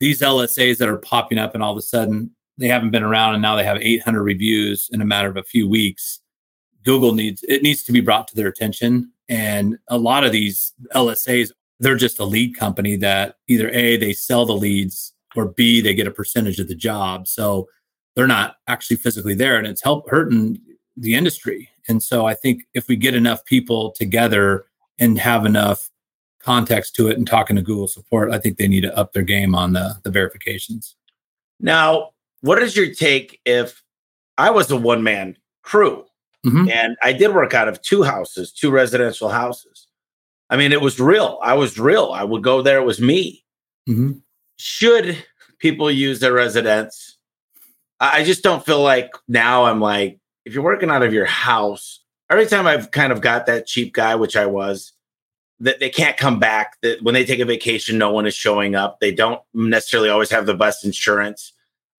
these 0.00 0.20
LSAs 0.20 0.78
that 0.78 0.88
are 0.88 0.98
popping 0.98 1.38
up 1.38 1.54
and 1.54 1.62
all 1.62 1.72
of 1.72 1.78
a 1.78 1.82
sudden 1.82 2.30
they 2.58 2.68
haven't 2.68 2.90
been 2.90 3.02
around 3.02 3.34
and 3.34 3.42
now 3.42 3.56
they 3.56 3.64
have 3.64 3.78
800 3.80 4.22
reviews 4.22 4.90
in 4.92 5.00
a 5.00 5.06
matter 5.06 5.28
of 5.28 5.36
a 5.36 5.42
few 5.42 5.68
weeks. 5.68 6.20
Google 6.84 7.14
needs 7.14 7.44
it 7.48 7.62
needs 7.62 7.82
to 7.84 7.92
be 7.92 8.00
brought 8.00 8.28
to 8.28 8.36
their 8.36 8.48
attention. 8.48 9.12
And 9.28 9.78
a 9.88 9.96
lot 9.96 10.24
of 10.24 10.32
these 10.32 10.72
LSAs, 10.94 11.52
they're 11.80 11.96
just 11.96 12.18
a 12.18 12.24
lead 12.24 12.56
company 12.56 12.96
that 12.96 13.36
either 13.48 13.70
A, 13.70 13.96
they 13.96 14.12
sell 14.12 14.44
the 14.44 14.52
leads 14.52 15.14
or 15.34 15.46
B, 15.46 15.80
they 15.80 15.94
get 15.94 16.06
a 16.06 16.10
percentage 16.10 16.58
of 16.58 16.68
the 16.68 16.74
job. 16.74 17.26
So 17.26 17.68
they're 18.14 18.26
not 18.26 18.56
actually 18.68 18.96
physically 18.96 19.34
there 19.34 19.56
and 19.56 19.66
it's 19.66 19.82
help 19.82 20.10
hurting 20.10 20.58
the 20.96 21.14
industry. 21.14 21.70
And 21.88 22.02
so 22.02 22.26
I 22.26 22.34
think 22.34 22.64
if 22.74 22.88
we 22.88 22.96
get 22.96 23.14
enough 23.14 23.44
people 23.44 23.90
together 23.92 24.66
and 24.98 25.18
have 25.18 25.44
enough 25.46 25.90
context 26.40 26.94
to 26.96 27.08
it 27.08 27.16
and 27.16 27.26
talking 27.26 27.56
to 27.56 27.62
Google 27.62 27.88
support, 27.88 28.30
I 28.32 28.38
think 28.38 28.56
they 28.58 28.68
need 28.68 28.82
to 28.82 28.96
up 28.96 29.12
their 29.12 29.22
game 29.22 29.54
on 29.54 29.72
the, 29.72 29.96
the 30.02 30.10
verifications. 30.10 30.96
Now, 31.60 32.10
what 32.40 32.60
is 32.62 32.76
your 32.76 32.92
take 32.92 33.40
if 33.44 33.82
I 34.38 34.50
was 34.50 34.70
a 34.70 34.76
one 34.76 35.02
man 35.02 35.36
crew 35.62 36.04
Mhm. 36.44 36.70
and 36.72 36.96
I 37.02 37.12
did 37.12 37.32
work 37.34 37.54
out 37.54 37.68
of 37.68 37.80
two 37.82 38.02
houses, 38.02 38.52
two 38.52 38.70
residential 38.70 39.28
houses? 39.28 39.86
I 40.50 40.56
mean, 40.56 40.72
it 40.72 40.80
was 40.80 40.98
real. 41.00 41.38
I 41.42 41.54
was 41.54 41.78
real. 41.78 42.10
I 42.12 42.24
would 42.24 42.42
go 42.42 42.62
there. 42.62 42.78
It 42.80 42.84
was 42.84 43.00
me. 43.00 43.44
Mhm. 43.88 44.22
Should 44.58 45.24
people 45.60 45.90
use 45.90 46.18
their 46.20 46.32
residence? 46.32 47.16
I 48.00 48.24
just 48.24 48.42
don't 48.42 48.66
feel 48.66 48.82
like 48.82 49.10
now 49.28 49.64
I'm 49.64 49.80
like, 49.80 50.18
if 50.44 50.54
you're 50.54 50.62
working 50.62 50.90
out 50.90 51.02
of 51.02 51.12
your 51.12 51.26
house, 51.26 52.00
every 52.30 52.46
time 52.46 52.66
I've 52.66 52.90
kind 52.90 53.12
of 53.12 53.20
got 53.20 53.46
that 53.46 53.66
cheap 53.66 53.92
guy, 53.92 54.14
which 54.14 54.36
I 54.36 54.46
was, 54.46 54.92
that 55.60 55.78
they 55.78 55.90
can't 55.90 56.16
come 56.16 56.38
back. 56.38 56.76
That 56.82 57.02
when 57.02 57.14
they 57.14 57.24
take 57.24 57.40
a 57.40 57.44
vacation, 57.44 57.98
no 57.98 58.12
one 58.12 58.26
is 58.26 58.34
showing 58.34 58.74
up. 58.74 59.00
They 59.00 59.12
don't 59.12 59.40
necessarily 59.54 60.10
always 60.10 60.30
have 60.30 60.46
the 60.46 60.54
best 60.54 60.84
insurance 60.84 61.52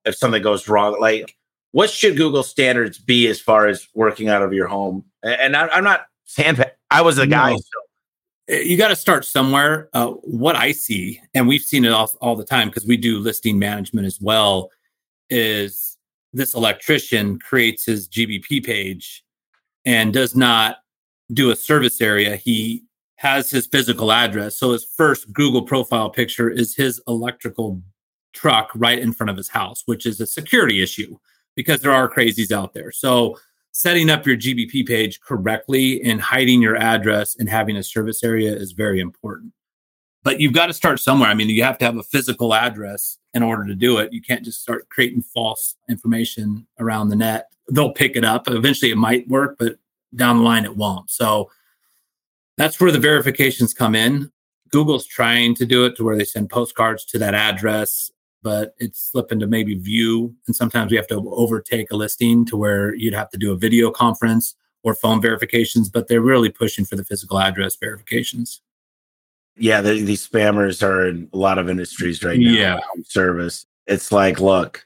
if 0.05 0.15
something 0.15 0.41
goes 0.41 0.67
wrong. 0.67 0.99
Like, 0.99 1.35
what 1.71 1.89
should 1.89 2.17
Google 2.17 2.43
standards 2.43 2.99
be 2.99 3.27
as 3.27 3.39
far 3.39 3.67
as 3.67 3.87
working 3.93 4.27
out 4.27 4.43
of 4.43 4.53
your 4.53 4.67
home? 4.67 5.05
And 5.23 5.55
I, 5.55 5.77
am 5.77 5.83
not 5.83 6.07
saying 6.25 6.57
I 6.91 7.01
was 7.01 7.17
a 7.17 7.25
guy. 7.25 7.51
No. 7.51 7.57
So. 7.57 7.63
Eh, 8.49 8.61
you 8.61 8.77
got 8.77 8.89
to 8.89 8.95
start 8.95 9.25
somewhere. 9.25 9.89
Uh, 9.93 10.09
what 10.09 10.55
I 10.55 10.73
see, 10.73 11.21
and 11.33 11.47
we've 11.47 11.61
seen 11.61 11.85
it 11.85 11.93
all, 11.93 12.11
all 12.21 12.35
the 12.35 12.43
time 12.43 12.67
because 12.67 12.85
we 12.85 12.97
do 12.97 13.19
listing 13.19 13.57
management 13.57 14.05
as 14.05 14.19
well, 14.19 14.69
is 15.29 15.92
this 16.33 16.53
electrician 16.53 17.39
creates 17.39 17.85
his 17.85 18.07
GBP 18.07 18.65
page 18.65 19.23
and 19.85 20.13
does 20.13 20.35
not 20.35 20.77
do 21.31 21.51
a 21.51 21.55
service 21.55 22.01
area. 22.01 22.35
He 22.35 22.83
has 23.17 23.49
his 23.49 23.67
physical 23.67 24.11
address. 24.11 24.57
So 24.57 24.71
his 24.71 24.83
first 24.83 25.31
Google 25.31 25.61
profile 25.61 26.09
picture 26.09 26.49
is 26.49 26.75
his 26.75 27.01
electrical 27.07 27.81
truck 28.33 28.71
right 28.75 28.99
in 28.99 29.13
front 29.13 29.29
of 29.29 29.37
his 29.37 29.49
house, 29.49 29.83
which 29.85 30.05
is 30.05 30.19
a 30.19 30.25
security 30.25 30.81
issue 30.81 31.17
because 31.55 31.81
there 31.81 31.91
are 31.91 32.11
crazies 32.11 32.51
out 32.51 32.73
there. 32.73 32.91
So 32.91 33.39
setting 33.71 34.09
up 34.09 34.25
your 34.25 34.37
GBP 34.37 34.87
page 34.87 35.21
correctly 35.21 36.01
and 36.03 36.19
hiding 36.19 36.61
your 36.61 36.75
address 36.75 37.35
and 37.37 37.47
having 37.47 37.77
a 37.77 37.83
service 37.83 38.23
area 38.23 38.53
is 38.53 38.71
very 38.71 38.99
important. 38.99 39.53
But 40.23 40.39
you've 40.39 40.53
got 40.53 40.67
to 40.67 40.73
start 40.73 40.99
somewhere. 40.99 41.29
I 41.29 41.33
mean, 41.33 41.49
you 41.49 41.63
have 41.63 41.77
to 41.79 41.85
have 41.85 41.97
a 41.97 42.03
physical 42.03 42.53
address 42.53 43.17
in 43.33 43.43
order 43.43 43.65
to 43.65 43.75
do 43.75 43.97
it. 43.97 44.13
You 44.13 44.21
can't 44.21 44.43
just 44.43 44.61
start 44.61 44.87
creating 44.89 45.21
false 45.21 45.75
information 45.89 46.65
around 46.79 47.09
the 47.09 47.15
net. 47.15 47.51
They'll 47.69 47.91
pick 47.91 48.15
it 48.15 48.23
up. 48.23 48.47
Eventually 48.47 48.91
it 48.91 48.97
might 48.97 49.27
work, 49.27 49.57
but 49.59 49.77
down 50.15 50.37
the 50.37 50.43
line 50.43 50.63
it 50.63 50.77
won't. 50.77 51.09
So 51.09 51.49
that's 52.57 52.79
where 52.79 52.91
the 52.91 52.99
verifications 52.99 53.73
come 53.73 53.95
in. 53.95 54.31
Google's 54.69 55.05
trying 55.05 55.55
to 55.55 55.65
do 55.65 55.85
it 55.85 55.95
to 55.97 56.03
where 56.03 56.17
they 56.17 56.23
send 56.23 56.49
postcards 56.49 57.05
to 57.05 57.19
that 57.19 57.33
address 57.33 58.11
but 58.43 58.75
it's 58.77 58.99
slipping 59.11 59.39
to 59.39 59.47
maybe 59.47 59.73
view. 59.73 60.35
And 60.45 60.55
sometimes 60.55 60.91
we 60.91 60.97
have 60.97 61.07
to 61.07 61.29
overtake 61.31 61.89
a 61.91 61.95
listing 61.95 62.45
to 62.47 62.57
where 62.57 62.93
you'd 62.93 63.13
have 63.13 63.29
to 63.31 63.37
do 63.37 63.53
a 63.53 63.57
video 63.57 63.89
conference 63.89 64.55
or 64.83 64.93
phone 64.93 65.21
verifications, 65.21 65.89
but 65.89 66.07
they're 66.09 66.21
really 66.21 66.49
pushing 66.49 66.83
for 66.83 66.97
the 66.97 67.05
physical 67.05 67.39
address 67.39 67.77
verifications. 67.77 68.61
Yeah, 69.55 69.81
the, 69.81 70.01
these 70.01 70.27
spammers 70.27 70.81
are 70.81 71.07
in 71.07 71.29
a 71.31 71.37
lot 71.37 71.57
of 71.59 71.69
industries 71.69 72.23
right 72.23 72.39
now. 72.39 72.51
Yeah. 72.51 72.75
Um, 72.75 73.03
service. 73.05 73.65
It's 73.85 74.11
like, 74.11 74.39
look, 74.39 74.85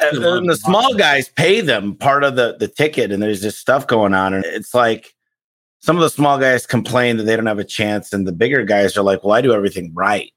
uh, 0.00 0.08
and 0.12 0.24
uh, 0.24 0.40
the 0.40 0.56
small 0.56 0.94
guys 0.94 1.28
pay 1.28 1.60
them 1.60 1.94
part 1.94 2.24
of 2.24 2.36
the, 2.36 2.56
the 2.58 2.68
ticket, 2.68 3.12
and 3.12 3.22
there's 3.22 3.42
just 3.42 3.58
stuff 3.58 3.86
going 3.86 4.14
on. 4.14 4.34
And 4.34 4.44
it's 4.44 4.74
like 4.74 5.14
some 5.80 5.96
of 5.96 6.02
the 6.02 6.10
small 6.10 6.38
guys 6.38 6.66
complain 6.66 7.18
that 7.18 7.24
they 7.24 7.36
don't 7.36 7.46
have 7.46 7.58
a 7.58 7.64
chance, 7.64 8.12
and 8.12 8.26
the 8.26 8.32
bigger 8.32 8.64
guys 8.64 8.96
are 8.96 9.02
like, 9.02 9.22
well, 9.22 9.34
I 9.34 9.40
do 9.40 9.52
everything 9.52 9.92
right 9.94 10.32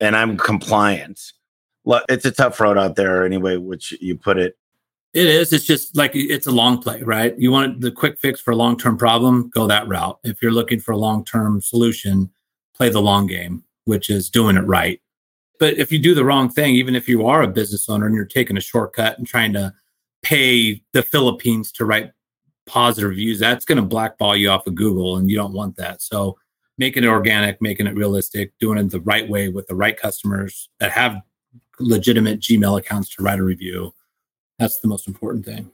and 0.00 0.16
I'm 0.16 0.36
compliant. 0.36 1.20
Look, 1.84 2.04
It's 2.08 2.24
a 2.24 2.30
tough 2.30 2.58
road 2.60 2.78
out 2.78 2.96
there, 2.96 3.24
anyway, 3.24 3.56
which 3.56 3.92
you 4.00 4.16
put 4.16 4.38
it. 4.38 4.56
It 5.12 5.26
is. 5.26 5.52
It's 5.52 5.66
just 5.66 5.96
like 5.96 6.12
it's 6.14 6.46
a 6.46 6.52
long 6.52 6.80
play, 6.80 7.02
right? 7.02 7.36
You 7.36 7.50
want 7.50 7.80
the 7.80 7.90
quick 7.90 8.18
fix 8.18 8.40
for 8.40 8.52
a 8.52 8.56
long 8.56 8.76
term 8.76 8.96
problem, 8.96 9.50
go 9.52 9.66
that 9.66 9.88
route. 9.88 10.18
If 10.22 10.40
you're 10.40 10.52
looking 10.52 10.78
for 10.78 10.92
a 10.92 10.98
long 10.98 11.24
term 11.24 11.60
solution, 11.60 12.30
play 12.80 12.88
the 12.88 12.98
long 12.98 13.26
game, 13.26 13.62
which 13.84 14.08
is 14.08 14.30
doing 14.30 14.56
it 14.56 14.62
right. 14.62 15.02
But 15.58 15.74
if 15.74 15.92
you 15.92 15.98
do 15.98 16.14
the 16.14 16.24
wrong 16.24 16.48
thing, 16.48 16.74
even 16.76 16.94
if 16.94 17.10
you 17.10 17.26
are 17.26 17.42
a 17.42 17.46
business 17.46 17.90
owner 17.90 18.06
and 18.06 18.14
you're 18.14 18.24
taking 18.24 18.56
a 18.56 18.60
shortcut 18.62 19.18
and 19.18 19.26
trying 19.26 19.52
to 19.52 19.74
pay 20.22 20.80
the 20.94 21.02
Philippines 21.02 21.72
to 21.72 21.84
write 21.84 22.12
positive 22.64 23.10
reviews, 23.10 23.38
that's 23.38 23.66
going 23.66 23.76
to 23.76 23.82
blackball 23.82 24.34
you 24.34 24.48
off 24.48 24.66
of 24.66 24.76
Google, 24.76 25.18
and 25.18 25.28
you 25.28 25.36
don't 25.36 25.52
want 25.52 25.76
that. 25.76 26.00
So 26.00 26.38
making 26.78 27.04
it 27.04 27.08
organic, 27.08 27.60
making 27.60 27.86
it 27.86 27.94
realistic, 27.94 28.54
doing 28.58 28.78
it 28.78 28.90
the 28.90 29.00
right 29.00 29.28
way 29.28 29.50
with 29.50 29.66
the 29.66 29.74
right 29.74 29.94
customers 29.94 30.70
that 30.78 30.90
have 30.90 31.20
legitimate 31.80 32.40
Gmail 32.40 32.78
accounts 32.78 33.14
to 33.16 33.22
write 33.22 33.40
a 33.40 33.44
review. 33.44 33.94
That's 34.58 34.80
the 34.80 34.88
most 34.88 35.06
important 35.06 35.44
thing. 35.44 35.70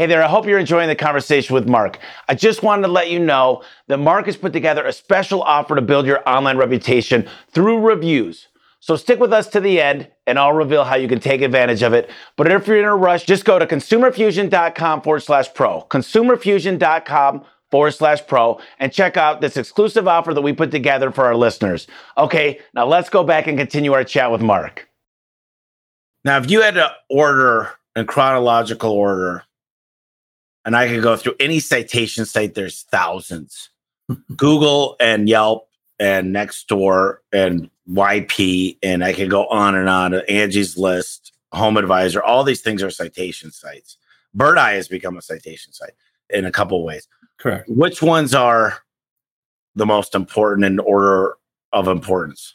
Hey 0.00 0.06
there, 0.06 0.24
I 0.24 0.28
hope 0.28 0.46
you're 0.46 0.58
enjoying 0.58 0.88
the 0.88 0.96
conversation 0.96 1.52
with 1.52 1.68
Mark. 1.68 1.98
I 2.26 2.34
just 2.34 2.62
wanted 2.62 2.86
to 2.86 2.90
let 2.90 3.10
you 3.10 3.18
know 3.18 3.62
that 3.88 3.98
Mark 3.98 4.24
has 4.24 4.36
put 4.38 4.54
together 4.54 4.82
a 4.86 4.94
special 4.94 5.42
offer 5.42 5.74
to 5.74 5.82
build 5.82 6.06
your 6.06 6.26
online 6.26 6.56
reputation 6.56 7.28
through 7.50 7.80
reviews. 7.80 8.48
So 8.78 8.96
stick 8.96 9.20
with 9.20 9.30
us 9.30 9.48
to 9.48 9.60
the 9.60 9.78
end 9.78 10.10
and 10.26 10.38
I'll 10.38 10.54
reveal 10.54 10.84
how 10.84 10.94
you 10.94 11.06
can 11.06 11.20
take 11.20 11.42
advantage 11.42 11.82
of 11.82 11.92
it. 11.92 12.08
But 12.36 12.50
if 12.50 12.66
you're 12.66 12.78
in 12.78 12.86
a 12.86 12.96
rush, 12.96 13.26
just 13.26 13.44
go 13.44 13.58
to 13.58 13.66
consumerfusion.com 13.66 15.02
forward 15.02 15.20
slash 15.20 15.52
pro. 15.52 15.82
Consumerfusion.com 15.82 17.44
forward 17.70 17.90
slash 17.90 18.26
pro 18.26 18.58
and 18.78 18.90
check 18.90 19.18
out 19.18 19.42
this 19.42 19.58
exclusive 19.58 20.08
offer 20.08 20.32
that 20.32 20.40
we 20.40 20.54
put 20.54 20.70
together 20.70 21.10
for 21.10 21.26
our 21.26 21.36
listeners. 21.36 21.86
Okay, 22.16 22.58
now 22.72 22.86
let's 22.86 23.10
go 23.10 23.22
back 23.22 23.48
and 23.48 23.58
continue 23.58 23.92
our 23.92 24.04
chat 24.04 24.32
with 24.32 24.40
Mark. 24.40 24.88
Now, 26.24 26.38
if 26.38 26.50
you 26.50 26.62
had 26.62 26.76
to 26.76 26.90
order 27.10 27.72
in 27.94 28.06
chronological 28.06 28.92
order, 28.92 29.44
and 30.64 30.76
I 30.76 30.88
could 30.88 31.02
go 31.02 31.16
through 31.16 31.34
any 31.40 31.60
citation 31.60 32.26
site, 32.26 32.54
there's 32.54 32.82
thousands 32.82 33.70
Google 34.36 34.96
and 35.00 35.28
Yelp 35.28 35.68
and 35.98 36.34
Nextdoor 36.34 37.16
and 37.32 37.70
YP, 37.88 38.78
and 38.82 39.04
I 39.04 39.12
could 39.12 39.30
go 39.30 39.46
on 39.46 39.74
and 39.74 39.88
on. 39.88 40.14
Angie's 40.28 40.76
List, 40.76 41.32
HomeAdvisor, 41.54 42.20
all 42.24 42.44
these 42.44 42.60
things 42.60 42.82
are 42.82 42.90
citation 42.90 43.50
sites. 43.50 43.96
Birdeye 44.34 44.74
has 44.74 44.88
become 44.88 45.16
a 45.16 45.22
citation 45.22 45.72
site 45.72 45.92
in 46.30 46.44
a 46.44 46.52
couple 46.52 46.82
ways. 46.84 47.08
Correct. 47.38 47.68
Which 47.68 48.02
ones 48.02 48.34
are 48.34 48.78
the 49.74 49.86
most 49.86 50.14
important 50.14 50.64
in 50.64 50.78
order 50.78 51.36
of 51.72 51.88
importance? 51.88 52.54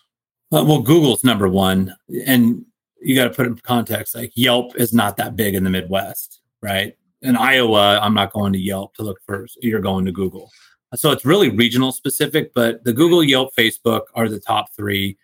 Uh, 0.53 0.63
well, 0.63 0.81
Google's 0.81 1.23
number 1.23 1.49
one, 1.49 1.93
and 2.25 2.63
you 3.01 3.15
got 3.15 3.25
to 3.25 3.29
put 3.31 3.45
it 3.45 3.49
in 3.49 3.57
context. 3.57 4.15
Like 4.15 4.31
Yelp 4.35 4.75
is 4.75 4.93
not 4.93 5.17
that 5.17 5.35
big 5.35 5.55
in 5.55 5.63
the 5.63 5.69
Midwest, 5.69 6.41
right? 6.61 6.95
In 7.25 7.35
Iowa, 7.35 7.99
I'm 8.01 8.13
not 8.13 8.31
going 8.31 8.53
to 8.53 8.59
Yelp 8.59 8.95
to 8.95 9.03
look 9.03 9.19
for. 9.25 9.47
You're 9.61 9.81
going 9.81 10.05
to 10.05 10.11
Google, 10.11 10.51
so 10.93 11.11
it's 11.11 11.25
really 11.25 11.49
regional 11.49 11.91
specific. 11.91 12.53
But 12.53 12.83
the 12.83 12.93
Google, 12.93 13.23
Yelp, 13.23 13.55
Facebook 13.57 14.03
are 14.13 14.29
the 14.29 14.39
top 14.39 14.73
three, 14.75 15.17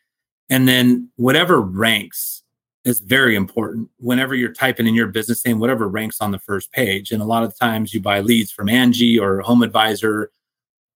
and 0.50 0.68
then 0.68 1.10
whatever 1.16 1.62
ranks 1.62 2.44
is 2.84 3.00
very 3.00 3.36
important 3.36 3.90
whenever 3.98 4.34
you're 4.34 4.54
typing 4.54 4.88
in 4.88 4.96
your 4.96 5.08
business 5.08 5.46
name, 5.46 5.60
whatever 5.60 5.88
ranks 5.88 6.20
on 6.20 6.32
the 6.32 6.40
first 6.40 6.72
page. 6.72 7.12
And 7.12 7.22
a 7.22 7.26
lot 7.26 7.44
of 7.44 7.58
times 7.58 7.94
you 7.94 8.02
buy 8.02 8.22
leads 8.22 8.52
from 8.52 8.70
Angie 8.70 9.20
or 9.20 9.44
HomeAdvisor. 9.44 10.28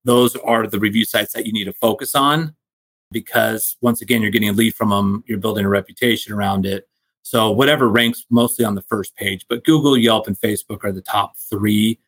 Those 0.04 0.34
are 0.36 0.66
the 0.66 0.80
review 0.80 1.04
sites 1.04 1.32
that 1.34 1.46
you 1.46 1.52
need 1.52 1.64
to 1.64 1.72
focus 1.72 2.14
on 2.14 2.54
because 3.12 3.76
once 3.80 4.02
again, 4.02 4.20
you're 4.20 4.30
getting 4.30 4.48
a 4.48 4.52
lead 4.52 4.74
from 4.74 4.90
them, 4.90 5.22
you're 5.26 5.38
building 5.38 5.64
a 5.64 5.68
reputation 5.68 6.32
around 6.32 6.66
it. 6.66 6.88
So 7.26 7.50
whatever 7.50 7.88
ranks 7.88 8.24
mostly 8.30 8.64
on 8.64 8.76
the 8.76 8.82
first 8.82 9.16
page, 9.16 9.46
but 9.48 9.64
Google, 9.64 9.98
Yelp, 9.98 10.28
and 10.28 10.40
Facebook 10.40 10.84
are 10.84 10.92
the 10.92 11.02
top 11.02 11.36
three 11.36 11.98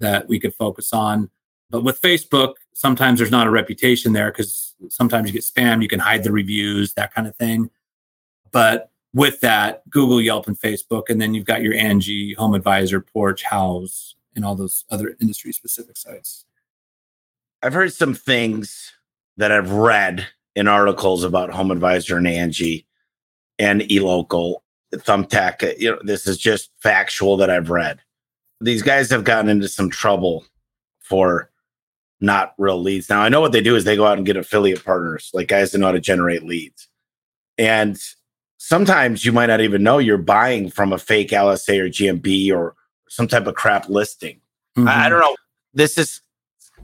that 0.00 0.28
we 0.28 0.38
could 0.38 0.54
focus 0.54 0.92
on. 0.92 1.30
But 1.70 1.82
with 1.82 1.98
Facebook, 2.02 2.56
sometimes 2.74 3.18
there's 3.18 3.30
not 3.30 3.46
a 3.46 3.50
reputation 3.50 4.12
there 4.12 4.30
because 4.30 4.74
sometimes 4.90 5.28
you 5.28 5.32
get 5.32 5.44
spam, 5.44 5.80
you 5.80 5.88
can 5.88 5.98
hide 5.98 6.24
the 6.24 6.30
reviews, 6.30 6.92
that 6.92 7.14
kind 7.14 7.26
of 7.26 7.34
thing. 7.36 7.70
But 8.52 8.90
with 9.14 9.40
that, 9.40 9.88
Google, 9.88 10.20
Yelp, 10.20 10.46
and 10.46 10.60
Facebook, 10.60 11.04
and 11.08 11.22
then 11.22 11.32
you've 11.32 11.46
got 11.46 11.62
your 11.62 11.72
Angie, 11.72 12.36
HomeAdvisor, 12.36 13.06
Porch, 13.06 13.44
Houzz, 13.44 14.12
and 14.34 14.44
all 14.44 14.56
those 14.56 14.84
other 14.90 15.16
industry 15.22 15.54
specific 15.54 15.96
sites. 15.96 16.44
I've 17.62 17.72
heard 17.72 17.94
some 17.94 18.12
things 18.12 18.92
that 19.38 19.50
I've 19.50 19.70
read 19.70 20.26
in 20.54 20.68
articles 20.68 21.24
about 21.24 21.48
HomeAdvisor 21.48 22.18
and 22.18 22.28
Angie 22.28 22.86
and 23.58 23.80
eLocal, 23.80 24.56
Thumbtack. 24.94 25.78
You 25.78 25.92
know, 25.92 25.98
this 26.02 26.26
is 26.26 26.38
just 26.38 26.70
factual 26.80 27.36
that 27.38 27.50
I've 27.50 27.70
read. 27.70 28.00
These 28.60 28.82
guys 28.82 29.10
have 29.10 29.24
gotten 29.24 29.50
into 29.50 29.68
some 29.68 29.90
trouble 29.90 30.44
for 31.00 31.50
not 32.20 32.54
real 32.58 32.80
leads. 32.80 33.08
Now 33.08 33.20
I 33.20 33.28
know 33.28 33.40
what 33.40 33.52
they 33.52 33.60
do 33.60 33.76
is 33.76 33.84
they 33.84 33.96
go 33.96 34.06
out 34.06 34.16
and 34.16 34.26
get 34.26 34.36
affiliate 34.36 34.84
partners, 34.84 35.30
like 35.34 35.48
guys 35.48 35.72
that 35.72 35.78
know 35.78 35.86
how 35.86 35.92
to 35.92 36.00
generate 36.00 36.42
leads. 36.42 36.88
And 37.58 37.98
sometimes 38.58 39.24
you 39.24 39.32
might 39.32 39.46
not 39.46 39.60
even 39.60 39.82
know 39.82 39.98
you're 39.98 40.18
buying 40.18 40.70
from 40.70 40.92
a 40.92 40.98
fake 40.98 41.30
LSA 41.30 41.78
or 41.80 41.88
GMB 41.88 42.52
or 42.52 42.74
some 43.08 43.28
type 43.28 43.46
of 43.46 43.54
crap 43.54 43.88
listing. 43.88 44.40
Mm-hmm. 44.76 44.88
I, 44.88 45.06
I, 45.06 45.08
don't 45.08 45.20
know. 45.20 45.36
This 45.74 45.98
is 45.98 46.20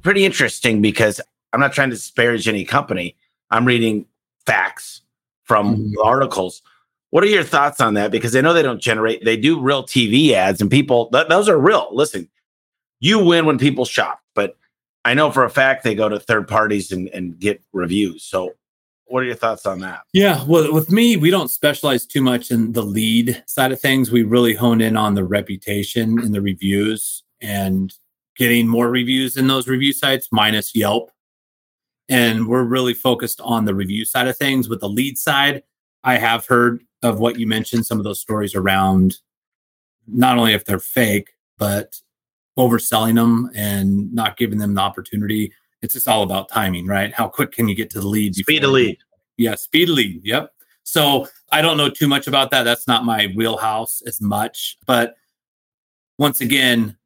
pretty 0.03 0.25
interesting 0.25 0.83
because 0.83 1.21
I'm 1.53 1.61
not 1.61 1.73
trying 1.73 1.91
to 1.91 1.97
disparage 1.97 2.49
any 2.49 2.65
company. 2.65 3.17
I'm 3.51 3.65
reading 3.65 4.07
facts 4.47 5.03
from 5.45 5.77
mm-hmm. 5.77 6.07
articles. 6.07 6.63
What 7.13 7.23
are 7.23 7.29
your 7.29 7.45
thoughts 7.45 7.79
on 7.79 7.93
that? 7.95 8.11
Because 8.11 8.35
I 8.35 8.41
know 8.41 8.55
they 8.55 8.63
don't 8.63 8.81
generate, 8.81 9.23
they 9.23 9.37
do 9.37 9.61
real 9.61 9.83
TV 9.83 10.33
ads 10.33 10.63
and 10.63 10.71
people, 10.71 11.11
th- 11.11 11.29
those 11.29 11.47
are 11.47 11.59
real. 11.59 11.91
Listen, 11.93 12.27
you 13.01 13.23
win 13.23 13.45
when 13.45 13.59
people 13.59 13.85
shop, 13.85 14.21
but 14.35 14.57
I 15.05 15.13
know 15.13 15.31
for 15.31 15.45
a 15.45 15.51
fact 15.51 15.85
they 15.85 15.95
go 15.95 16.09
to 16.09 16.19
third 16.19 16.49
parties 16.49 16.91
and, 16.91 17.09
and 17.09 17.39
get 17.39 17.63
reviews. 17.75 18.25
So 18.25 18.55
what 19.05 19.23
are 19.23 19.27
your 19.27 19.35
thoughts 19.35 19.67
on 19.67 19.81
that? 19.81 20.05
Yeah, 20.15 20.43
well, 20.49 20.73
with 20.73 20.91
me, 20.91 21.19
we 21.19 21.29
don't 21.29 21.51
specialize 21.51 22.07
too 22.07 22.23
much 22.23 22.51
in 22.51 22.73
the 22.73 22.81
lead 22.81 23.45
side 23.47 23.73
of 23.73 23.79
things. 23.79 24.11
We 24.11 24.23
really 24.23 24.55
hone 24.55 24.81
in 24.81 24.97
on 24.97 25.13
the 25.13 25.25
reputation 25.25 26.19
and 26.19 26.35
the 26.35 26.41
reviews 26.41 27.25
and 27.43 27.93
getting 28.39 28.67
more 28.67 28.89
reviews 28.89 29.37
in 29.37 29.49
those 29.49 29.69
review 29.69 29.93
sites, 29.93 30.29
minus 30.33 30.75
Yelp. 30.75 31.11
And 32.09 32.49
we're 32.49 32.65
really 32.65 32.95
focused 32.95 33.39
on 33.43 33.67
the 33.67 33.75
review 33.75 34.07
side 34.07 34.29
of 34.29 34.39
things. 34.39 34.67
With 34.67 34.81
the 34.81 34.89
lead 34.89 35.19
side, 35.19 35.63
I 36.03 36.17
have 36.17 36.47
heard 36.47 36.83
of 37.03 37.19
what 37.19 37.39
you 37.39 37.47
mentioned, 37.47 37.87
some 37.87 37.99
of 37.99 38.05
those 38.05 38.21
stories 38.21 38.55
around 38.55 39.19
not 40.07 40.39
only 40.39 40.53
if 40.53 40.65
they're 40.65 40.79
fake, 40.79 41.31
but 41.59 42.01
overselling 42.59 43.15
them 43.15 43.51
and 43.55 44.13
not 44.13 44.37
giving 44.37 44.59
them 44.59 44.75
the 44.75 44.81
opportunity. 44.81 45.53
It's 45.81 45.95
just 45.95 46.09
all 46.09 46.23
about 46.23 46.49
timing, 46.49 46.87
right? 46.87 47.13
How 47.13 47.29
quick 47.29 47.53
can 47.53 47.69
you 47.69 47.75
get 47.75 47.91
to 47.91 48.01
the 48.01 48.07
lead? 48.07 48.35
Speed 48.35 48.65
of 48.65 48.71
lead. 48.71 48.99
Yeah, 49.37 49.55
speed 49.55 49.89
of 49.89 49.97
lead. 49.97 50.21
Yep. 50.25 50.53
So 50.85 51.29
I 51.51 51.63
don't 51.63 51.77
know 51.77 51.89
too 51.89 52.09
much 52.09 52.27
about 52.27 52.51
that. 52.51 52.65
That's 52.65 52.87
not 52.87 53.05
my 53.05 53.33
wheelhouse 53.35 54.03
as 54.07 54.21
much. 54.21 54.77
But 54.87 55.15
once 56.19 56.41
again, 56.41 56.97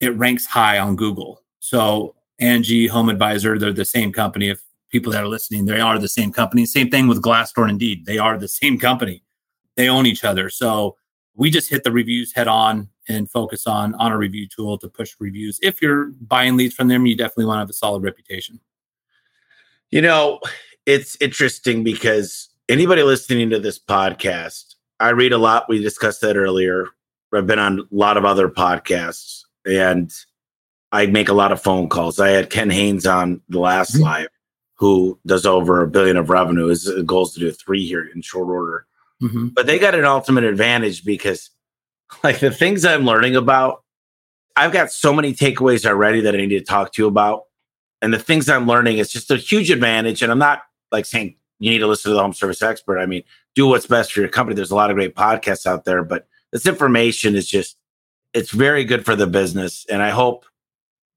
it 0.00 0.16
ranks 0.16 0.46
high 0.46 0.78
on 0.78 0.96
Google. 0.96 1.42
So 1.60 2.14
Angie, 2.38 2.88
HomeAdvisor, 2.88 3.58
they're 3.58 3.72
the 3.72 3.84
same 3.84 4.12
company. 4.12 4.48
If 4.48 4.62
people 4.90 5.12
that 5.12 5.22
are 5.22 5.28
listening, 5.28 5.66
they 5.66 5.80
are 5.80 5.98
the 5.98 6.08
same 6.08 6.32
company. 6.32 6.66
Same 6.66 6.90
thing 6.90 7.08
with 7.08 7.22
Glassdoor 7.22 7.68
Indeed. 7.68 8.06
They 8.06 8.18
are 8.18 8.38
the 8.38 8.48
same 8.48 8.78
company. 8.78 9.22
They 9.76 9.88
own 9.88 10.06
each 10.06 10.24
other. 10.24 10.50
So 10.50 10.96
we 11.34 11.50
just 11.50 11.68
hit 11.68 11.84
the 11.84 11.92
reviews 11.92 12.32
head 12.32 12.48
on 12.48 12.88
and 13.08 13.30
focus 13.30 13.66
on 13.66 13.94
on 13.94 14.12
a 14.12 14.18
review 14.18 14.48
tool 14.48 14.78
to 14.78 14.88
push 14.88 15.14
reviews. 15.20 15.58
If 15.62 15.80
you're 15.80 16.06
buying 16.20 16.56
leads 16.56 16.74
from 16.74 16.88
them, 16.88 17.06
you 17.06 17.16
definitely 17.16 17.46
want 17.46 17.56
to 17.56 17.60
have 17.60 17.70
a 17.70 17.74
solid 17.74 18.02
reputation. 18.02 18.60
You 19.90 20.02
know, 20.02 20.40
it's 20.86 21.16
interesting 21.20 21.84
because 21.84 22.48
anybody 22.68 23.02
listening 23.02 23.50
to 23.50 23.58
this 23.58 23.78
podcast, 23.78 24.74
I 24.98 25.10
read 25.10 25.32
a 25.32 25.38
lot. 25.38 25.68
We 25.68 25.82
discussed 25.82 26.22
that 26.22 26.36
earlier. 26.36 26.88
I've 27.32 27.46
been 27.46 27.58
on 27.58 27.80
a 27.80 27.84
lot 27.90 28.16
of 28.16 28.24
other 28.24 28.48
podcasts 28.48 29.42
and 29.66 30.10
I 30.92 31.06
make 31.06 31.28
a 31.28 31.34
lot 31.34 31.52
of 31.52 31.60
phone 31.60 31.88
calls. 31.88 32.18
I 32.18 32.30
had 32.30 32.50
Ken 32.50 32.70
Haynes 32.70 33.06
on 33.06 33.42
the 33.48 33.58
last 33.58 33.94
mm-hmm. 33.94 34.04
live 34.04 34.28
who 34.74 35.18
does 35.26 35.44
over 35.44 35.82
a 35.82 35.88
billion 35.88 36.16
of 36.16 36.30
revenue. 36.30 36.66
His 36.66 36.90
goal 37.04 37.24
is 37.24 37.32
to 37.32 37.40
do 37.40 37.50
three 37.50 37.86
here 37.86 38.08
in 38.14 38.22
short 38.22 38.48
order. 38.48 38.86
Mm-hmm. 39.22 39.48
But 39.48 39.66
they 39.66 39.78
got 39.78 39.94
an 39.94 40.04
ultimate 40.04 40.44
advantage 40.44 41.04
because, 41.04 41.50
like, 42.22 42.40
the 42.40 42.50
things 42.50 42.84
I'm 42.84 43.04
learning 43.04 43.36
about, 43.36 43.82
I've 44.56 44.72
got 44.72 44.92
so 44.92 45.12
many 45.12 45.32
takeaways 45.32 45.86
already 45.86 46.20
that 46.22 46.34
I 46.34 46.38
need 46.38 46.48
to 46.50 46.60
talk 46.60 46.92
to 46.92 47.02
you 47.02 47.08
about. 47.08 47.42
And 48.02 48.12
the 48.12 48.18
things 48.18 48.48
I'm 48.48 48.66
learning 48.66 48.98
is 48.98 49.10
just 49.10 49.30
a 49.30 49.36
huge 49.36 49.70
advantage. 49.70 50.22
And 50.22 50.30
I'm 50.30 50.38
not 50.38 50.62
like 50.92 51.06
saying 51.06 51.36
you 51.58 51.70
need 51.70 51.78
to 51.78 51.86
listen 51.86 52.10
to 52.10 52.14
the 52.14 52.22
home 52.22 52.34
service 52.34 52.62
expert. 52.62 52.98
I 52.98 53.06
mean, 53.06 53.22
do 53.54 53.66
what's 53.66 53.86
best 53.86 54.12
for 54.12 54.20
your 54.20 54.28
company. 54.28 54.54
There's 54.54 54.70
a 54.70 54.76
lot 54.76 54.90
of 54.90 54.96
great 54.96 55.14
podcasts 55.14 55.66
out 55.66 55.84
there, 55.84 56.04
but 56.04 56.26
this 56.52 56.66
information 56.66 57.34
is 57.34 57.48
just, 57.48 57.76
it's 58.34 58.50
very 58.50 58.84
good 58.84 59.06
for 59.06 59.16
the 59.16 59.26
business. 59.26 59.86
And 59.90 60.02
I 60.02 60.10
hope 60.10 60.44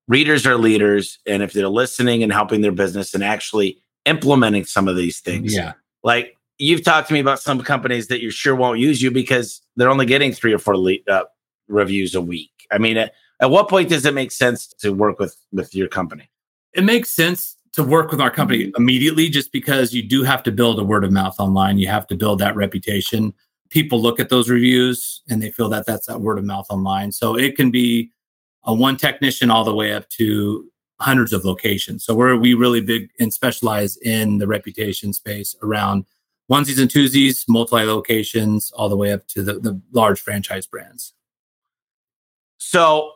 readers 0.07 0.47
are 0.47 0.55
leaders. 0.55 1.19
And 1.25 1.43
if 1.43 1.51
they're 1.51 1.67
listening 1.67 2.23
and 2.23 2.31
helping 2.31 2.61
their 2.61 2.71
business 2.71 3.13
and 3.13 3.23
actually 3.23 3.81
implementing 4.05 4.63
some 4.63 4.87
of 4.87 4.95
these 4.95 5.19
things, 5.19 5.53
yeah. 5.53 5.73
Like 6.01 6.37
you've 6.59 6.83
talked 6.83 7.07
to 7.07 7.13
me 7.13 7.19
about 7.19 7.39
some 7.39 7.61
companies 7.61 8.07
that 8.07 8.21
you 8.21 8.29
sure 8.29 8.55
won't 8.55 8.79
use 8.79 9.01
you 9.01 9.09
because 9.09 9.61
they're 9.75 9.89
only 9.89 10.05
getting 10.05 10.33
three 10.33 10.53
or 10.53 10.59
four 10.59 10.77
le- 10.77 10.97
uh, 11.09 11.23
reviews 11.67 12.13
a 12.13 12.21
week. 12.21 12.51
I 12.71 12.77
mean, 12.77 12.97
at, 12.97 13.13
at 13.41 13.49
what 13.49 13.69
point 13.69 13.89
does 13.89 14.05
it 14.05 14.13
make 14.13 14.31
sense 14.31 14.67
to 14.79 14.91
work 14.91 15.17
with 15.19 15.35
with 15.51 15.73
your 15.73 15.87
company? 15.87 16.29
It 16.73 16.83
makes 16.83 17.09
sense 17.09 17.55
to 17.73 17.83
work 17.83 18.11
with 18.11 18.21
our 18.21 18.29
company 18.29 18.65
mm-hmm. 18.65 18.81
immediately 18.81 19.29
just 19.29 19.51
because 19.51 19.93
you 19.93 20.03
do 20.03 20.23
have 20.23 20.43
to 20.43 20.51
build 20.51 20.79
a 20.79 20.83
word 20.83 21.03
of 21.03 21.11
mouth 21.11 21.39
online. 21.39 21.77
You 21.77 21.87
have 21.87 22.07
to 22.07 22.15
build 22.15 22.39
that 22.39 22.55
reputation. 22.55 23.33
People 23.69 24.01
look 24.01 24.19
at 24.19 24.29
those 24.29 24.49
reviews 24.49 25.21
and 25.29 25.41
they 25.41 25.51
feel 25.51 25.69
that 25.69 25.85
that's 25.85 26.07
that 26.07 26.21
word 26.21 26.37
of 26.37 26.45
mouth 26.45 26.67
online. 26.69 27.11
So 27.11 27.37
it 27.37 27.55
can 27.55 27.71
be 27.71 28.11
a 28.63 28.73
one 28.73 28.97
technician 28.97 29.49
all 29.49 29.63
the 29.63 29.73
way 29.73 29.93
up 29.93 30.09
to 30.09 30.69
hundreds 30.99 31.31
of 31.31 31.45
locations. 31.45 32.03
So 32.03 32.13
we're 32.13 32.35
we 32.35 32.53
really 32.53 32.81
big 32.81 33.09
and 33.19 33.31
specialize 33.31 33.95
in 33.97 34.39
the 34.39 34.47
reputation 34.47 35.13
space 35.13 35.55
around 35.61 36.05
onesies 36.49 36.79
and 36.79 36.89
twosies, 36.89 37.45
multi 37.47 37.83
locations, 37.83 38.71
all 38.71 38.89
the 38.89 38.97
way 38.97 39.11
up 39.11 39.27
to 39.27 39.43
the, 39.43 39.53
the 39.53 39.79
large 39.91 40.19
franchise 40.19 40.65
brands. 40.65 41.13
So 42.57 43.13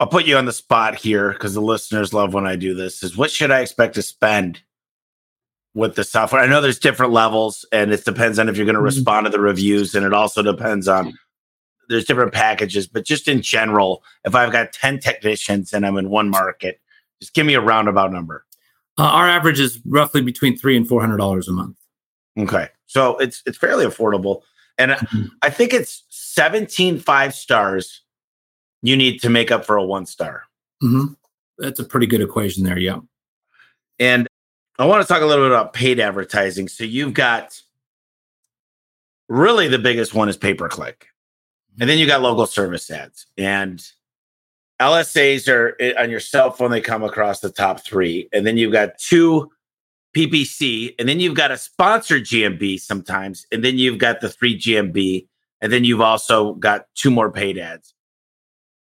I'll 0.00 0.06
put 0.06 0.26
you 0.26 0.36
on 0.36 0.44
the 0.44 0.52
spot 0.52 0.94
here 0.94 1.32
because 1.32 1.54
the 1.54 1.60
listeners 1.60 2.12
love 2.12 2.34
when 2.34 2.46
I 2.46 2.56
do 2.56 2.74
this. 2.74 3.02
Is 3.02 3.16
what 3.16 3.30
should 3.30 3.50
I 3.50 3.60
expect 3.60 3.94
to 3.94 4.02
spend 4.02 4.62
with 5.74 5.94
the 5.94 6.04
software? 6.04 6.42
I 6.42 6.46
know 6.46 6.60
there's 6.60 6.78
different 6.78 7.12
levels, 7.12 7.64
and 7.72 7.92
it 7.92 8.04
depends 8.04 8.38
on 8.38 8.48
if 8.48 8.56
you're 8.56 8.66
going 8.66 8.74
to 8.74 8.80
mm-hmm. 8.80 8.86
respond 8.86 9.26
to 9.26 9.30
the 9.30 9.40
reviews, 9.40 9.94
and 9.94 10.04
it 10.04 10.12
also 10.12 10.42
depends 10.42 10.88
on 10.88 11.16
there's 11.88 12.04
different 12.04 12.32
packages. 12.32 12.86
But 12.86 13.04
just 13.04 13.28
in 13.28 13.42
general, 13.42 14.02
if 14.24 14.34
I've 14.34 14.52
got 14.52 14.72
ten 14.72 14.98
technicians 14.98 15.72
and 15.72 15.84
I'm 15.86 15.96
in 15.96 16.08
one 16.08 16.30
market, 16.30 16.80
just 17.20 17.34
give 17.34 17.46
me 17.46 17.54
a 17.54 17.60
roundabout 17.60 18.12
number. 18.12 18.44
Uh, 18.96 19.02
our 19.02 19.28
average 19.28 19.60
is 19.60 19.80
roughly 19.86 20.22
between 20.22 20.56
three 20.56 20.76
and 20.76 20.88
four 20.88 21.00
hundred 21.00 21.18
dollars 21.18 21.48
a 21.48 21.52
month. 21.52 21.76
Okay. 22.38 22.68
So 22.86 23.16
it's 23.18 23.42
it's 23.46 23.58
fairly 23.58 23.84
affordable. 23.84 24.42
And 24.78 24.92
mm-hmm. 24.92 25.26
I 25.42 25.50
think 25.50 25.72
it's 25.72 26.04
17 26.10 26.98
five 26.98 27.34
stars 27.34 28.02
you 28.82 28.96
need 28.96 29.20
to 29.22 29.30
make 29.30 29.50
up 29.50 29.64
for 29.64 29.76
a 29.76 29.84
one 29.84 30.06
star. 30.06 30.44
Mm-hmm. 30.82 31.14
That's 31.58 31.80
a 31.80 31.84
pretty 31.84 32.06
good 32.06 32.20
equation 32.20 32.64
there. 32.64 32.78
Yeah. 32.78 32.98
And 33.98 34.28
I 34.78 34.86
want 34.86 35.02
to 35.02 35.08
talk 35.08 35.22
a 35.22 35.26
little 35.26 35.44
bit 35.44 35.52
about 35.52 35.72
paid 35.72 36.00
advertising. 36.00 36.68
So 36.68 36.84
you've 36.84 37.14
got 37.14 37.60
really 39.28 39.68
the 39.68 39.78
biggest 39.78 40.14
one 40.14 40.28
is 40.28 40.36
pay 40.36 40.54
per 40.54 40.68
click. 40.68 41.06
And 41.80 41.88
then 41.88 41.98
you 41.98 42.06
got 42.06 42.22
local 42.22 42.46
service 42.46 42.90
ads. 42.90 43.26
And 43.38 43.84
LSAs 44.80 45.48
are 45.48 45.76
eh, 45.80 45.94
on 45.98 46.10
your 46.10 46.20
cell 46.20 46.50
phone, 46.50 46.70
they 46.70 46.80
come 46.80 47.02
across 47.02 47.40
the 47.40 47.50
top 47.50 47.84
three. 47.84 48.28
And 48.32 48.46
then 48.46 48.56
you've 48.56 48.72
got 48.72 48.98
two 48.98 49.50
PPC, 50.14 50.94
and 50.98 51.08
then 51.08 51.20
you've 51.20 51.34
got 51.34 51.50
a 51.50 51.58
sponsored 51.58 52.24
GMB 52.24 52.80
sometimes, 52.80 53.46
and 53.50 53.64
then 53.64 53.78
you've 53.78 53.98
got 53.98 54.20
the 54.20 54.28
three 54.28 54.58
GMB, 54.58 55.26
and 55.60 55.72
then 55.72 55.84
you've 55.84 56.00
also 56.00 56.54
got 56.54 56.86
two 56.94 57.10
more 57.10 57.30
paid 57.30 57.58
ads. 57.58 57.94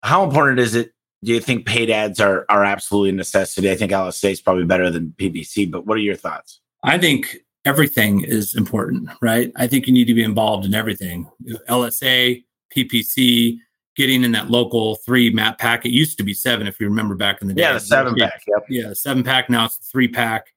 How 0.03 0.25
important 0.25 0.61
is 0.61 0.75
it? 0.75 0.93
Do 1.25 1.33
you 1.33 1.41
think 1.41 1.67
paid 1.67 1.91
ads 1.91 2.21
are 2.21 2.47
are 2.49 2.65
absolutely 2.65 3.11
a 3.11 3.13
necessity? 3.13 3.71
I 3.71 3.77
think 3.77 3.91
LSA 3.91 4.31
is 4.31 4.41
probably 4.41 4.65
better 4.65 4.91
than 4.91 5.15
PPC, 5.19 5.71
but 5.71 5.87
what 5.87 5.97
are 5.97 6.01
your 6.01 6.15
thoughts? 6.15 6.61
I 6.85 6.99
think 6.99 7.39
everything 7.65 8.23
is 8.23 8.55
important, 8.55 9.11
right? 9.21 9.51
I 9.57 9.67
think 9.67 9.89
you 9.89 9.93
need 9.93 10.05
to 10.05 10.15
be 10.15 10.23
involved 10.23 10.65
in 10.65 10.75
everything. 10.75 11.29
LSA, 11.69 12.45
PPC, 12.75 13.59
getting 13.97 14.23
in 14.23 14.31
that 14.33 14.51
local 14.51 14.97
three 14.97 15.31
map 15.31 15.59
pack. 15.59 15.85
It 15.85 15.91
used 15.91 16.19
to 16.19 16.25
be 16.25 16.35
seven, 16.35 16.69
if 16.69 16.79
you 16.79 16.87
remember 16.87 17.17
back 17.17 17.43
in 17.43 17.49
the 17.49 17.55
day. 17.55 17.63
Yeah, 17.63 17.73
the 17.73 17.81
seven 17.81 18.15
pack. 18.15 18.43
Yep. 18.47 18.67
Yeah, 18.69 18.93
seven 18.93 19.25
pack. 19.25 19.51
Now 19.51 19.65
it's 19.65 19.79
three 19.79 20.07
pack 20.07 20.53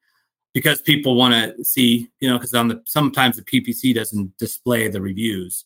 because 0.60 0.82
people 0.82 1.16
want 1.16 1.34
to 1.34 1.64
see, 1.64 2.10
you 2.20 2.30
know, 2.30 2.38
because 2.38 2.54
on 2.54 2.68
the 2.68 2.82
sometimes 2.84 3.38
the 3.38 3.44
PPC 3.44 3.96
doesn't 3.96 4.38
display 4.38 4.90
the 4.90 5.00
reviews. 5.00 5.64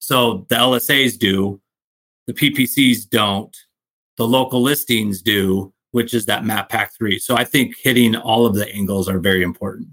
So 0.00 0.44
the 0.50 0.56
LSAs 0.56 1.18
do, 1.18 1.62
the 2.26 2.34
PPCs 2.34 3.08
don't, 3.08 3.56
the 4.18 4.28
local 4.28 4.60
listings 4.60 5.22
do, 5.22 5.72
which 5.92 6.12
is 6.12 6.26
that 6.26 6.44
map 6.44 6.68
pack 6.68 6.92
three. 6.94 7.18
So 7.18 7.38
I 7.38 7.44
think 7.44 7.74
hitting 7.78 8.14
all 8.14 8.44
of 8.44 8.54
the 8.54 8.70
angles 8.70 9.08
are 9.08 9.18
very 9.18 9.42
important. 9.42 9.88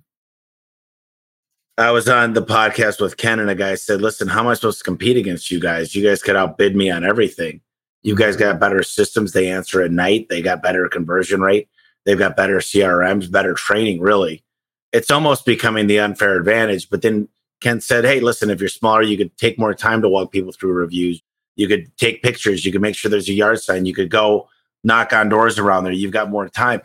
I 1.78 1.92
was 1.92 2.10
on 2.10 2.34
the 2.34 2.44
podcast 2.44 3.00
with 3.00 3.16
Ken 3.16 3.40
and 3.40 3.50
a 3.50 3.56
guy 3.56 3.76
said, 3.76 4.02
Listen, 4.02 4.28
how 4.28 4.42
am 4.42 4.48
I 4.48 4.56
supposed 4.56 4.80
to 4.80 4.84
compete 4.84 5.16
against 5.16 5.50
you 5.50 5.62
guys? 5.62 5.96
You 5.96 6.06
guys 6.06 6.22
could 6.22 6.36
outbid 6.36 6.76
me 6.76 6.92
on 6.92 7.06
everything. 7.06 7.62
You 8.04 8.16
guys 8.16 8.36
got 8.36 8.60
better 8.60 8.84
systems. 8.84 9.32
They 9.32 9.50
answer 9.50 9.82
at 9.82 9.92
night. 9.92 10.28
They 10.28 10.42
got 10.42 10.62
better 10.62 10.90
conversion 10.90 11.40
rate. 11.40 11.70
They've 12.06 12.18
got 12.18 12.36
better 12.36 12.58
CRMs, 12.58 13.32
better 13.32 13.54
training, 13.54 14.02
really. 14.02 14.44
It's 14.92 15.12
almost 15.12 15.46
becoming 15.46 15.88
the 15.88 16.00
unfair 16.00 16.38
advantage. 16.38 16.90
But 16.90 17.02
then 17.02 17.30
Ken 17.62 17.80
said, 17.80 18.04
hey, 18.04 18.20
listen, 18.20 18.50
if 18.50 18.60
you're 18.60 18.70
smaller, 18.70 19.04
you 19.04 19.18
could 19.18 19.36
take 19.38 19.58
more 19.60 19.74
time 19.74 20.02
to 20.02 20.10
walk 20.10 20.32
people 20.32 20.52
through 20.52 20.74
reviews. 20.74 21.22
You 21.56 21.68
could 21.68 21.96
take 21.98 22.24
pictures. 22.24 22.66
You 22.66 22.72
could 22.72 22.82
make 22.82 22.96
sure 22.96 23.10
there's 23.10 23.30
a 23.30 23.34
yard 23.34 23.62
sign. 23.62 23.86
You 23.86 23.94
could 23.94 24.10
go 24.10 24.50
knock 24.84 25.14
on 25.14 25.30
doors 25.30 25.60
around 25.60 25.84
there. 25.84 25.94
You've 25.94 26.12
got 26.12 26.30
more 26.30 26.50
time. 26.50 26.82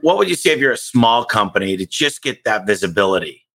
What 0.00 0.18
would 0.18 0.28
you 0.28 0.34
say 0.34 0.50
if 0.50 0.58
you're 0.58 0.72
a 0.72 0.76
small 0.76 1.24
company 1.24 1.76
to 1.76 1.86
just 1.86 2.22
get 2.22 2.44
that 2.44 2.66
visibility? 2.66 3.46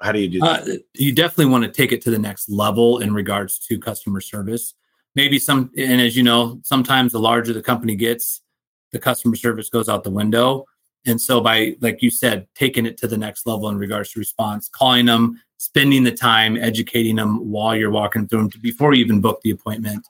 How 0.00 0.12
do 0.12 0.20
you 0.20 0.28
do 0.28 0.40
that? 0.40 0.62
Uh, 0.62 0.72
you 0.94 1.12
definitely 1.12 1.46
want 1.46 1.64
to 1.64 1.70
take 1.70 1.92
it 1.92 2.02
to 2.02 2.10
the 2.10 2.18
next 2.18 2.48
level 2.48 2.98
in 2.98 3.12
regards 3.12 3.58
to 3.58 3.78
customer 3.78 4.20
service. 4.20 4.74
Maybe 5.14 5.38
some, 5.38 5.70
and 5.76 6.00
as 6.00 6.16
you 6.16 6.22
know, 6.22 6.60
sometimes 6.62 7.12
the 7.12 7.20
larger 7.20 7.52
the 7.52 7.62
company 7.62 7.94
gets, 7.94 8.40
the 8.94 8.98
customer 8.98 9.36
service 9.36 9.68
goes 9.68 9.90
out 9.90 10.04
the 10.04 10.10
window. 10.10 10.64
And 11.04 11.20
so 11.20 11.40
by 11.40 11.76
like 11.80 12.00
you 12.00 12.10
said, 12.10 12.46
taking 12.54 12.86
it 12.86 12.96
to 12.98 13.06
the 13.06 13.18
next 13.18 13.46
level 13.46 13.68
in 13.68 13.76
regards 13.76 14.12
to 14.12 14.20
response, 14.20 14.70
calling 14.70 15.04
them, 15.04 15.42
spending 15.58 16.04
the 16.04 16.12
time 16.12 16.56
educating 16.56 17.16
them 17.16 17.50
while 17.50 17.76
you're 17.76 17.90
walking 17.90 18.26
through 18.26 18.48
them 18.48 18.60
before 18.62 18.94
you 18.94 19.04
even 19.04 19.20
book 19.20 19.40
the 19.42 19.50
appointment, 19.50 20.06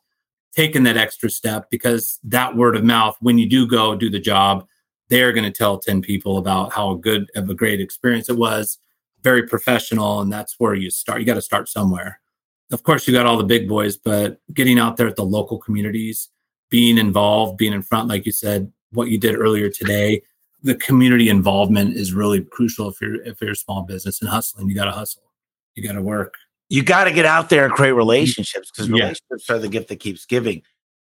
taking 0.55 0.85
that 0.85 0.97
extra 0.97 1.29
step 1.29 1.69
because 1.71 2.21
that 2.23 2.55
word 2.55 2.77
of 2.77 2.85
mouth, 2.85 3.17
when 3.21 3.39
you 3.39 3.49
do 3.49 3.67
go 3.67 3.97
do 3.97 4.09
the 4.09 4.21
job, 4.21 4.67
they're 5.09 5.33
going 5.33 5.45
to 5.45 5.51
tell 5.51 5.79
10 5.79 6.03
people 6.03 6.39
about 6.39 6.73
how 6.73 6.95
good 6.95 7.31
of 7.35 7.51
a 7.51 7.55
great 7.55 7.81
experience 7.81 8.29
it 8.29 8.37
was, 8.37 8.79
very 9.23 9.47
professional. 9.47 10.21
And 10.21 10.33
that's 10.33 10.55
where 10.59 10.75
you 10.75 10.91
start. 10.91 11.21
You 11.21 11.27
got 11.27 11.35
to 11.35 11.43
start 11.43 11.69
somewhere. 11.69 12.21
Of 12.73 12.83
course, 12.83 13.07
you 13.07 13.13
got 13.13 13.27
all 13.27 13.37
the 13.37 13.45
big 13.45 13.69
boys, 13.69 13.97
but 13.97 14.41
getting 14.53 14.79
out 14.79 14.97
there 14.97 15.09
at 15.09 15.17
the 15.17 15.25
local 15.25 15.59
communities, 15.59 16.31
being 16.71 16.99
involved, 16.99 17.59
being 17.59 17.73
in 17.73 17.83
front, 17.83 18.09
like 18.09 18.27
you 18.27 18.33
said, 18.33 18.73
what 18.95 19.09
you 19.09 19.19
did 19.19 19.37
earlier 19.37 19.69
today, 19.69 20.23
the 20.63 20.75
community 20.75 21.29
involvement 21.29 21.95
is 21.95 22.13
really 22.13 22.43
crucial 22.43 22.89
if 22.89 23.01
you're 23.01 23.23
if 23.23 23.41
you're 23.41 23.53
a 23.53 23.57
small 23.57 23.83
business 23.83 24.21
and 24.21 24.31
hustling. 24.31 24.69
You 24.69 24.75
got 24.75 24.87
to 24.87 24.93
hustle. 24.93 25.23
You 25.75 25.87
got 25.87 25.95
to 25.95 26.03
work. 26.03 26.35
You 26.69 26.83
got 26.83 27.05
to 27.05 27.13
get 27.13 27.27
out 27.27 27.51
there 27.51 27.67
and 27.67 27.75
create 27.75 27.93
relationships 27.93 28.71
because 28.71 28.89
yeah. 28.89 28.95
relationships 28.95 29.51
are 29.51 29.59
the 29.59 29.69
gift 29.69 29.89
that 29.89 30.01
keeps 30.01 30.25
giving. 30.25 30.63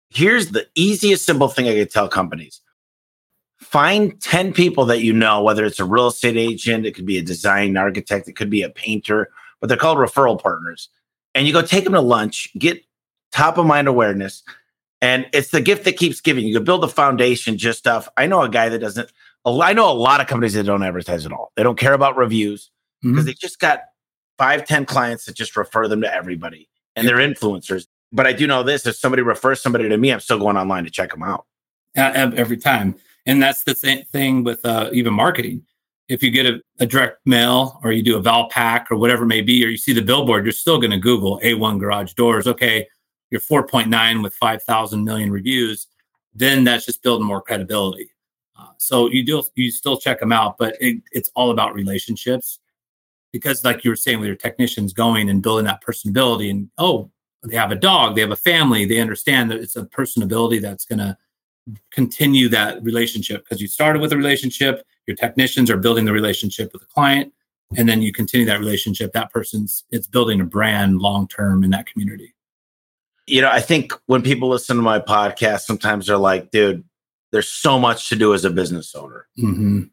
Here's 0.10 0.52
the 0.52 0.68
easiest, 0.76 1.26
simple 1.26 1.48
thing 1.48 1.68
I 1.68 1.76
could 1.76 1.92
tell 1.92 2.10
companies 2.10 2.62
find 3.62 4.20
10 4.22 4.54
people 4.54 4.86
that 4.86 5.02
you 5.02 5.14
know, 5.14 5.42
whether 5.42 5.64
it's 5.64 5.80
a 5.80 5.86
real 5.86 6.08
estate 6.08 6.36
agent, 6.36 6.86
it 6.86 6.94
could 6.94 7.06
be 7.06 7.18
a 7.18 7.22
design 7.22 7.78
architect, 7.78 8.28
it 8.28 8.36
could 8.36 8.50
be 8.50 8.64
a 8.64 8.70
painter, 8.70 9.30
but 9.60 9.68
they're 9.68 9.78
called 9.78 9.98
referral 9.98 10.42
partners. 10.42 10.89
And 11.36 11.48
you 11.48 11.54
go 11.54 11.62
take 11.62 11.86
them 11.86 11.94
to 11.94 12.02
lunch, 12.02 12.50
get 12.58 12.84
top 13.32 13.58
of 13.58 13.66
mind 13.66 13.88
awareness. 13.88 14.44
And 15.02 15.28
it's 15.34 15.49
the 15.49 15.62
gift 15.62 15.84
that 15.86 15.97
keeps 15.97 16.22
giving. 16.22 16.45
You 16.45 16.56
can 16.56 16.64
build 16.64 16.84
a 16.84 16.88
foundation 16.88 17.58
just 17.58 17.80
stuff. 17.80 18.08
I 18.18 18.28
know 18.28 18.43
a 18.43 18.49
guy 18.49 18.70
that 18.70 18.80
doesn't, 18.80 19.12
I 19.45 19.74
know 19.74 19.91
a 19.91 19.93
lot 19.93 20.22
of 20.22 20.28
companies 20.28 20.54
that 20.54 20.64
don't 20.64 20.84
advertise 20.84 21.26
at 21.26 21.32
all. 21.32 21.52
They 21.56 21.64
don't 21.64 21.78
care 21.78 21.93
about 21.93 22.18
reviews 22.18 22.70
because 23.02 23.18
mm-hmm. 23.18 23.26
they 23.26 23.34
just 23.34 23.60
got 23.60 23.82
five, 24.38 24.66
10 24.66 24.86
clients 24.86 25.26
that 25.26 25.36
just 25.36 25.58
refer 25.58 25.88
them 25.88 26.02
to 26.02 26.14
everybody 26.14 26.70
and 26.95 27.08
they're 27.08 27.18
influencers. 27.18 27.88
But 28.12 28.28
I 28.28 28.34
do 28.34 28.45
know 28.45 28.62
this 28.62 28.86
if 28.86 28.95
somebody 28.95 29.24
refers 29.24 29.62
somebody 29.62 29.89
to 29.89 29.97
me, 29.97 30.12
I'm 30.12 30.20
still 30.20 30.38
going 30.38 30.58
online 30.58 30.84
to 30.84 30.91
check 30.91 31.12
them 31.12 31.24
out. 31.24 31.45
Every 31.95 32.58
time. 32.58 32.95
And 33.26 33.41
that's 33.41 33.64
the 33.64 33.76
same 33.76 34.04
thing 34.06 34.43
with 34.43 34.66
uh, 34.66 34.89
even 34.93 35.14
marketing. 35.14 35.64
If 36.08 36.22
you 36.22 36.32
get 36.32 36.45
a, 36.45 36.62
a, 36.80 36.86
direct 36.86 37.20
mail 37.26 37.80
or 37.84 37.91
you 37.91 38.04
do 38.04 38.18
a 38.18 38.22
Valpak 38.22 38.86
or 38.89 38.97
whatever 38.97 39.24
it 39.24 39.28
may 39.28 39.41
be, 39.41 39.64
or 39.66 39.70
you 39.70 39.78
see 39.78 39.93
the 39.93 40.02
billboard, 40.02 40.43
you're 40.43 40.52
still 40.52 40.78
going 40.78 40.91
to 40.91 40.97
Google 40.97 41.39
A1 41.41 41.80
garage 41.80 42.14
doors. 42.14 42.47
Okay, 42.47 42.88
you're 43.32 43.41
4.9 43.41 44.21
with 44.21 44.36
5,000 44.36 45.03
million 45.03 45.32
reviews. 45.32 45.88
Then 46.36 46.63
that's 46.63 46.86
just 46.86 47.01
building 47.01 47.25
more 47.25 47.41
credibility. 47.41 48.11
Uh, 48.59 48.67
so 48.77 49.09
you 49.09 49.25
do 49.25 49.41
you 49.55 49.71
still 49.71 49.97
check 49.97 50.19
them 50.19 50.32
out, 50.32 50.57
but 50.57 50.75
it, 50.79 51.01
it's 51.11 51.32
all 51.34 51.49
about 51.51 51.73
relationships 51.73 52.59
because, 53.34 53.63
like 53.63 53.84
you 53.84 53.89
were 53.89 53.95
saying, 53.95 54.19
with 54.19 54.27
your 54.27 54.36
technicians 54.36 54.93
going 54.93 55.29
and 55.29 55.41
building 55.41 55.65
that 55.65 55.84
personability, 55.84 56.51
and 56.51 56.69
oh, 56.77 57.09
they 57.43 57.55
have 57.55 57.71
a 57.71 57.75
dog, 57.75 58.15
they 58.15 58.21
have 58.21 58.32
a 58.32 58.36
family, 58.36 58.86
they 58.86 58.99
understand 58.99 59.49
that 59.49 59.59
it's 59.59 59.75
a 59.75 59.86
personability 59.86 60.61
that's 60.61 60.86
going 60.86 60.99
to 60.99 61.17
continue 61.91 62.49
that 62.49 62.84
relationship 62.84 63.43
because 63.43 63.61
you 63.61 63.67
started 63.67 64.01
with 64.01 64.13
a 64.13 64.17
relationship, 64.17 64.84
your 65.07 65.15
technicians 65.15 65.69
are 65.69 65.77
building 65.77 66.05
the 66.05 66.11
relationship 66.11 66.71
with 66.73 66.82
the 66.82 66.88
client, 66.88 67.34
and 67.77 67.88
then 67.88 68.01
you 68.01 68.11
continue 68.11 68.45
that 68.45 68.59
relationship. 68.59 69.11
That 69.13 69.32
person's 69.32 69.86
it's 69.91 70.07
building 70.07 70.41
a 70.41 70.45
brand 70.45 70.99
long 70.99 71.27
term 71.27 71.63
in 71.63 71.71
that 71.71 71.88
community. 71.88 72.34
You 73.28 73.41
know, 73.41 73.49
I 73.49 73.61
think 73.61 73.93
when 74.07 74.22
people 74.22 74.49
listen 74.49 74.76
to 74.78 74.82
my 74.82 74.99
podcast, 74.99 75.61
sometimes 75.61 76.07
they're 76.07 76.17
like, 76.17 76.51
dude, 76.51 76.84
there's 77.32 77.47
so 77.47 77.80
much 77.80 78.09
to 78.09 78.15
do 78.15 78.34
as 78.34 78.45
a 78.45 78.49
business 78.49 78.93
owner. 78.95 79.28
Mm-hmm. 79.39 79.84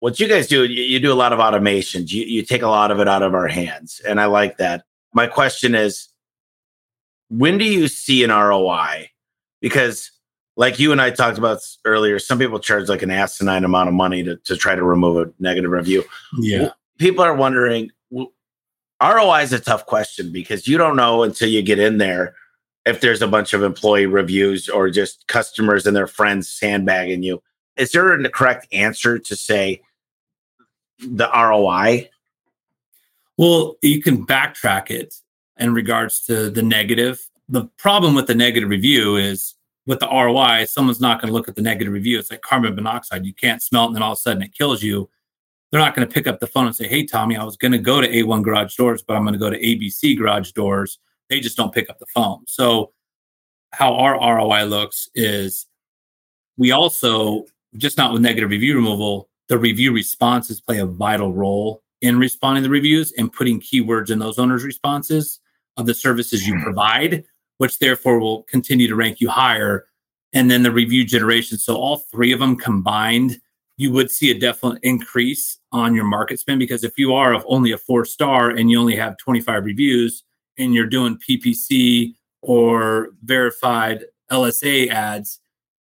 What 0.00 0.20
you 0.20 0.28
guys 0.28 0.46
do, 0.46 0.64
you, 0.64 0.82
you 0.82 1.00
do 1.00 1.12
a 1.12 1.14
lot 1.14 1.32
of 1.32 1.38
automations. 1.38 2.12
You, 2.12 2.24
you 2.24 2.42
take 2.42 2.62
a 2.62 2.68
lot 2.68 2.90
of 2.90 3.00
it 3.00 3.08
out 3.08 3.22
of 3.22 3.34
our 3.34 3.48
hands. 3.48 4.00
And 4.06 4.20
I 4.20 4.26
like 4.26 4.58
that. 4.58 4.84
My 5.12 5.26
question 5.26 5.74
is, 5.74 6.08
when 7.30 7.58
do 7.58 7.64
you 7.64 7.88
see 7.88 8.22
an 8.22 8.30
ROI? 8.30 9.10
Because 9.60 10.10
like 10.56 10.78
you 10.78 10.92
and 10.92 11.00
I 11.00 11.10
talked 11.10 11.38
about 11.38 11.60
earlier, 11.84 12.18
some 12.18 12.38
people 12.38 12.60
charge 12.60 12.88
like 12.88 13.02
an 13.02 13.10
asinine 13.10 13.64
amount 13.64 13.88
of 13.88 13.94
money 13.94 14.22
to, 14.22 14.36
to 14.36 14.56
try 14.56 14.74
to 14.74 14.84
remove 14.84 15.28
a 15.28 15.32
negative 15.42 15.70
review. 15.70 16.04
Yeah. 16.38 16.70
People 16.98 17.24
are 17.24 17.34
wondering 17.34 17.90
ROI 19.02 19.40
is 19.42 19.52
a 19.52 19.58
tough 19.58 19.86
question 19.86 20.32
because 20.32 20.68
you 20.68 20.78
don't 20.78 20.96
know 20.96 21.22
until 21.22 21.48
you 21.48 21.62
get 21.62 21.78
in 21.78 21.98
there 21.98 22.36
if 22.86 23.00
there's 23.00 23.22
a 23.22 23.28
bunch 23.28 23.52
of 23.54 23.62
employee 23.62 24.06
reviews 24.06 24.68
or 24.68 24.90
just 24.90 25.26
customers 25.26 25.86
and 25.86 25.96
their 25.96 26.06
friends 26.06 26.48
sandbagging 26.48 27.22
you. 27.22 27.42
Is 27.76 27.92
there 27.92 28.12
a 28.12 28.28
correct 28.28 28.66
answer 28.72 29.18
to 29.18 29.36
say 29.36 29.82
the 30.98 31.28
ROI? 31.34 32.10
Well, 33.36 33.76
you 33.82 34.00
can 34.00 34.26
backtrack 34.26 34.90
it 34.90 35.14
in 35.58 35.74
regards 35.74 36.24
to 36.26 36.50
the 36.50 36.62
negative. 36.62 37.26
The 37.48 37.64
problem 37.78 38.14
with 38.14 38.26
the 38.26 38.34
negative 38.34 38.68
review 38.68 39.16
is 39.16 39.54
with 39.86 40.00
the 40.00 40.08
ROI, 40.08 40.66
someone's 40.66 41.00
not 41.00 41.20
going 41.20 41.28
to 41.28 41.34
look 41.34 41.48
at 41.48 41.56
the 41.56 41.62
negative 41.62 41.92
review. 41.92 42.18
It's 42.18 42.30
like 42.30 42.40
carbon 42.42 42.74
monoxide. 42.74 43.26
You 43.26 43.34
can't 43.34 43.62
smell 43.62 43.84
it, 43.84 43.86
and 43.88 43.96
then 43.96 44.02
all 44.02 44.12
of 44.12 44.18
a 44.18 44.20
sudden 44.20 44.42
it 44.42 44.56
kills 44.56 44.82
you. 44.82 45.10
They're 45.70 45.80
not 45.80 45.94
going 45.94 46.06
to 46.06 46.14
pick 46.14 46.26
up 46.26 46.40
the 46.40 46.46
phone 46.46 46.66
and 46.66 46.76
say, 46.76 46.86
Hey, 46.86 47.04
Tommy, 47.04 47.36
I 47.36 47.44
was 47.44 47.56
going 47.56 47.72
to 47.72 47.78
go 47.78 48.00
to 48.00 48.08
A1 48.08 48.42
garage 48.42 48.76
doors, 48.76 49.02
but 49.02 49.14
I'm 49.16 49.24
going 49.24 49.34
to 49.34 49.38
go 49.38 49.50
to 49.50 49.58
ABC 49.58 50.16
garage 50.16 50.52
doors. 50.52 50.98
They 51.28 51.40
just 51.40 51.56
don't 51.56 51.74
pick 51.74 51.90
up 51.90 51.98
the 51.98 52.06
phone. 52.06 52.44
So, 52.46 52.92
how 53.72 53.94
our 53.94 54.14
ROI 54.14 54.64
looks 54.64 55.08
is 55.14 55.66
we 56.56 56.70
also, 56.70 57.44
just 57.76 57.98
not 57.98 58.12
with 58.12 58.22
negative 58.22 58.50
review 58.50 58.76
removal, 58.76 59.28
the 59.48 59.58
review 59.58 59.92
responses 59.92 60.60
play 60.60 60.78
a 60.78 60.86
vital 60.86 61.32
role 61.32 61.82
in 62.00 62.18
responding 62.18 62.62
to 62.62 62.68
the 62.68 62.72
reviews 62.72 63.12
and 63.18 63.32
putting 63.32 63.60
keywords 63.60 64.10
in 64.10 64.20
those 64.20 64.38
owners' 64.38 64.62
responses 64.62 65.40
of 65.76 65.86
the 65.86 65.94
services 65.94 66.46
you 66.46 66.54
hmm. 66.54 66.62
provide 66.62 67.24
which 67.58 67.78
therefore 67.78 68.18
will 68.18 68.42
continue 68.44 68.88
to 68.88 68.96
rank 68.96 69.20
you 69.20 69.28
higher. 69.28 69.86
And 70.32 70.50
then 70.50 70.62
the 70.62 70.72
review 70.72 71.04
generation. 71.04 71.58
So 71.58 71.76
all 71.76 71.98
three 71.98 72.32
of 72.32 72.40
them 72.40 72.56
combined, 72.56 73.40
you 73.76 73.92
would 73.92 74.10
see 74.10 74.30
a 74.30 74.38
definite 74.38 74.80
increase 74.82 75.58
on 75.72 75.94
your 75.94 76.04
market 76.04 76.40
spend 76.40 76.58
because 76.58 76.84
if 76.84 76.98
you 76.98 77.14
are 77.14 77.42
only 77.46 77.72
a 77.72 77.78
four 77.78 78.04
star 78.04 78.50
and 78.50 78.70
you 78.70 78.78
only 78.78 78.96
have 78.96 79.16
25 79.18 79.64
reviews 79.64 80.24
and 80.58 80.74
you're 80.74 80.86
doing 80.86 81.18
PPC 81.18 82.14
or 82.42 83.10
verified 83.22 84.04
LSA 84.30 84.88
ads, 84.90 85.40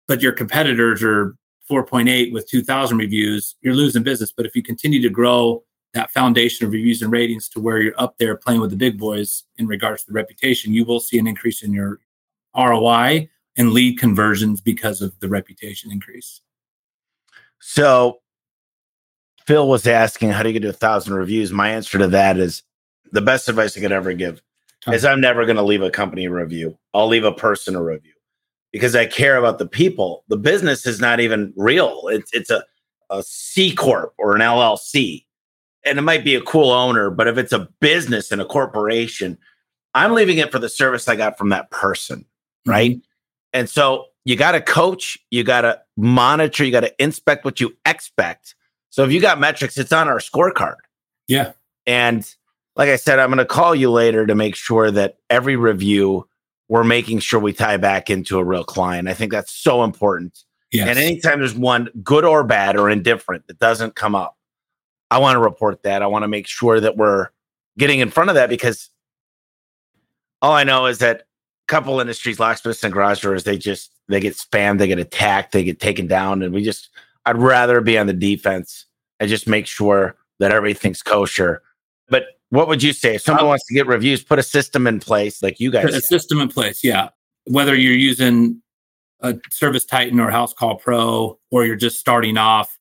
but 0.07 0.21
your 0.21 0.31
competitors 0.31 1.03
are 1.03 1.35
4.8 1.69 2.31
with 2.31 2.47
2,000 2.49 2.97
reviews, 2.97 3.55
you're 3.61 3.73
losing 3.73 4.03
business. 4.03 4.31
But 4.31 4.45
if 4.45 4.55
you 4.55 4.63
continue 4.63 5.01
to 5.01 5.09
grow 5.09 5.63
that 5.93 6.11
foundation 6.11 6.65
of 6.65 6.73
reviews 6.73 7.01
and 7.01 7.11
ratings 7.11 7.49
to 7.49 7.59
where 7.59 7.79
you're 7.79 7.99
up 7.99 8.17
there 8.17 8.35
playing 8.35 8.61
with 8.61 8.69
the 8.69 8.75
big 8.75 8.97
boys 8.97 9.43
in 9.57 9.67
regards 9.67 10.03
to 10.03 10.11
the 10.11 10.13
reputation, 10.13 10.73
you 10.73 10.85
will 10.85 10.99
see 10.99 11.17
an 11.17 11.27
increase 11.27 11.63
in 11.63 11.73
your 11.73 11.99
ROI 12.55 13.29
and 13.57 13.71
lead 13.71 13.99
conversions 13.99 14.61
because 14.61 15.01
of 15.01 15.19
the 15.19 15.27
reputation 15.27 15.91
increase. 15.91 16.41
So 17.59 18.19
Phil 19.45 19.67
was 19.67 19.87
asking, 19.87 20.29
how 20.29 20.43
do 20.43 20.49
you 20.49 20.53
get 20.53 20.61
to 20.61 20.69
a 20.69 20.73
thousand 20.73 21.15
reviews? 21.15 21.51
My 21.51 21.69
answer 21.69 21.97
to 21.97 22.07
that 22.07 22.37
is 22.37 22.63
the 23.11 23.21
best 23.21 23.49
advice 23.49 23.77
I 23.77 23.81
could 23.81 23.91
ever 23.91 24.13
give 24.13 24.41
is 24.93 25.05
I'm 25.05 25.21
never 25.21 25.45
going 25.45 25.57
to 25.57 25.63
leave 25.63 25.81
a 25.81 25.91
company 25.91 26.27
review. 26.27 26.77
I'll 26.93 27.07
leave 27.07 27.23
a 27.23 27.31
person 27.31 27.75
a 27.75 27.83
review 27.83 28.13
because 28.71 28.95
I 28.95 29.05
care 29.05 29.37
about 29.37 29.59
the 29.59 29.67
people. 29.67 30.23
The 30.27 30.37
business 30.37 30.85
is 30.85 30.99
not 30.99 31.19
even 31.19 31.53
real. 31.55 32.03
It's 32.07 32.31
it's 32.33 32.49
a, 32.49 32.63
a 33.09 33.23
C 33.23 33.73
corp 33.73 34.13
or 34.17 34.35
an 34.35 34.41
LLC 34.41 35.25
and 35.87 35.97
it 35.97 36.03
might 36.03 36.23
be 36.23 36.35
a 36.35 36.41
cool 36.41 36.71
owner, 36.71 37.09
but 37.09 37.27
if 37.27 37.37
it's 37.37 37.53
a 37.53 37.67
business 37.79 38.31
and 38.31 38.41
a 38.41 38.45
corporation, 38.45 39.37
I'm 39.93 40.13
leaving 40.13 40.37
it 40.37 40.51
for 40.51 40.59
the 40.59 40.69
service 40.69 41.07
I 41.07 41.15
got 41.15 41.37
from 41.37 41.49
that 41.49 41.71
person. 41.71 42.19
Mm-hmm. 42.19 42.71
Right. 42.71 42.91
Mm-hmm. 42.91 42.99
And 43.53 43.69
so 43.69 44.05
you 44.25 44.35
got 44.35 44.51
to 44.51 44.61
coach, 44.61 45.17
you 45.31 45.43
got 45.43 45.61
to 45.61 45.81
monitor, 45.95 46.65
you 46.65 46.71
got 46.71 46.81
to 46.81 47.03
inspect 47.03 47.45
what 47.45 47.59
you 47.59 47.75
expect. 47.85 48.55
So 48.89 49.03
if 49.03 49.11
you 49.11 49.21
got 49.21 49.39
metrics, 49.39 49.77
it's 49.77 49.93
on 49.93 50.07
our 50.07 50.19
scorecard. 50.19 50.75
Yeah. 51.27 51.53
And 51.85 52.29
like 52.77 52.89
I 52.89 52.95
said, 52.95 53.19
I'm 53.19 53.29
going 53.29 53.39
to 53.39 53.45
call 53.45 53.73
you 53.75 53.91
later 53.91 54.25
to 54.25 54.35
make 54.35 54.55
sure 54.55 54.91
that 54.91 55.17
every 55.29 55.55
review 55.55 56.27
we're 56.69 56.83
making 56.83 57.19
sure 57.19 57.39
we 57.39 57.53
tie 57.53 57.77
back 57.77 58.09
into 58.09 58.37
a 58.37 58.43
real 58.43 58.63
client. 58.63 59.07
I 59.07 59.13
think 59.13 59.31
that's 59.31 59.51
so 59.51 59.83
important. 59.83 60.43
Yes. 60.71 60.89
And 60.89 60.99
anytime 60.99 61.39
there's 61.39 61.55
one 61.55 61.89
good 62.03 62.25
or 62.25 62.43
bad 62.43 62.75
or 62.75 62.89
indifferent 62.89 63.47
that 63.47 63.57
doesn't 63.57 63.95
come 63.95 64.15
up, 64.15 64.37
I 65.09 65.17
want 65.19 65.35
to 65.35 65.39
report 65.39 65.83
that. 65.83 66.01
I 66.01 66.07
want 66.07 66.23
to 66.23 66.27
make 66.27 66.45
sure 66.45 66.79
that 66.79 66.97
we're 66.97 67.29
getting 67.77 67.99
in 67.99 68.09
front 68.11 68.29
of 68.29 68.35
that 68.35 68.49
because 68.49 68.89
all 70.41 70.51
I 70.51 70.65
know 70.65 70.85
is 70.85 70.99
that 70.99 71.21
a 71.21 71.23
couple 71.67 71.99
industries, 71.99 72.39
locksmiths 72.39 72.83
and 72.83 72.93
garage 72.93 73.21
doors, 73.21 73.45
they 73.45 73.57
just 73.57 73.91
they 74.09 74.19
get 74.19 74.35
spammed, 74.35 74.79
they 74.79 74.87
get 74.87 74.99
attacked, 74.99 75.53
they 75.53 75.63
get 75.63 75.79
taken 75.79 76.05
down, 76.05 76.41
and 76.41 76.53
we 76.53 76.63
just 76.63 76.89
I'd 77.25 77.37
rather 77.37 77.79
be 77.79 77.97
on 77.97 78.07
the 78.07 78.13
defense 78.13 78.85
and 79.19 79.29
just 79.29 79.47
make 79.47 79.67
sure 79.67 80.17
that 80.39 80.51
everything's 80.51 81.01
kosher. 81.01 81.61
But 82.09 82.25
what 82.49 82.67
would 82.67 82.81
you 82.81 82.93
say 82.93 83.15
if 83.15 83.21
someone 83.21 83.43
um, 83.43 83.49
wants 83.49 83.65
to 83.67 83.73
get 83.73 83.87
reviews? 83.87 84.23
Put 84.23 84.39
a 84.39 84.43
system 84.43 84.87
in 84.87 84.99
place, 84.99 85.43
like 85.43 85.59
you 85.59 85.71
guys. 85.71 85.83
Put 85.83 85.91
a 85.91 85.95
have. 85.95 86.03
system 86.03 86.39
in 86.39 86.47
place, 86.47 86.83
yeah. 86.83 87.09
Whether 87.45 87.75
you're 87.75 87.93
using 87.93 88.61
a 89.21 89.33
ServiceTitan 89.33 90.19
or 90.21 90.31
Housecall 90.31 90.79
Pro, 90.79 91.39
or 91.51 91.65
you're 91.65 91.75
just 91.75 91.99
starting 91.99 92.37
off, 92.37 92.77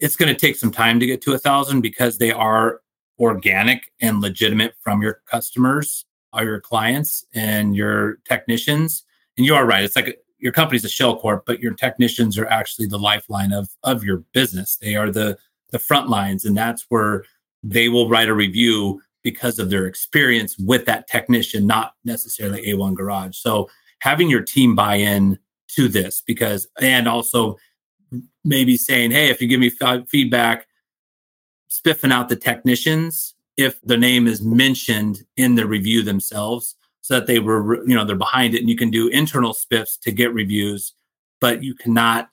it's 0.00 0.16
going 0.16 0.32
to 0.32 0.38
take 0.38 0.56
some 0.56 0.70
time 0.70 1.00
to 1.00 1.06
get 1.06 1.20
to 1.22 1.32
a 1.32 1.38
thousand 1.38 1.80
because 1.80 2.18
they 2.18 2.32
are 2.32 2.80
organic 3.18 3.92
and 4.00 4.20
legitimate 4.20 4.74
from 4.80 5.02
your 5.02 5.20
customers 5.26 6.04
or 6.32 6.44
your 6.44 6.60
clients 6.60 7.24
and 7.34 7.74
your 7.76 8.18
technicians. 8.28 9.04
And 9.36 9.46
you 9.46 9.54
are 9.54 9.66
right. 9.66 9.84
It's 9.84 9.96
like 9.96 10.18
your 10.38 10.52
company's 10.52 10.84
a 10.84 10.88
shell 10.88 11.18
corp, 11.18 11.44
but 11.46 11.60
your 11.60 11.74
technicians 11.74 12.38
are 12.38 12.46
actually 12.46 12.86
the 12.86 12.98
lifeline 12.98 13.52
of 13.52 13.68
of 13.82 14.04
your 14.04 14.18
business. 14.32 14.76
They 14.76 14.96
are 14.96 15.10
the 15.10 15.38
the 15.70 15.78
front 15.78 16.08
lines, 16.08 16.44
and 16.44 16.56
that's 16.56 16.86
where 16.88 17.24
they 17.62 17.88
will 17.88 18.08
write 18.08 18.28
a 18.28 18.34
review 18.34 19.00
because 19.22 19.58
of 19.58 19.70
their 19.70 19.86
experience 19.86 20.56
with 20.58 20.86
that 20.86 21.08
technician, 21.08 21.66
not 21.66 21.94
necessarily 22.04 22.62
A1 22.66 22.94
Garage. 22.94 23.36
So 23.36 23.68
having 24.00 24.30
your 24.30 24.42
team 24.42 24.74
buy 24.74 24.96
in 24.96 25.38
to 25.68 25.88
this 25.88 26.22
because 26.26 26.66
and 26.80 27.08
also 27.08 27.56
maybe 28.44 28.76
saying, 28.76 29.10
hey, 29.10 29.28
if 29.28 29.42
you 29.42 29.48
give 29.48 29.60
me 29.60 29.70
f- 29.80 30.08
feedback, 30.08 30.66
spiffing 31.68 32.12
out 32.12 32.28
the 32.28 32.36
technicians 32.36 33.34
if 33.56 33.80
the 33.82 33.96
name 33.96 34.26
is 34.26 34.42
mentioned 34.42 35.20
in 35.36 35.54
the 35.54 35.66
review 35.66 36.02
themselves 36.02 36.76
so 37.02 37.14
that 37.14 37.26
they 37.26 37.38
were 37.38 37.86
you 37.86 37.94
know 37.94 38.04
they're 38.04 38.16
behind 38.16 38.54
it 38.54 38.60
and 38.60 38.68
you 38.68 38.76
can 38.76 38.90
do 38.90 39.08
internal 39.08 39.52
spiffs 39.52 39.98
to 40.00 40.10
get 40.10 40.32
reviews 40.32 40.94
but 41.40 41.62
you 41.62 41.74
cannot 41.74 42.28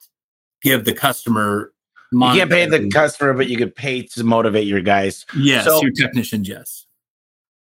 give 0.61 0.85
the 0.85 0.93
customer 0.93 1.73
you 2.21 2.39
can't 2.39 2.51
pay 2.51 2.65
the 2.65 2.89
customer 2.89 3.33
but 3.33 3.47
you 3.47 3.57
could 3.57 3.75
pay 3.75 4.01
to 4.01 4.23
motivate 4.23 4.67
your 4.67 4.81
guys 4.81 5.25
yes 5.35 5.65
so, 5.65 5.81
your 5.81 5.91
technician. 5.91 6.43
yes 6.43 6.85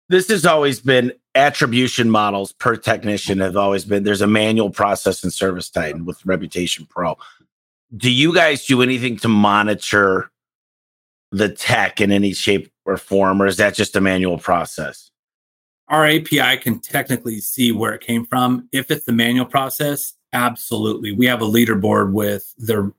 this 0.10 0.28
has 0.28 0.46
always 0.46 0.80
been 0.80 1.12
attribution 1.36 2.10
models 2.10 2.52
per 2.54 2.76
technician 2.76 3.40
have 3.40 3.58
always 3.58 3.86
been 3.86 4.04
there's 4.04 4.22
a 4.22 4.28
manual 4.28 4.70
process 4.70 5.24
in 5.24 5.30
ServiceTitan 5.30 6.06
with 6.06 6.24
reputation 6.26 6.86
pro 6.86 7.18
do 7.96 8.12
you 8.12 8.34
guys 8.34 8.66
do 8.66 8.82
anything 8.82 9.18
to 9.18 9.28
monitor 9.28 10.32
the 11.32 11.50
tech 11.50 12.00
in 12.00 12.12
any 12.12 12.34
shape 12.34 12.72
or 12.86 12.98
form, 12.98 13.42
or 13.42 13.48
is 13.48 13.58
that 13.58 13.74
just 13.74 13.96
a 13.96 14.02
manual 14.02 14.38
process? 14.38 15.12
Our 15.90 16.06
API 16.06 16.58
can 16.58 16.80
technically 16.80 17.40
see 17.40 17.72
where 17.72 17.94
it 17.94 18.02
came 18.02 18.26
from. 18.26 18.70
If 18.72 18.90
it's 18.90 19.06
the 19.06 19.12
manual 19.12 19.46
process, 19.46 20.14
absolutely. 20.32 21.12
We 21.12 21.26
have 21.26 21.42
a 21.42 21.46
leaderboard 21.46 22.14
with 22.14 22.54
the 22.58 22.92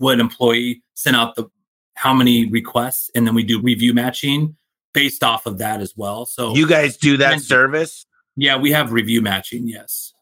what 0.00 0.18
employee 0.18 0.82
sent 0.94 1.14
out 1.14 1.36
the 1.36 1.48
how 1.94 2.14
many 2.14 2.48
requests, 2.48 3.10
and 3.14 3.26
then 3.26 3.34
we 3.34 3.44
do 3.44 3.60
review 3.60 3.92
matching 3.92 4.56
based 4.94 5.22
off 5.22 5.44
of 5.44 5.58
that 5.58 5.80
as 5.80 5.94
well. 5.96 6.24
So 6.24 6.54
you 6.54 6.66
guys 6.66 6.96
do 6.96 7.18
that 7.18 7.34
and, 7.34 7.42
service? 7.42 8.06
Yeah, 8.36 8.56
we 8.56 8.72
have 8.72 8.90
review 8.92 9.20
matching. 9.20 9.68
Yes. 9.68 10.14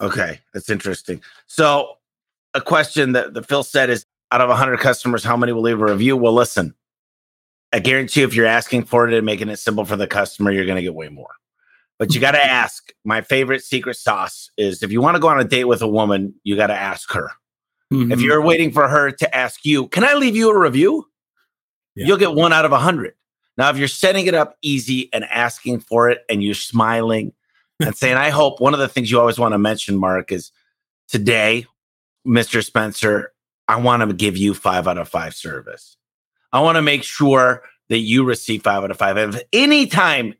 Okay, 0.00 0.40
that's 0.52 0.68
interesting. 0.68 1.22
So 1.46 1.98
a 2.54 2.60
question 2.60 3.12
that, 3.12 3.34
that 3.34 3.46
Phil 3.46 3.62
said 3.62 3.88
is 3.88 4.04
out 4.32 4.40
of 4.40 4.48
100 4.48 4.80
customers, 4.80 5.22
how 5.22 5.36
many 5.36 5.52
will 5.52 5.62
leave 5.62 5.80
a 5.80 5.84
review? 5.84 6.16
Well, 6.16 6.32
listen, 6.32 6.74
I 7.72 7.78
guarantee 7.78 8.20
you, 8.20 8.26
if 8.26 8.34
you're 8.34 8.46
asking 8.46 8.84
for 8.84 9.08
it 9.08 9.14
and 9.14 9.24
making 9.24 9.48
it 9.48 9.58
simple 9.58 9.84
for 9.84 9.96
the 9.96 10.08
customer, 10.08 10.50
you're 10.50 10.66
going 10.66 10.76
to 10.76 10.82
get 10.82 10.94
way 10.94 11.08
more. 11.08 11.30
But 11.98 12.14
you 12.14 12.20
got 12.20 12.32
to 12.32 12.44
ask. 12.44 12.90
My 13.04 13.20
favorite 13.20 13.62
secret 13.62 13.94
sauce 13.94 14.50
is 14.56 14.82
if 14.82 14.90
you 14.90 15.00
want 15.00 15.14
to 15.14 15.20
go 15.20 15.28
on 15.28 15.38
a 15.38 15.44
date 15.44 15.64
with 15.64 15.82
a 15.82 15.88
woman, 15.88 16.34
you 16.42 16.56
got 16.56 16.66
to 16.66 16.74
ask 16.74 17.12
her. 17.12 17.30
Mm-hmm. 17.92 18.12
If 18.12 18.22
you're 18.22 18.40
waiting 18.40 18.72
for 18.72 18.88
her 18.88 19.10
to 19.10 19.36
ask 19.36 19.64
you, 19.64 19.86
can 19.88 20.02
I 20.02 20.14
leave 20.14 20.34
you 20.34 20.50
a 20.50 20.58
review? 20.58 21.06
Yeah. 21.94 22.06
You'll 22.06 22.18
get 22.18 22.32
one 22.34 22.52
out 22.52 22.64
of 22.64 22.72
a 22.72 22.78
hundred. 22.78 23.14
Now, 23.58 23.68
if 23.68 23.76
you're 23.76 23.88
setting 23.88 24.26
it 24.26 24.34
up 24.34 24.56
easy 24.62 25.10
and 25.12 25.24
asking 25.24 25.80
for 25.80 26.08
it 26.08 26.24
and 26.30 26.42
you're 26.42 26.54
smiling 26.54 27.34
and 27.80 27.94
saying, 27.94 28.16
I 28.16 28.30
hope 28.30 28.60
one 28.60 28.72
of 28.72 28.80
the 28.80 28.88
things 28.88 29.10
you 29.10 29.20
always 29.20 29.38
want 29.38 29.52
to 29.52 29.58
mention, 29.58 29.98
Mark, 29.98 30.32
is 30.32 30.52
today, 31.08 31.66
Mr. 32.26 32.64
Spencer, 32.64 33.32
I 33.68 33.76
want 33.76 34.02
to 34.02 34.14
give 34.14 34.36
you 34.36 34.54
five 34.54 34.88
out 34.88 34.98
of 34.98 35.08
five 35.08 35.34
service. 35.34 35.96
I 36.52 36.60
want 36.60 36.76
to 36.76 36.82
make 36.82 37.02
sure 37.02 37.62
that 37.90 37.98
you 37.98 38.24
receive 38.24 38.62
five 38.62 38.84
out 38.84 38.90
of 38.90 38.96
five. 38.96 39.18
If 39.18 39.42
any 39.52 39.86
time 39.86 40.34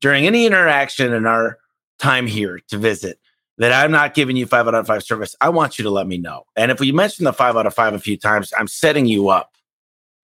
during 0.00 0.26
any 0.26 0.46
interaction 0.46 1.12
in 1.12 1.26
our 1.26 1.58
time 1.98 2.26
here 2.26 2.60
to 2.68 2.78
visit 2.78 3.20
that 3.58 3.72
I'm 3.72 3.90
not 3.90 4.14
giving 4.14 4.36
you 4.36 4.46
five 4.46 4.66
out 4.68 4.74
of 4.74 4.86
five 4.86 5.02
service, 5.02 5.34
I 5.40 5.48
want 5.48 5.78
you 5.78 5.82
to 5.82 5.90
let 5.90 6.06
me 6.06 6.16
know. 6.16 6.44
And 6.56 6.70
if 6.70 6.80
we 6.80 6.92
mention 6.92 7.24
the 7.24 7.32
five 7.32 7.56
out 7.56 7.66
of 7.66 7.74
five 7.74 7.92
a 7.92 7.98
few 7.98 8.16
times, 8.16 8.52
I'm 8.56 8.68
setting 8.68 9.06
you 9.06 9.28
up 9.28 9.52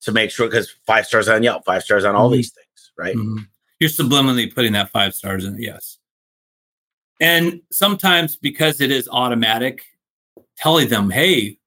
to 0.01 0.11
make 0.11 0.31
sure 0.31 0.47
because 0.47 0.69
five 0.85 1.05
stars 1.05 1.29
on 1.29 1.43
Yelp, 1.43 1.65
five 1.65 1.83
stars 1.83 2.05
on 2.05 2.15
all 2.15 2.27
mm-hmm. 2.27 2.37
these 2.37 2.51
things, 2.51 2.91
right? 2.97 3.15
Mm-hmm. 3.15 3.43
You're 3.79 3.89
subliminally 3.89 4.53
putting 4.53 4.73
that 4.73 4.89
five 4.89 5.13
stars 5.13 5.45
in, 5.45 5.61
yes. 5.61 5.99
And 7.21 7.61
sometimes 7.71 8.35
because 8.35 8.81
it 8.81 8.91
is 8.91 9.07
automatic, 9.11 9.83
telling 10.57 10.89
them, 10.89 11.09
hey, 11.09 11.59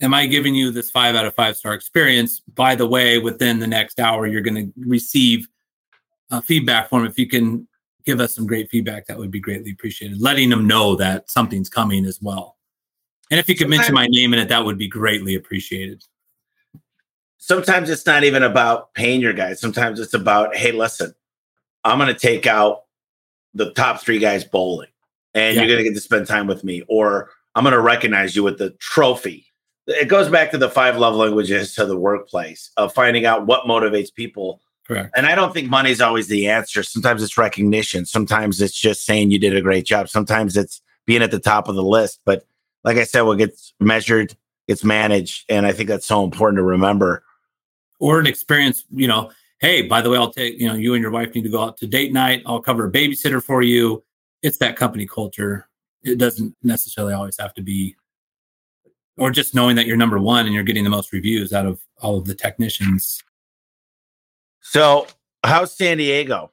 am 0.00 0.14
I 0.14 0.26
giving 0.26 0.54
you 0.54 0.70
this 0.70 0.90
five 0.90 1.14
out 1.14 1.26
of 1.26 1.34
five 1.34 1.56
star 1.56 1.74
experience? 1.74 2.40
By 2.40 2.74
the 2.74 2.86
way, 2.86 3.18
within 3.18 3.58
the 3.58 3.66
next 3.66 3.98
hour, 3.98 4.26
you're 4.26 4.42
going 4.42 4.66
to 4.66 4.72
receive 4.86 5.48
a 6.30 6.36
uh, 6.36 6.40
feedback 6.40 6.88
form. 6.88 7.04
If 7.04 7.18
you 7.18 7.26
can 7.26 7.66
give 8.04 8.20
us 8.20 8.34
some 8.34 8.46
great 8.46 8.70
feedback, 8.70 9.06
that 9.06 9.18
would 9.18 9.30
be 9.30 9.40
greatly 9.40 9.72
appreciated. 9.72 10.20
Letting 10.20 10.50
them 10.50 10.66
know 10.66 10.96
that 10.96 11.30
something's 11.30 11.68
coming 11.68 12.04
as 12.04 12.20
well. 12.20 12.56
And 13.30 13.40
if 13.40 13.48
you 13.48 13.56
could 13.56 13.68
mention 13.68 13.94
my 13.94 14.06
name 14.06 14.34
in 14.34 14.40
it, 14.40 14.48
that 14.48 14.64
would 14.64 14.78
be 14.78 14.88
greatly 14.88 15.34
appreciated. 15.34 16.04
Sometimes 17.38 17.90
it's 17.90 18.06
not 18.06 18.24
even 18.24 18.42
about 18.42 18.94
paying 18.94 19.20
your 19.20 19.32
guys. 19.32 19.60
Sometimes 19.60 19.98
it's 19.98 20.14
about, 20.14 20.54
hey, 20.54 20.72
listen, 20.72 21.14
I'm 21.82 21.98
going 21.98 22.12
to 22.12 22.18
take 22.18 22.46
out 22.46 22.82
the 23.54 23.72
top 23.72 24.00
three 24.00 24.18
guys 24.18 24.44
bowling 24.44 24.90
and 25.34 25.56
yeah. 25.56 25.62
you're 25.62 25.68
going 25.68 25.78
to 25.78 25.84
get 25.84 25.94
to 25.94 26.00
spend 26.00 26.26
time 26.26 26.46
with 26.46 26.62
me. 26.62 26.82
Or 26.88 27.30
I'm 27.54 27.64
going 27.64 27.72
to 27.72 27.80
recognize 27.80 28.36
you 28.36 28.42
with 28.42 28.58
the 28.58 28.70
trophy 28.78 29.52
it 29.86 30.08
goes 30.08 30.28
back 30.28 30.50
to 30.50 30.58
the 30.58 30.70
five 30.70 30.96
love 30.96 31.14
languages 31.14 31.74
to 31.74 31.86
the 31.86 31.96
workplace 31.96 32.70
of 32.76 32.94
finding 32.94 33.26
out 33.26 33.46
what 33.46 33.66
motivates 33.66 34.12
people. 34.12 34.60
Correct. 34.86 35.12
And 35.16 35.26
I 35.26 35.34
don't 35.34 35.54
think 35.54 35.70
money's 35.70 36.00
always 36.00 36.28
the 36.28 36.48
answer. 36.48 36.82
Sometimes 36.82 37.22
it's 37.22 37.38
recognition. 37.38 38.04
Sometimes 38.04 38.60
it's 38.60 38.78
just 38.78 39.04
saying 39.04 39.30
you 39.30 39.38
did 39.38 39.56
a 39.56 39.62
great 39.62 39.86
job. 39.86 40.08
Sometimes 40.08 40.56
it's 40.56 40.82
being 41.06 41.22
at 41.22 41.30
the 41.30 41.38
top 41.38 41.68
of 41.68 41.76
the 41.76 41.84
list. 41.84 42.20
But 42.24 42.44
like 42.84 42.96
I 42.96 43.04
said, 43.04 43.22
what 43.22 43.38
gets 43.38 43.74
measured 43.80 44.36
gets 44.68 44.84
managed. 44.84 45.44
And 45.48 45.66
I 45.66 45.72
think 45.72 45.88
that's 45.88 46.06
so 46.06 46.24
important 46.24 46.58
to 46.58 46.62
remember. 46.62 47.24
Or 48.00 48.18
an 48.18 48.26
experience, 48.26 48.84
you 48.90 49.06
know, 49.06 49.30
hey, 49.60 49.82
by 49.82 50.02
the 50.02 50.10
way, 50.10 50.18
I'll 50.18 50.32
take, 50.32 50.58
you 50.58 50.68
know, 50.68 50.74
you 50.74 50.94
and 50.94 51.02
your 51.02 51.12
wife 51.12 51.34
need 51.34 51.42
to 51.42 51.48
go 51.48 51.62
out 51.62 51.76
to 51.78 51.86
date 51.86 52.12
night. 52.12 52.42
I'll 52.46 52.60
cover 52.60 52.86
a 52.86 52.90
babysitter 52.90 53.42
for 53.42 53.62
you. 53.62 54.02
It's 54.42 54.58
that 54.58 54.76
company 54.76 55.06
culture. 55.06 55.68
It 56.02 56.18
doesn't 56.18 56.56
necessarily 56.64 57.14
always 57.14 57.36
have 57.38 57.54
to 57.54 57.62
be 57.62 57.94
or 59.18 59.30
just 59.30 59.54
knowing 59.54 59.76
that 59.76 59.86
you're 59.86 59.96
number 59.96 60.18
one 60.18 60.46
and 60.46 60.54
you're 60.54 60.64
getting 60.64 60.84
the 60.84 60.90
most 60.90 61.12
reviews 61.12 61.52
out 61.52 61.66
of 61.66 61.80
all 62.00 62.18
of 62.18 62.24
the 62.24 62.34
technicians. 62.34 63.22
So, 64.62 65.06
how's 65.44 65.76
San 65.76 65.98
Diego? 65.98 66.50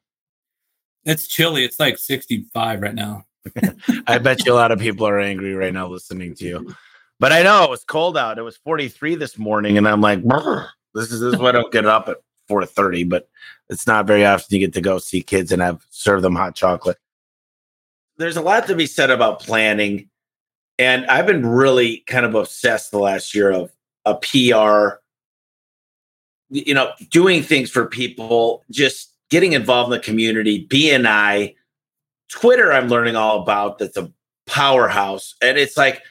It's 1.05 1.28
chilly. 1.28 1.64
It's 1.64 1.80
like 1.80 1.97
65 1.97 2.82
right 2.82 2.93
now. 2.93 3.26
I 4.07 4.18
bet 4.18 4.45
you 4.45 4.53
a 4.53 4.55
lot 4.55 4.72
of 4.72 4.80
people 4.80 5.07
are 5.07 5.20
angry 5.20 5.53
right 5.53 5.74
now 5.74 5.88
listening 5.88 6.36
to 6.36 6.45
you. 6.45 6.76
But 7.20 7.32
I 7.32 7.41
know 7.41 7.64
it 7.64 7.70
was 7.70 7.84
cold 7.84 8.18
out. 8.18 8.38
It 8.38 8.43
was 8.43 8.57
43 8.57 9.16
this 9.16 9.38
morning, 9.38 9.78
and 9.78 9.88
I'm 9.88 10.01
like, 10.01 10.22
this 10.93 11.12
is 11.12 11.20
this 11.22 11.34
is 11.34 11.39
why 11.39 11.49
I 11.49 11.53
don't 11.53 11.72
get 11.72 11.86
up 11.86 12.10
at 12.10 12.18
4:30. 12.49 13.10
But 13.10 13.30
it's 13.70 13.88
not 13.88 14.07
very 14.07 14.26
often 14.26 14.47
you 14.49 14.60
get 14.60 14.74
to 14.74 14.82
go 14.82 14.97
see 14.99 15.22
kids 15.22 15.51
and 15.51 15.62
have 15.62 15.86
serve 15.89 16.22
them 16.22 16.36
hot 16.36 16.55
chocolate. 16.55 16.97
There's 18.18 18.38
a 18.38 18.41
lot 18.41 18.68
to 18.68 18.76
be 18.76 18.86
said 18.86 19.10
about 19.10 19.39
planning 19.39 20.10
and 20.80 21.05
I've 21.07 21.28
been 21.28 21.45
really 21.45 22.05
kind 22.07 22.26
of 22.26 22.34
obsessed 22.36 22.91
the 22.91 22.99
last 22.99 23.36
year 23.36 23.51
of 23.51 23.70
a 24.05 24.16
PR, 24.16 25.01
you 26.50 26.74
know, 26.74 26.91
doing 27.10 27.43
things 27.43 27.70
for 27.70 27.86
people, 27.86 28.64
just 28.72 29.14
getting 29.30 29.54
involved 29.54 29.91
in 29.91 30.00
the 30.00 30.04
community, 30.04 30.68
BNI, 30.68 31.56
Twitter, 32.30 32.72
I'm 32.72 32.88
learning 32.88 33.16
all 33.16 33.41
about 33.41 33.80
that's 33.80 33.97
a 33.97 34.12
powerhouse. 34.47 35.36
And 35.41 35.58
it's 35.58 35.78
like, 35.78 36.04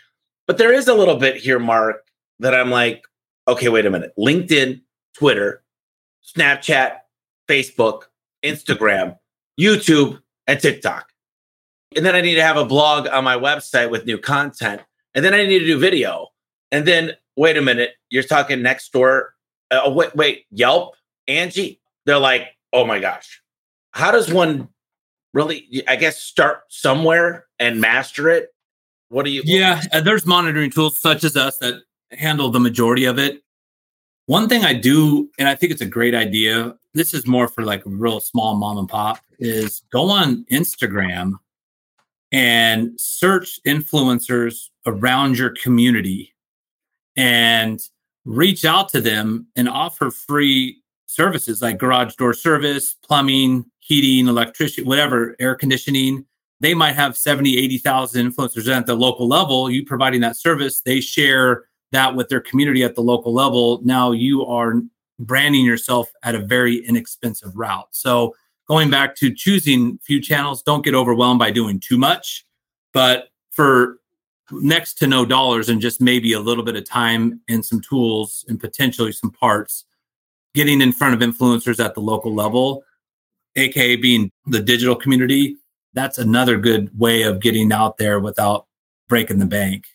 but 0.46 0.58
there 0.58 0.72
is 0.72 0.88
a 0.88 0.94
little 0.94 1.16
bit 1.16 1.36
here, 1.36 1.58
Mark, 1.58 2.04
that 2.40 2.54
I'm 2.54 2.70
like, 2.70 3.04
okay, 3.46 3.68
wait 3.68 3.86
a 3.86 3.90
minute. 3.90 4.12
LinkedIn, 4.18 4.80
Twitter, 5.14 5.62
Snapchat, 6.36 6.98
Facebook, 7.48 8.02
Instagram, 8.44 9.16
YouTube, 9.58 10.20
and 10.46 10.60
TikTok. 10.60 11.08
And 11.96 12.04
then 12.04 12.14
I 12.14 12.20
need 12.20 12.34
to 12.34 12.42
have 12.42 12.56
a 12.56 12.64
blog 12.64 13.08
on 13.08 13.24
my 13.24 13.36
website 13.36 13.90
with 13.90 14.06
new 14.06 14.18
content. 14.18 14.82
And 15.14 15.24
then 15.24 15.34
I 15.34 15.46
need 15.46 15.60
to 15.60 15.66
do 15.66 15.78
video. 15.78 16.28
And 16.70 16.86
then, 16.86 17.12
wait 17.36 17.56
a 17.56 17.62
minute, 17.62 17.92
you're 18.10 18.22
talking 18.22 18.58
Nextdoor. 18.58 19.28
Uh, 19.70 19.80
oh, 19.84 19.92
wait, 19.92 20.14
wait, 20.14 20.46
Yelp, 20.50 20.94
Angie. 21.26 21.80
They're 22.06 22.18
like, 22.18 22.48
oh 22.72 22.84
my 22.86 22.98
gosh. 22.98 23.42
How 23.92 24.10
does 24.10 24.32
one 24.32 24.68
really, 25.34 25.84
I 25.88 25.96
guess, 25.96 26.18
start 26.18 26.62
somewhere 26.68 27.46
and 27.58 27.80
master 27.80 28.30
it? 28.30 28.50
What 29.08 29.24
do 29.24 29.30
you? 29.30 29.42
Yeah, 29.44 29.82
uh, 29.92 30.00
there's 30.00 30.26
monitoring 30.26 30.70
tools 30.70 31.00
such 31.00 31.24
as 31.24 31.36
us 31.36 31.58
that 31.58 31.82
handle 32.12 32.50
the 32.50 32.60
majority 32.60 33.04
of 33.04 33.18
it. 33.18 33.42
One 34.26 34.48
thing 34.48 34.64
I 34.64 34.74
do, 34.74 35.30
and 35.38 35.48
I 35.48 35.54
think 35.54 35.72
it's 35.72 35.80
a 35.80 35.86
great 35.86 36.14
idea. 36.14 36.76
This 36.92 37.14
is 37.14 37.26
more 37.26 37.48
for 37.48 37.62
like 37.62 37.86
a 37.86 37.88
real 37.88 38.20
small 38.20 38.56
mom 38.56 38.76
and 38.76 38.88
pop. 38.88 39.20
Is 39.38 39.82
go 39.90 40.10
on 40.10 40.44
Instagram 40.52 41.32
and 42.30 42.92
search 43.00 43.58
influencers 43.66 44.68
around 44.84 45.38
your 45.38 45.50
community 45.50 46.34
and 47.16 47.80
reach 48.28 48.66
out 48.66 48.90
to 48.90 49.00
them 49.00 49.46
and 49.56 49.70
offer 49.70 50.10
free 50.10 50.82
services 51.06 51.62
like 51.62 51.78
garage 51.78 52.14
door 52.16 52.34
service, 52.34 52.94
plumbing, 53.02 53.64
heating, 53.80 54.28
electricity, 54.28 54.82
whatever, 54.82 55.34
air 55.40 55.54
conditioning. 55.54 56.26
They 56.60 56.74
might 56.74 56.94
have 56.94 57.16
70, 57.16 57.56
80,000 57.56 58.30
influencers 58.30 58.68
at 58.68 58.84
the 58.84 58.94
local 58.94 59.26
level. 59.26 59.70
You 59.70 59.82
providing 59.84 60.20
that 60.20 60.36
service, 60.36 60.82
they 60.82 61.00
share 61.00 61.64
that 61.92 62.14
with 62.14 62.28
their 62.28 62.42
community 62.42 62.84
at 62.84 62.94
the 62.94 63.00
local 63.00 63.32
level. 63.32 63.80
Now 63.82 64.12
you 64.12 64.44
are 64.44 64.74
branding 65.18 65.64
yourself 65.64 66.10
at 66.22 66.34
a 66.34 66.40
very 66.40 66.86
inexpensive 66.86 67.56
route. 67.56 67.88
So 67.92 68.34
going 68.66 68.90
back 68.90 69.16
to 69.16 69.32
choosing 69.32 69.98
few 70.02 70.20
channels, 70.20 70.62
don't 70.62 70.84
get 70.84 70.94
overwhelmed 70.94 71.38
by 71.38 71.50
doing 71.50 71.80
too 71.80 71.96
much. 71.96 72.44
But 72.92 73.30
for 73.52 73.97
next 74.50 74.94
to 74.94 75.06
no 75.06 75.24
dollars 75.24 75.68
and 75.68 75.80
just 75.80 76.00
maybe 76.00 76.32
a 76.32 76.40
little 76.40 76.64
bit 76.64 76.76
of 76.76 76.84
time 76.84 77.40
and 77.48 77.64
some 77.64 77.80
tools 77.80 78.44
and 78.48 78.58
potentially 78.58 79.12
some 79.12 79.30
parts 79.30 79.84
getting 80.54 80.80
in 80.80 80.92
front 80.92 81.14
of 81.14 81.20
influencers 81.20 81.84
at 81.84 81.94
the 81.94 82.00
local 82.00 82.34
level 82.34 82.82
aka 83.56 83.96
being 83.96 84.30
the 84.46 84.60
digital 84.60 84.96
community 84.96 85.56
that's 85.94 86.18
another 86.18 86.58
good 86.58 86.96
way 86.98 87.22
of 87.22 87.40
getting 87.40 87.72
out 87.72 87.98
there 87.98 88.20
without 88.20 88.66
breaking 89.08 89.38
the 89.38 89.46
bank. 89.46 89.86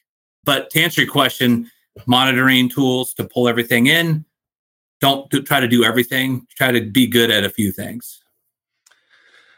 But 0.43 0.70
to 0.72 0.82
answer 0.82 1.01
your 1.01 1.12
question 1.12 1.70
monitoring 2.08 2.70
tools 2.70 3.14
to 3.14 3.24
pull 3.24 3.47
everything 3.47 3.88
in 3.88 4.26
don't 4.99 5.30
do, 5.30 5.41
try 5.43 5.60
to 5.60 5.68
do 5.68 5.84
everything 5.84 6.47
try 6.58 6.72
to 6.72 6.82
be 6.82 7.06
good 7.06 7.30
at 7.30 7.43
a 7.43 7.49
few 7.49 7.72
things 7.72 8.22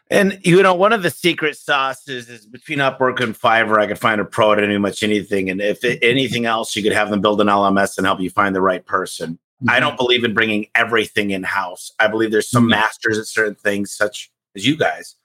and 0.09 0.39
you 0.43 0.61
know, 0.61 0.73
one 0.73 0.93
of 0.93 1.01
the 1.01 1.09
secret 1.09 1.57
sauces 1.57 2.29
is 2.29 2.45
between 2.45 2.79
Upwork 2.79 3.19
and 3.21 3.37
Fiverr, 3.37 3.79
I 3.79 3.87
could 3.87 3.99
find 3.99 4.21
a 4.21 4.25
pro 4.25 4.53
at 4.53 4.63
any 4.63 4.77
much 4.77 5.01
anything. 5.01 5.49
And 5.49 5.61
if 5.61 5.83
it, 5.83 5.99
anything 6.03 6.45
else, 6.45 6.75
you 6.75 6.83
could 6.83 6.93
have 6.93 7.09
them 7.09 7.21
build 7.21 7.41
an 7.41 7.47
LMS 7.47 7.97
and 7.97 8.05
help 8.05 8.19
you 8.19 8.29
find 8.29 8.55
the 8.55 8.61
right 8.61 8.85
person. 8.85 9.33
Mm-hmm. 9.33 9.69
I 9.69 9.79
don't 9.79 9.97
believe 9.97 10.23
in 10.23 10.33
bringing 10.33 10.67
everything 10.75 11.31
in 11.31 11.43
house. 11.43 11.91
I 11.99 12.07
believe 12.07 12.31
there's 12.31 12.49
some 12.49 12.63
mm-hmm. 12.63 12.81
masters 12.81 13.17
at 13.17 13.25
certain 13.25 13.55
things, 13.55 13.91
such 13.91 14.31
as 14.55 14.65
you 14.65 14.77
guys. 14.77 15.15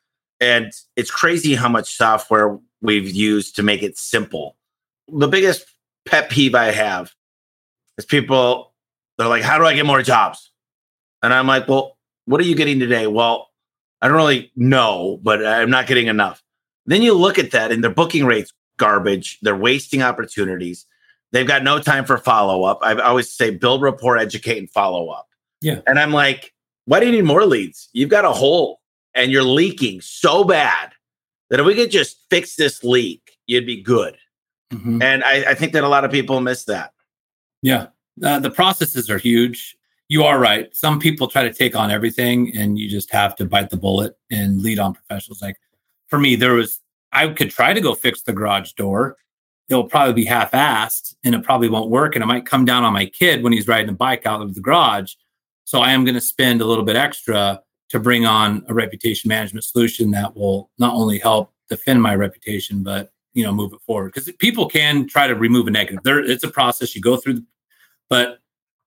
And 0.40 0.72
it's 0.96 1.10
crazy 1.10 1.54
how 1.54 1.68
much 1.68 1.94
software 1.94 2.58
we've 2.80 3.10
used 3.10 3.56
to 3.56 3.62
make 3.62 3.82
it 3.82 3.98
simple. 3.98 4.56
The 5.08 5.28
biggest 5.28 5.66
pet 6.06 6.30
peeve 6.30 6.54
I 6.54 6.70
have 6.70 7.12
is 7.98 8.06
people, 8.06 8.72
they're 9.18 9.28
like, 9.28 9.42
How 9.42 9.58
do 9.58 9.66
I 9.66 9.74
get 9.74 9.84
more 9.84 10.02
jobs? 10.02 10.50
And 11.22 11.34
I'm 11.34 11.46
like, 11.46 11.68
Well, 11.68 11.98
what 12.24 12.40
are 12.40 12.44
you 12.44 12.54
getting 12.54 12.78
today? 12.78 13.06
Well, 13.06 13.49
I 14.02 14.08
don't 14.08 14.16
really 14.16 14.50
know, 14.56 15.20
but 15.22 15.44
I'm 15.44 15.70
not 15.70 15.86
getting 15.86 16.06
enough. 16.06 16.42
Then 16.86 17.02
you 17.02 17.14
look 17.14 17.38
at 17.38 17.50
that 17.52 17.70
and 17.70 17.84
their 17.84 17.92
booking 17.92 18.24
rates 18.24 18.52
garbage. 18.78 19.38
They're 19.42 19.56
wasting 19.56 20.02
opportunities. 20.02 20.86
They've 21.32 21.46
got 21.46 21.62
no 21.62 21.78
time 21.78 22.04
for 22.04 22.18
follow 22.18 22.64
up. 22.64 22.78
I 22.82 22.94
always 23.00 23.32
say 23.32 23.50
build 23.50 23.82
rapport, 23.82 24.16
educate, 24.16 24.58
and 24.58 24.70
follow 24.70 25.08
up. 25.10 25.28
Yeah. 25.60 25.80
And 25.86 25.98
I'm 25.98 26.12
like, 26.12 26.52
why 26.86 26.98
do 26.98 27.06
you 27.06 27.12
need 27.12 27.24
more 27.24 27.44
leads? 27.44 27.88
You've 27.92 28.08
got 28.08 28.24
a 28.24 28.32
hole 28.32 28.80
and 29.14 29.30
you're 29.30 29.44
leaking 29.44 30.00
so 30.00 30.44
bad 30.44 30.92
that 31.50 31.60
if 31.60 31.66
we 31.66 31.74
could 31.74 31.90
just 31.90 32.24
fix 32.30 32.56
this 32.56 32.82
leak, 32.82 33.36
you'd 33.46 33.66
be 33.66 33.80
good. 33.80 34.16
Mm-hmm. 34.72 35.02
And 35.02 35.22
I, 35.24 35.50
I, 35.50 35.54
think 35.54 35.72
that 35.72 35.84
a 35.84 35.88
lot 35.88 36.04
of 36.04 36.12
people 36.12 36.40
miss 36.40 36.64
that. 36.64 36.92
Yeah. 37.60 37.88
Uh, 38.22 38.38
the 38.38 38.50
processes 38.50 39.10
are 39.10 39.18
huge 39.18 39.76
you 40.10 40.24
are 40.24 40.40
right. 40.40 40.74
Some 40.74 40.98
people 40.98 41.28
try 41.28 41.44
to 41.44 41.54
take 41.54 41.76
on 41.76 41.92
everything 41.92 42.52
and 42.56 42.76
you 42.76 42.90
just 42.90 43.12
have 43.12 43.36
to 43.36 43.44
bite 43.44 43.70
the 43.70 43.76
bullet 43.76 44.18
and 44.28 44.60
lead 44.60 44.80
on 44.80 44.92
professionals. 44.92 45.40
Like 45.40 45.56
for 46.08 46.18
me, 46.18 46.34
there 46.34 46.54
was, 46.54 46.80
I 47.12 47.28
could 47.28 47.50
try 47.50 47.72
to 47.72 47.80
go 47.80 47.94
fix 47.94 48.22
the 48.22 48.32
garage 48.32 48.72
door. 48.72 49.16
It'll 49.68 49.84
probably 49.84 50.14
be 50.14 50.24
half 50.24 50.50
assed 50.50 51.14
and 51.22 51.32
it 51.32 51.44
probably 51.44 51.68
won't 51.68 51.90
work. 51.90 52.16
And 52.16 52.24
it 52.24 52.26
might 52.26 52.44
come 52.44 52.64
down 52.64 52.82
on 52.82 52.92
my 52.92 53.06
kid 53.06 53.44
when 53.44 53.52
he's 53.52 53.68
riding 53.68 53.88
a 53.88 53.92
bike 53.92 54.26
out 54.26 54.42
of 54.42 54.56
the 54.56 54.60
garage. 54.60 55.14
So 55.62 55.78
I 55.78 55.92
am 55.92 56.04
going 56.04 56.16
to 56.16 56.20
spend 56.20 56.60
a 56.60 56.66
little 56.66 56.84
bit 56.84 56.96
extra 56.96 57.62
to 57.90 58.00
bring 58.00 58.26
on 58.26 58.64
a 58.66 58.74
reputation 58.74 59.28
management 59.28 59.62
solution 59.64 60.10
that 60.10 60.36
will 60.36 60.70
not 60.78 60.92
only 60.92 61.20
help 61.20 61.52
defend 61.68 62.02
my 62.02 62.16
reputation, 62.16 62.82
but 62.82 63.12
you 63.32 63.44
know, 63.44 63.52
move 63.52 63.72
it 63.72 63.80
forward. 63.82 64.12
Because 64.12 64.28
people 64.40 64.66
can 64.66 65.06
try 65.06 65.28
to 65.28 65.36
remove 65.36 65.68
a 65.68 65.70
negative. 65.70 66.02
There, 66.02 66.18
it's 66.18 66.42
a 66.42 66.50
process 66.50 66.96
you 66.96 67.00
go 67.00 67.16
through, 67.16 67.44
but 68.08 68.40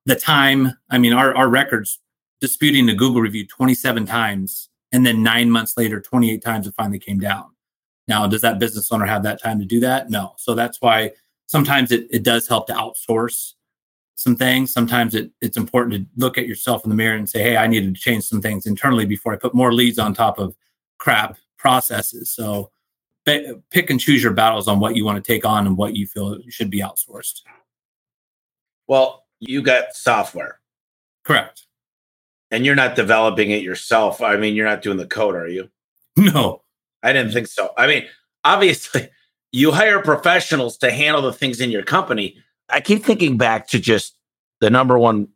the 0.06 0.16
time, 0.16 0.74
I 0.90 0.98
mean, 0.98 1.14
our, 1.14 1.36
our 1.36 1.50
records 1.50 2.00
disputing 2.42 2.86
the 2.86 2.94
Google 2.94 3.22
review 3.22 3.48
27 3.48 4.06
times. 4.06 4.70
And 4.92 5.06
then 5.06 5.24
nine 5.24 5.50
months 5.50 5.76
later, 5.78 6.02
28 6.02 6.44
times 6.44 6.68
it 6.68 6.76
finally 6.76 7.00
came 7.00 7.20
down. 7.20 7.46
Now, 8.08 8.28
does 8.28 8.42
that 8.42 8.60
business 8.60 8.92
owner 8.92 9.06
have 9.06 9.24
that 9.24 9.42
time 9.42 9.60
to 9.60 9.66
do 9.66 9.80
that? 9.80 10.10
No. 10.10 10.34
So 10.38 10.54
that's 10.54 10.82
why 10.82 11.12
sometimes 11.48 11.92
it, 11.92 12.08
it 12.12 12.24
does 12.24 12.48
help 12.48 12.68
to 12.68 12.74
outsource 12.74 13.54
some 14.16 14.36
things. 14.36 14.74
Sometimes 14.74 15.16
it, 15.16 15.32
it's 15.42 15.58
important 15.58 15.96
to 15.96 16.08
look 16.18 16.38
at 16.38 16.48
yourself 16.48 16.84
in 16.84 16.90
the 16.90 16.96
mirror 16.96 17.16
and 17.16 17.30
say, 17.30 17.42
hey, 17.42 17.58
I 17.58 17.68
needed 17.68 17.96
to 17.96 18.02
change 18.02 18.26
some 18.26 18.42
things 18.42 18.66
internally 18.66 19.06
before 19.06 19.34
I 19.34 19.38
put 19.38 19.54
more 19.54 19.74
leads 19.74 19.98
on 19.98 20.14
top 20.14 20.38
of 20.38 20.56
crap 21.00 21.38
processes. 21.58 22.32
So 22.32 22.72
pick 23.26 23.90
and 23.90 24.00
choose 24.00 24.22
your 24.22 24.34
battles 24.34 24.68
on 24.68 24.80
what 24.80 24.96
you 24.96 25.06
want 25.06 25.24
to 25.24 25.32
take 25.32 25.46
on 25.46 25.66
and 25.66 25.78
what 25.78 25.96
you 25.96 26.08
feel 26.08 26.40
should 26.50 26.70
be 26.70 26.82
outsourced. 26.82 27.42
Well, 28.88 29.23
you 29.48 29.62
got 29.62 29.96
software. 29.96 30.60
Correct. 31.24 31.66
And 32.52 32.66
you're 32.66 32.76
not 32.76 32.96
developing 32.96 33.52
it 33.52 33.64
yourself. 33.64 34.22
I 34.22 34.38
mean, 34.38 34.56
you're 34.56 34.68
not 34.68 34.82
doing 34.82 34.98
the 34.98 35.08
code, 35.08 35.36
are 35.36 35.48
you? 35.48 35.70
No. 36.16 36.62
I 37.02 37.14
didn't 37.14 37.34
think 37.34 37.48
so. 37.48 37.72
I 37.78 37.88
mean, 37.88 38.06
obviously, 38.44 39.10
you 39.52 39.72
hire 39.72 40.02
professionals 40.02 40.78
to 40.78 40.92
handle 40.92 41.22
the 41.22 41.34
things 41.34 41.60
in 41.60 41.72
your 41.72 41.84
company. 41.84 42.38
I 42.70 42.82
keep 42.82 43.04
thinking 43.04 43.38
back 43.38 43.68
to 43.70 43.80
just 43.80 44.16
the 44.62 44.70
number 44.70 44.98
one 44.98 45.30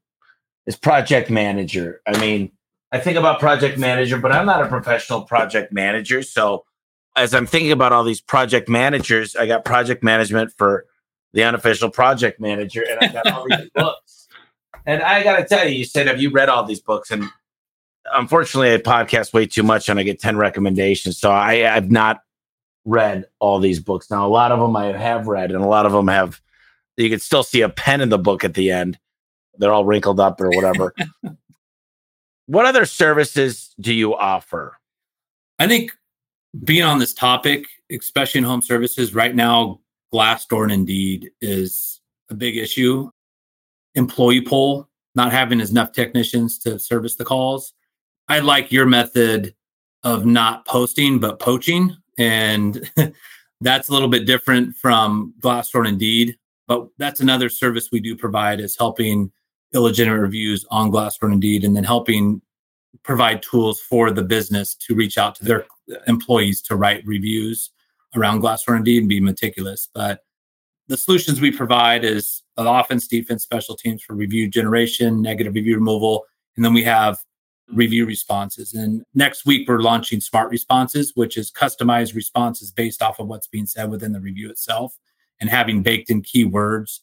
is 0.66 0.76
project 0.76 1.30
manager. 1.30 2.01
I 2.08 2.20
mean, 2.20 2.51
I 2.91 2.99
think 2.99 3.18
about 3.18 3.39
project 3.39 3.78
manager, 3.78 4.18
but 4.18 4.32
I'm 4.32 4.45
not 4.45 4.64
a 4.64 4.68
professional 4.68 5.22
project 5.22 5.74
manager. 5.74 6.22
So 6.24 6.64
as 7.16 7.34
I'm 7.34 7.45
thinking 7.45 7.72
about 7.72 7.91
all 7.91 8.03
these 8.03 8.22
project 8.22 8.70
managers, 8.70 9.36
I 9.36 9.45
got 9.47 9.66
project 9.66 10.03
management 10.03 10.53
for 10.58 10.86
the 11.38 11.44
unofficial 11.44 11.92
project 11.92 12.40
manager, 12.40 12.84
and 12.90 12.98
I 13.00 13.14
got 13.14 13.32
all 13.32 13.46
these 13.48 13.70
books. 13.76 14.28
And 14.88 15.04
I 15.04 15.24
got 15.24 15.38
to 15.38 15.46
tell 15.46 15.68
you, 15.68 15.78
you 15.78 15.86
said, 15.86 16.08
have 16.08 16.20
you 16.20 16.32
read 16.32 16.50
all 16.50 16.64
these 16.64 16.82
books? 16.82 17.12
And 17.12 17.26
unfortunately, 18.12 18.74
I 18.74 18.78
podcast 18.78 19.34
way 19.34 19.46
too 19.46 19.62
much, 19.62 19.88
and 19.88 20.00
I 20.00 20.04
get 20.04 20.20
ten 20.20 20.36
recommendations. 20.36 21.20
So 21.20 21.30
I, 21.30 21.72
I've 21.72 21.92
not 21.92 22.22
read 22.86 23.26
all 23.38 23.60
these 23.60 23.80
books. 23.80 24.10
Now, 24.10 24.26
a 24.26 24.30
lot 24.30 24.52
of 24.52 24.60
them 24.60 24.76
I 24.76 24.86
have 24.98 25.28
read, 25.28 25.52
and 25.52 25.64
a 25.64 25.68
lot 25.68 25.86
of 25.86 25.92
them 25.92 26.08
have. 26.08 26.42
You 26.98 27.08
can 27.08 27.20
still 27.20 27.44
see 27.44 27.62
a 27.62 27.70
pen 27.70 28.02
in 28.02 28.10
the 28.10 28.18
book 28.18 28.44
at 28.44 28.56
the 28.56 28.72
end. 28.72 28.98
They're 29.60 29.72
all 29.72 29.86
wrinkled 29.86 30.20
up 30.20 30.42
or 30.42 30.50
whatever. 30.50 30.96
what 32.48 32.66
other 32.66 32.88
services 32.88 33.76
do 33.80 33.94
you 33.94 34.16
offer? 34.16 34.76
I 35.60 35.68
think 35.68 35.92
being 36.64 36.82
on 36.82 36.98
this 36.98 37.14
topic, 37.14 37.66
especially 37.92 38.40
in 38.40 38.46
home 38.46 38.64
services, 38.64 39.14
right 39.14 39.36
now, 39.36 39.82
Glassdoor 40.14 40.64
and 40.64 40.72
Indeed 40.72 41.32
is 41.41 42.01
a 42.30 42.36
big 42.36 42.58
issue. 42.58 43.10
Employee 43.95 44.41
pool, 44.41 44.89
not 45.16 45.32
having 45.32 45.60
enough 45.60 45.91
technicians 45.91 46.60
to 46.60 46.80
service 46.80 47.16
the 47.16 47.26
calls. 47.26 47.74
I 48.28 48.39
like 48.39 48.72
your 48.72 48.86
method 48.86 49.55
of 50.03 50.26
not 50.26 50.66
posting 50.66 51.20
but 51.20 51.39
poaching, 51.39 51.95
and 52.18 52.89
that's 53.62 53.89
a 53.89 53.93
little 53.93 54.08
bit 54.08 54.26
different 54.26 54.76
from 54.76 55.34
Glassdoor 55.41 55.80
and 55.80 55.89
Indeed. 55.89 56.38
But 56.68 56.88
that's 56.97 57.22
another 57.22 57.49
service 57.49 57.89
we 57.91 57.99
do 57.99 58.16
provide 58.16 58.60
is 58.60 58.78
helping 58.78 59.32
illegitimate 59.74 60.20
reviews 60.20 60.66
on 60.70 60.91
Glassdoor 60.91 61.24
and 61.24 61.34
Indeed, 61.34 61.64
and 61.64 61.76
then 61.76 61.84
helping 61.84 62.41
provide 63.03 63.41
tools 63.41 63.80
for 63.80 64.12
the 64.12 64.24
business 64.24 64.76
to 64.76 64.95
reach 64.95 65.18
out 65.18 65.36
to 65.36 65.45
their 65.45 65.66
employees 66.08 66.62
to 66.64 66.76
write 66.76 67.05
reviews 67.05 67.72
around 68.18 68.41
Glassdoor 68.41 68.76
Indeed 68.76 68.99
and 68.99 69.09
be 69.09 69.20
meticulous. 69.20 69.88
But 69.93 70.22
the 70.88 70.97
solutions 70.97 71.39
we 71.39 71.51
provide 71.51 72.03
is 72.03 72.43
offense, 72.57 73.07
defense, 73.07 73.43
special 73.43 73.76
teams 73.76 74.01
for 74.01 74.15
review 74.15 74.49
generation, 74.49 75.22
negative 75.22 75.53
review 75.53 75.76
removal, 75.76 76.26
and 76.55 76.65
then 76.65 76.74
we 76.74 76.84
have 76.84 77.20
review 77.74 78.05
responses. 78.05 78.74
And 78.74 79.03
next 79.13 79.45
week 79.45 79.68
we're 79.68 79.82
launching 79.82 80.22
smart 80.22 80.49
responses, 80.49 81.11
which 81.15 81.38
is 81.38 81.51
customized 81.51 82.15
responses 82.15 82.72
based 82.72 83.01
off 83.01 83.20
of 83.20 83.28
what's 83.28 83.47
being 83.47 83.65
said 83.65 83.91
within 83.91 84.13
the 84.13 84.22
review 84.22 84.49
itself 84.49 84.97
and 85.41 85.49
having 85.49 85.84
baked 85.84 86.09
in 86.09 86.22
keywords. 86.22 86.99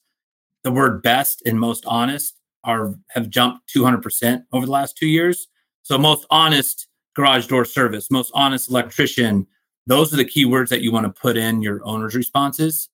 The 0.63 0.73
word 0.73 1.03
best 1.03 1.43
and 1.45 1.61
most 1.61 1.85
honest 1.87 2.39
are 2.65 2.95
have 3.11 3.29
jumped 3.29 3.71
200% 3.77 4.45
over 4.53 4.65
the 4.65 4.73
last 4.73 4.97
2 4.97 5.07
years. 5.07 5.49
So 5.83 5.99
most 5.99 6.27
honest 6.31 6.89
garage 7.15 7.47
door 7.47 7.67
service, 7.67 8.11
most 8.11 8.33
honest 8.35 8.71
electrician, 8.71 9.47
those 9.87 10.13
are 10.13 10.17
the 10.17 10.25
keywords 10.25 10.69
that 10.69 10.83
you 10.83 10.93
want 10.93 11.07
to 11.07 11.21
put 11.21 11.37
in 11.37 11.63
your 11.63 11.85
owner's 11.85 12.15
responses. 12.15 12.89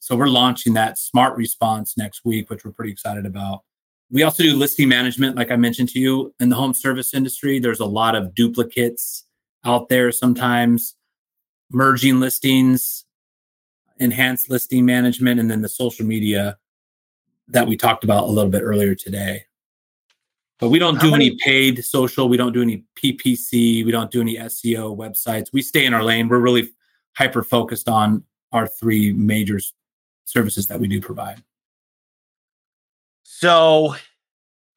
So 0.00 0.16
we're 0.16 0.28
launching 0.28 0.74
that 0.74 0.98
smart 0.98 1.36
response 1.36 1.96
next 1.96 2.24
week, 2.24 2.50
which 2.50 2.64
we're 2.64 2.72
pretty 2.72 2.92
excited 2.92 3.24
about. 3.24 3.62
We 4.10 4.22
also 4.22 4.42
do 4.42 4.54
listing 4.54 4.88
management, 4.88 5.36
like 5.36 5.50
I 5.50 5.56
mentioned 5.56 5.88
to 5.90 5.98
you, 5.98 6.34
in 6.38 6.50
the 6.50 6.56
home 6.56 6.74
service 6.74 7.14
industry. 7.14 7.58
There's 7.58 7.80
a 7.80 7.86
lot 7.86 8.14
of 8.14 8.34
duplicates 8.34 9.24
out 9.64 9.88
there 9.88 10.12
sometimes, 10.12 10.94
merging 11.70 12.20
listings, 12.20 13.06
enhanced 13.98 14.50
listing 14.50 14.84
management, 14.84 15.40
and 15.40 15.50
then 15.50 15.62
the 15.62 15.68
social 15.68 16.04
media 16.04 16.58
that 17.48 17.66
we 17.66 17.76
talked 17.76 18.04
about 18.04 18.24
a 18.24 18.30
little 18.30 18.50
bit 18.50 18.62
earlier 18.62 18.94
today. 18.94 19.44
But 20.64 20.70
we 20.70 20.78
don't 20.78 20.98
do 20.98 21.10
many- 21.10 21.26
any 21.26 21.36
paid 21.36 21.84
social. 21.84 22.26
We 22.26 22.38
don't 22.38 22.54
do 22.54 22.62
any 22.62 22.84
PPC. 22.96 23.84
We 23.84 23.92
don't 23.92 24.10
do 24.10 24.22
any 24.22 24.38
SEO 24.38 24.96
websites. 24.96 25.52
We 25.52 25.60
stay 25.60 25.84
in 25.84 25.92
our 25.92 26.02
lane. 26.02 26.26
We're 26.26 26.38
really 26.38 26.72
hyper 27.18 27.42
focused 27.42 27.86
on 27.86 28.24
our 28.50 28.66
three 28.66 29.12
major 29.12 29.60
services 30.24 30.66
that 30.68 30.80
we 30.80 30.88
do 30.88 31.02
provide. 31.02 31.42
So, 33.24 33.94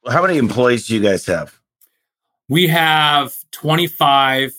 how 0.05 0.21
many 0.21 0.37
employees 0.37 0.87
do 0.87 0.95
you 0.95 0.99
guys 0.99 1.25
have? 1.27 1.57
We 2.49 2.67
have 2.67 3.33
25, 3.51 4.53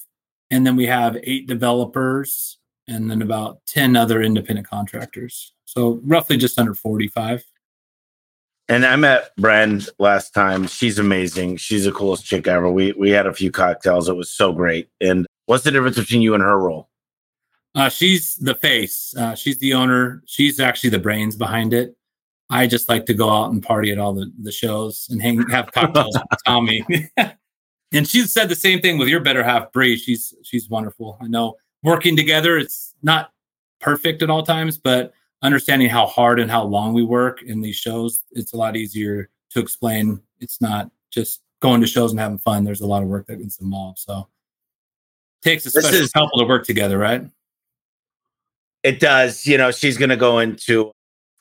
and 0.51 0.67
then 0.67 0.77
we 0.77 0.87
have 0.87 1.19
eight 1.25 1.47
developers, 1.47 2.57
and 2.87 3.11
then 3.11 3.21
about 3.21 3.67
10 3.67 3.97
other 3.97 4.23
independent 4.23 4.67
contractors. 4.67 5.53
So 5.67 6.01
roughly 6.05 6.39
just 6.39 6.59
under 6.59 6.73
45. 6.73 7.45
And 8.69 8.85
I 8.85 8.97
met 8.97 9.35
Bren 9.37 9.89
last 9.99 10.35
time. 10.35 10.67
She's 10.67 10.99
amazing. 10.99 11.57
She's 11.57 11.85
the 11.85 11.93
coolest 11.93 12.27
chick 12.27 12.47
ever. 12.47 12.71
We 12.71 12.93
we 12.93 13.11
had 13.11 13.27
a 13.27 13.33
few 13.33 13.51
cocktails. 13.51 14.09
It 14.09 14.17
was 14.17 14.31
so 14.31 14.53
great. 14.53 14.91
And 15.01 15.27
what's 15.47 15.65
the 15.65 15.71
difference 15.71 15.97
between 15.97 16.21
you 16.21 16.35
and 16.35 16.43
her 16.43 16.59
role? 16.59 16.89
Uh, 17.75 17.89
she's 17.89 18.35
the 18.37 18.55
face. 18.55 19.15
Uh, 19.17 19.35
she's 19.35 19.59
the 19.59 19.73
owner. 19.73 20.23
She's 20.27 20.61
actually 20.61 20.91
the 20.91 20.99
brains 20.99 21.37
behind 21.37 21.73
it. 21.73 21.97
I 22.51 22.67
just 22.67 22.89
like 22.89 23.07
to 23.07 23.15
go 23.15 23.31
out 23.31 23.53
and 23.53 23.63
party 23.63 23.93
at 23.93 23.99
all 23.99 24.15
the, 24.15 24.33
the 24.43 24.53
shows 24.53 25.07
and 25.11 25.21
hang 25.21 25.49
have 25.49 25.73
cocktails 25.73 26.19
with 26.31 26.41
Tommy. 26.47 26.85
and 27.93 28.09
she 28.09 28.23
said 28.23 28.49
the 28.49 28.55
same 28.55 28.81
thing 28.81 28.99
with 28.99 29.09
your 29.09 29.21
better 29.21 29.43
half, 29.43 29.73
Bree. 29.73 29.97
She's 29.97 30.35
she's 30.43 30.69
wonderful. 30.69 31.19
I 31.21 31.27
know 31.27 31.57
working 31.83 32.17
together, 32.17 32.59
it's 32.59 32.95
not 33.03 33.33
perfect 33.81 34.23
at 34.23 34.31
all 34.31 34.43
times, 34.43 34.77
but 34.77 35.13
understanding 35.43 35.89
how 35.89 36.07
hard 36.07 36.41
and 36.41 36.51
how 36.51 36.65
long 36.65 36.95
we 36.95 37.03
work 37.03 37.43
in 37.43 37.61
these 37.61 37.77
shows, 37.77 38.21
it's 38.33 38.53
a 38.53 38.57
lot 38.57 38.77
easier 38.77 39.31
to 39.51 39.61
explain. 39.61 40.21
It's 40.41 40.61
not 40.61 40.91
just 41.11 41.43
going 41.61 41.81
to 41.81 41.87
shows 41.87 42.11
and 42.11 42.21
having 42.21 42.39
fun. 42.39 42.65
There's 42.65 42.81
a 42.81 42.87
lot 42.87 43.03
of 43.03 43.09
work 43.09 43.27
that 43.27 43.37
gets 43.37 43.61
involved. 43.61 43.99
So 43.99 44.29
it 45.43 45.49
takes 45.49 45.67
a 45.67 45.71
special 45.71 46.01
is, 46.01 46.13
couple 46.13 46.39
to 46.39 46.47
work 46.47 46.65
together, 46.65 46.99
right? 46.99 47.25
It 48.83 49.01
does. 49.01 49.47
You 49.47 49.59
know, 49.59 49.71
she's 49.71 49.99
going 49.99 50.11
to 50.11 50.17
go 50.17 50.39
into 50.39 50.93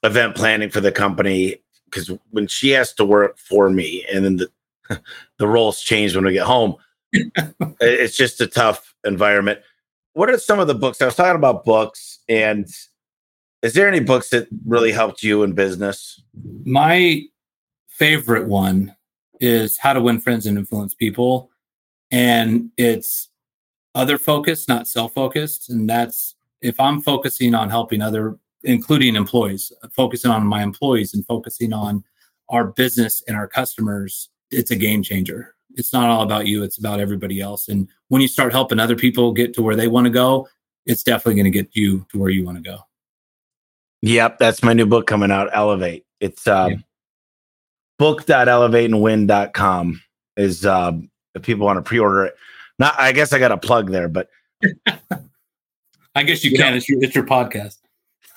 event 0.04 0.36
planning 0.36 0.70
for 0.70 0.80
the 0.80 0.92
company 0.92 1.62
because 1.86 2.12
when 2.32 2.48
she 2.48 2.70
has 2.72 2.94
to 2.94 3.06
work 3.06 3.38
for 3.38 3.70
me 3.70 4.06
and 4.12 4.24
then 4.24 4.38
the 4.38 4.50
the 5.38 5.48
roles 5.48 5.82
change 5.82 6.16
when 6.16 6.26
we 6.26 6.34
get 6.34 6.46
home, 6.46 6.76
it's 7.14 8.16
just 8.16 8.42
a 8.42 8.48
tough 8.48 8.94
environment. 9.06 9.60
What 10.14 10.30
are 10.30 10.38
some 10.38 10.60
of 10.60 10.68
the 10.68 10.76
books? 10.76 11.02
I 11.02 11.06
was 11.06 11.16
talking 11.16 11.36
about 11.36 11.66
books 11.66 12.20
and 12.28 12.68
is 13.62 13.74
there 13.74 13.88
any 13.88 14.00
books 14.00 14.30
that 14.30 14.48
really 14.66 14.92
helped 14.92 15.24
you 15.24 15.44
in 15.44 15.54
business? 15.54 16.22
My 16.64 17.24
favorite 17.88 18.48
one 18.48 18.96
is 19.40 19.78
How 19.78 19.94
to 19.94 20.02
Win 20.02 20.20
Friends 20.20 20.46
and 20.46 20.58
Influence 20.58 20.94
People. 20.94 21.50
And 22.12 22.70
it's 22.78 23.30
other 23.96 24.18
focused, 24.18 24.70
not 24.70 24.88
self 24.88 25.14
focused. 25.14 25.70
And 25.70 25.90
that's 25.90 26.36
if 26.62 26.80
I'm 26.80 27.02
focusing 27.02 27.56
on 27.56 27.70
helping 27.70 28.02
other, 28.02 28.38
including 28.64 29.16
employees, 29.16 29.72
focusing 29.92 30.32
on 30.32 30.46
my 30.46 30.64
employees 30.64 31.14
and 31.14 31.26
focusing 31.26 31.74
on 31.74 32.04
our 32.50 32.66
business 32.66 33.24
and 33.28 33.36
our 33.36 33.48
customers, 33.48 34.30
it's 34.52 34.72
a 34.72 34.76
game 34.76 35.04
changer. 35.04 35.56
It's 35.72 35.94
not 35.94 36.10
all 36.10 36.24
about 36.24 36.48
you, 36.48 36.64
it's 36.64 36.78
about 36.78 37.00
everybody 37.00 37.42
else. 37.42 37.68
And 37.68 37.88
when 38.08 38.22
you 38.22 38.28
start 38.28 38.52
helping 38.54 38.80
other 38.80 38.96
people 38.96 39.32
get 39.32 39.54
to 39.56 39.62
where 39.62 39.76
they 39.76 39.88
want 39.88 40.06
to 40.06 40.12
go, 40.12 40.48
it's 40.86 41.04
definitely 41.04 41.36
going 41.36 41.52
to 41.52 41.52
get 41.52 41.76
you 41.76 42.06
to 42.12 42.18
where 42.18 42.30
you 42.30 42.46
want 42.46 42.58
to 42.58 42.64
go. 42.64 42.80
Yep, 44.02 44.40
that's 44.40 44.64
my 44.64 44.74
new 44.74 44.86
book 44.86 45.08
coming 45.08 45.32
out, 45.32 45.50
Elevate. 45.52 46.06
It's 46.20 46.48
um, 46.48 46.72
yeah. 46.72 46.78
book.elevateandwin.com 47.98 50.02
is 50.36 50.66
um, 50.66 51.10
if 51.36 51.42
people 51.42 51.66
want 51.66 51.78
to 51.78 51.84
pre-order 51.84 52.26
it. 52.26 52.36
Not 52.80 53.00
I 53.00 53.12
guess 53.12 53.34
I 53.34 53.40
got 53.40 53.52
a 53.52 53.58
plug 53.58 53.90
there, 53.90 54.08
but 54.08 54.30
I 56.16 56.24
guess 56.24 56.44
you, 56.44 56.52
you 56.52 56.58
can. 56.58 56.72
Know, 56.72 56.78
it's 56.78 56.90
your 56.90 57.04
it's 57.04 57.16
your 57.16 57.26
podcast. 57.26 57.78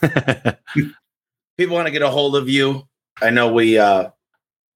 people 1.59 1.77
want 1.77 1.87
to 1.87 1.93
get 1.93 2.03
a 2.03 2.09
hold 2.09 2.37
of 2.37 2.49
you. 2.49 2.89
I 3.21 3.29
know 3.31 3.53
we 3.53 3.79
uh 3.79 4.11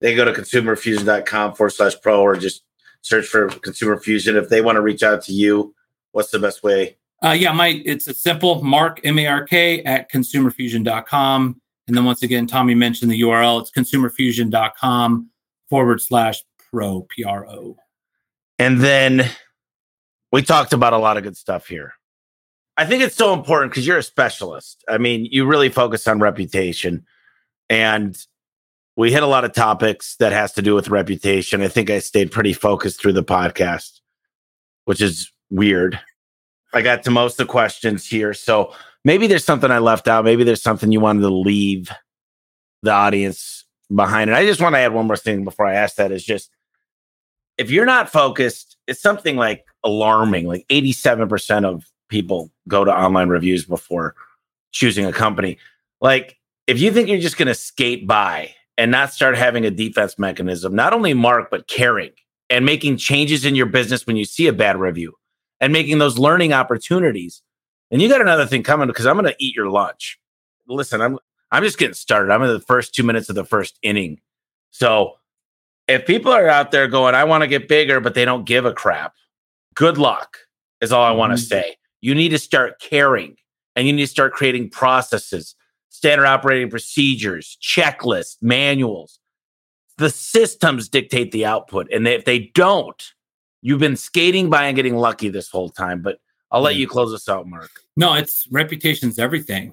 they 0.02 0.14
go 0.14 0.26
to 0.26 0.32
consumerfusion.com 0.32 1.54
forward 1.54 1.70
slash 1.70 1.94
pro 2.02 2.20
or 2.20 2.36
just 2.36 2.62
search 3.00 3.26
for 3.26 3.48
consumer 3.48 3.98
fusion. 3.98 4.36
If 4.36 4.50
they 4.50 4.60
want 4.60 4.76
to 4.76 4.82
reach 4.82 5.02
out 5.02 5.22
to 5.22 5.32
you, 5.32 5.74
what's 6.12 6.30
the 6.30 6.38
best 6.38 6.62
way 6.62 6.98
uh, 7.24 7.32
yeah, 7.32 7.52
my 7.52 7.82
it's 7.84 8.06
a 8.06 8.14
simple 8.14 8.62
mark 8.62 9.00
M 9.04 9.18
A 9.18 9.26
R 9.26 9.44
K 9.44 9.82
at 9.84 10.10
consumerfusion.com. 10.10 11.60
And 11.86 11.96
then 11.96 12.04
once 12.04 12.22
again, 12.22 12.46
Tommy 12.46 12.74
mentioned 12.74 13.10
the 13.10 13.20
URL. 13.20 13.60
It's 13.60 13.70
consumerfusion.com 13.70 15.30
forward 15.70 16.00
slash 16.00 16.42
pro 16.70 17.02
P 17.02 17.24
R 17.24 17.46
O. 17.48 17.76
And 18.58 18.80
then 18.80 19.30
we 20.32 20.42
talked 20.42 20.72
about 20.72 20.92
a 20.92 20.98
lot 20.98 21.16
of 21.16 21.22
good 21.22 21.36
stuff 21.36 21.66
here. 21.66 21.94
I 22.76 22.84
think 22.84 23.02
it's 23.02 23.16
so 23.16 23.32
important 23.32 23.72
because 23.72 23.86
you're 23.86 23.98
a 23.98 24.02
specialist. 24.02 24.84
I 24.88 24.98
mean, 24.98 25.26
you 25.30 25.46
really 25.46 25.68
focus 25.68 26.06
on 26.08 26.18
reputation. 26.18 27.04
And 27.70 28.16
we 28.96 29.12
hit 29.12 29.22
a 29.22 29.28
lot 29.28 29.44
of 29.44 29.52
topics 29.52 30.16
that 30.16 30.32
has 30.32 30.52
to 30.54 30.62
do 30.62 30.74
with 30.74 30.88
reputation. 30.88 31.62
I 31.62 31.68
think 31.68 31.88
I 31.88 32.00
stayed 32.00 32.32
pretty 32.32 32.52
focused 32.52 33.00
through 33.00 33.12
the 33.12 33.24
podcast, 33.24 34.00
which 34.84 35.00
is 35.00 35.30
weird. 35.50 36.00
I 36.74 36.82
got 36.82 37.04
to 37.04 37.10
most 37.10 37.40
of 37.40 37.46
the 37.46 37.50
questions 37.50 38.06
here. 38.06 38.34
So 38.34 38.74
maybe 39.04 39.26
there's 39.26 39.44
something 39.44 39.70
I 39.70 39.78
left 39.78 40.08
out. 40.08 40.24
Maybe 40.24 40.44
there's 40.44 40.62
something 40.62 40.90
you 40.90 41.00
wanted 41.00 41.20
to 41.20 41.30
leave 41.30 41.90
the 42.82 42.90
audience 42.90 43.64
behind. 43.94 44.30
And 44.30 44.36
I 44.36 44.44
just 44.44 44.60
want 44.60 44.74
to 44.74 44.80
add 44.80 44.92
one 44.92 45.06
more 45.06 45.16
thing 45.16 45.44
before 45.44 45.66
I 45.66 45.74
ask 45.74 45.96
that 45.96 46.12
is 46.12 46.24
just 46.24 46.50
if 47.56 47.70
you're 47.70 47.86
not 47.86 48.10
focused, 48.10 48.76
it's 48.86 49.00
something 49.00 49.36
like 49.36 49.64
alarming. 49.84 50.46
Like 50.46 50.66
87% 50.68 51.64
of 51.64 51.84
people 52.08 52.50
go 52.66 52.84
to 52.84 52.92
online 52.92 53.28
reviews 53.28 53.64
before 53.64 54.14
choosing 54.72 55.06
a 55.06 55.12
company. 55.12 55.58
Like 56.00 56.36
if 56.66 56.80
you 56.80 56.90
think 56.90 57.08
you're 57.08 57.20
just 57.20 57.36
going 57.36 57.48
to 57.48 57.54
skate 57.54 58.06
by 58.06 58.54
and 58.76 58.90
not 58.90 59.12
start 59.12 59.36
having 59.36 59.64
a 59.64 59.70
defense 59.70 60.18
mechanism, 60.18 60.74
not 60.74 60.92
only 60.92 61.14
mark, 61.14 61.50
but 61.50 61.68
caring 61.68 62.10
and 62.50 62.66
making 62.66 62.96
changes 62.96 63.44
in 63.44 63.54
your 63.54 63.66
business 63.66 64.06
when 64.06 64.16
you 64.16 64.24
see 64.24 64.48
a 64.48 64.52
bad 64.52 64.78
review 64.78 65.14
and 65.64 65.72
making 65.72 65.96
those 65.96 66.18
learning 66.18 66.52
opportunities. 66.52 67.40
And 67.90 68.02
you 68.02 68.08
got 68.10 68.20
another 68.20 68.44
thing 68.44 68.62
coming 68.62 68.86
because 68.86 69.06
I'm 69.06 69.16
going 69.16 69.32
to 69.32 69.42
eat 69.42 69.56
your 69.56 69.70
lunch. 69.70 70.18
Listen, 70.68 71.00
I'm 71.00 71.18
I'm 71.50 71.62
just 71.62 71.78
getting 71.78 71.94
started. 71.94 72.30
I'm 72.30 72.42
in 72.42 72.52
the 72.52 72.60
first 72.60 72.94
two 72.94 73.02
minutes 73.02 73.30
of 73.30 73.34
the 73.34 73.46
first 73.46 73.78
inning. 73.80 74.20
So 74.72 75.14
if 75.88 76.04
people 76.04 76.32
are 76.32 76.48
out 76.48 76.70
there 76.70 76.86
going, 76.86 77.14
I 77.14 77.24
want 77.24 77.42
to 77.42 77.46
get 77.48 77.66
bigger, 77.66 77.98
but 77.98 78.12
they 78.12 78.26
don't 78.26 78.44
give 78.44 78.66
a 78.66 78.74
crap, 78.74 79.14
good 79.74 79.96
luck 79.96 80.36
is 80.82 80.92
all 80.92 81.02
I 81.02 81.12
want 81.12 81.30
to 81.30 81.42
mm-hmm. 81.42 81.48
say. 81.48 81.76
You 82.02 82.14
need 82.14 82.30
to 82.30 82.38
start 82.38 82.78
caring 82.78 83.36
and 83.74 83.86
you 83.86 83.94
need 83.94 84.02
to 84.02 84.08
start 84.08 84.34
creating 84.34 84.68
processes, 84.68 85.54
standard 85.88 86.26
operating 86.26 86.68
procedures, 86.68 87.56
checklists, 87.62 88.36
manuals. 88.42 89.18
The 89.96 90.10
systems 90.10 90.90
dictate 90.90 91.32
the 91.32 91.46
output. 91.46 91.90
And 91.90 92.06
if 92.06 92.26
they 92.26 92.50
don't, 92.54 93.13
You've 93.66 93.80
been 93.80 93.96
skating 93.96 94.50
by 94.50 94.66
and 94.66 94.76
getting 94.76 94.94
lucky 94.94 95.30
this 95.30 95.48
whole 95.48 95.70
time, 95.70 96.02
but 96.02 96.18
I'll 96.50 96.60
let 96.60 96.76
you 96.76 96.86
close 96.86 97.14
us 97.14 97.30
out, 97.30 97.48
Mark. 97.48 97.70
No, 97.96 98.12
it's 98.12 98.46
reputation's 98.50 99.18
everything. 99.18 99.72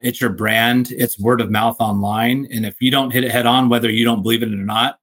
It's 0.00 0.20
your 0.20 0.30
brand, 0.30 0.90
it's 0.90 1.20
word 1.20 1.40
of 1.40 1.48
mouth 1.48 1.76
online. 1.78 2.48
And 2.52 2.66
if 2.66 2.74
you 2.80 2.90
don't 2.90 3.12
hit 3.12 3.22
it 3.22 3.30
head 3.30 3.46
on, 3.46 3.68
whether 3.68 3.88
you 3.88 4.04
don't 4.04 4.22
believe 4.22 4.42
it 4.42 4.52
or 4.52 4.56
not, 4.56 4.98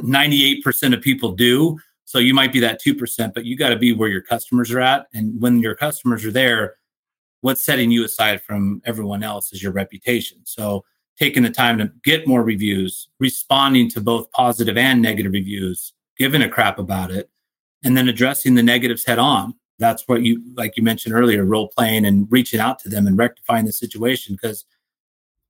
98% 0.00 0.94
of 0.94 1.02
people 1.02 1.32
do. 1.32 1.78
So 2.06 2.18
you 2.18 2.32
might 2.32 2.50
be 2.50 2.60
that 2.60 2.80
2%, 2.82 3.34
but 3.34 3.44
you 3.44 3.58
got 3.58 3.68
to 3.70 3.76
be 3.76 3.92
where 3.92 4.08
your 4.08 4.22
customers 4.22 4.70
are 4.70 4.80
at. 4.80 5.06
And 5.12 5.38
when 5.38 5.58
your 5.58 5.74
customers 5.74 6.24
are 6.24 6.32
there, 6.32 6.76
what's 7.42 7.62
setting 7.62 7.90
you 7.90 8.06
aside 8.06 8.40
from 8.40 8.80
everyone 8.86 9.22
else 9.22 9.52
is 9.52 9.62
your 9.62 9.72
reputation. 9.72 10.38
So 10.44 10.82
taking 11.18 11.42
the 11.42 11.50
time 11.50 11.76
to 11.76 11.92
get 12.04 12.26
more 12.26 12.42
reviews, 12.42 13.10
responding 13.20 13.90
to 13.90 14.00
both 14.00 14.30
positive 14.30 14.78
and 14.78 15.02
negative 15.02 15.32
reviews, 15.32 15.92
giving 16.16 16.40
a 16.40 16.48
crap 16.48 16.78
about 16.78 17.10
it, 17.10 17.28
and 17.84 17.96
then 17.96 18.08
addressing 18.08 18.54
the 18.54 18.62
negatives 18.62 19.04
head 19.04 19.18
on. 19.18 19.54
That's 19.78 20.04
what 20.06 20.22
you, 20.22 20.42
like 20.54 20.76
you 20.76 20.82
mentioned 20.82 21.14
earlier, 21.14 21.44
role 21.44 21.68
playing 21.68 22.06
and 22.06 22.26
reaching 22.30 22.60
out 22.60 22.78
to 22.80 22.88
them 22.88 23.06
and 23.06 23.18
rectifying 23.18 23.66
the 23.66 23.72
situation. 23.72 24.34
Because 24.40 24.64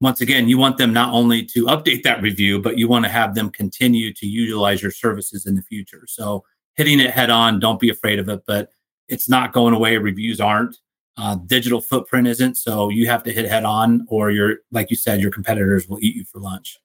once 0.00 0.20
again, 0.20 0.48
you 0.48 0.58
want 0.58 0.78
them 0.78 0.92
not 0.92 1.14
only 1.14 1.44
to 1.44 1.66
update 1.66 2.02
that 2.02 2.20
review, 2.20 2.60
but 2.60 2.76
you 2.76 2.88
want 2.88 3.04
to 3.04 3.10
have 3.10 3.34
them 3.34 3.50
continue 3.50 4.12
to 4.14 4.26
utilize 4.26 4.82
your 4.82 4.90
services 4.90 5.46
in 5.46 5.54
the 5.54 5.62
future. 5.62 6.04
So 6.08 6.44
hitting 6.74 7.00
it 7.00 7.10
head 7.10 7.30
on, 7.30 7.60
don't 7.60 7.80
be 7.80 7.88
afraid 7.88 8.18
of 8.18 8.28
it, 8.28 8.42
but 8.46 8.70
it's 9.08 9.28
not 9.28 9.52
going 9.52 9.74
away. 9.74 9.96
Reviews 9.96 10.40
aren't. 10.40 10.76
Uh, 11.16 11.36
digital 11.36 11.80
footprint 11.80 12.26
isn't. 12.26 12.56
So 12.56 12.90
you 12.90 13.06
have 13.06 13.22
to 13.22 13.32
hit 13.32 13.48
head 13.48 13.64
on, 13.64 14.06
or 14.10 14.30
you're, 14.30 14.58
like 14.70 14.90
you 14.90 14.96
said, 14.96 15.20
your 15.20 15.30
competitors 15.30 15.88
will 15.88 15.98
eat 16.02 16.16
you 16.16 16.24
for 16.24 16.40
lunch. 16.40 16.78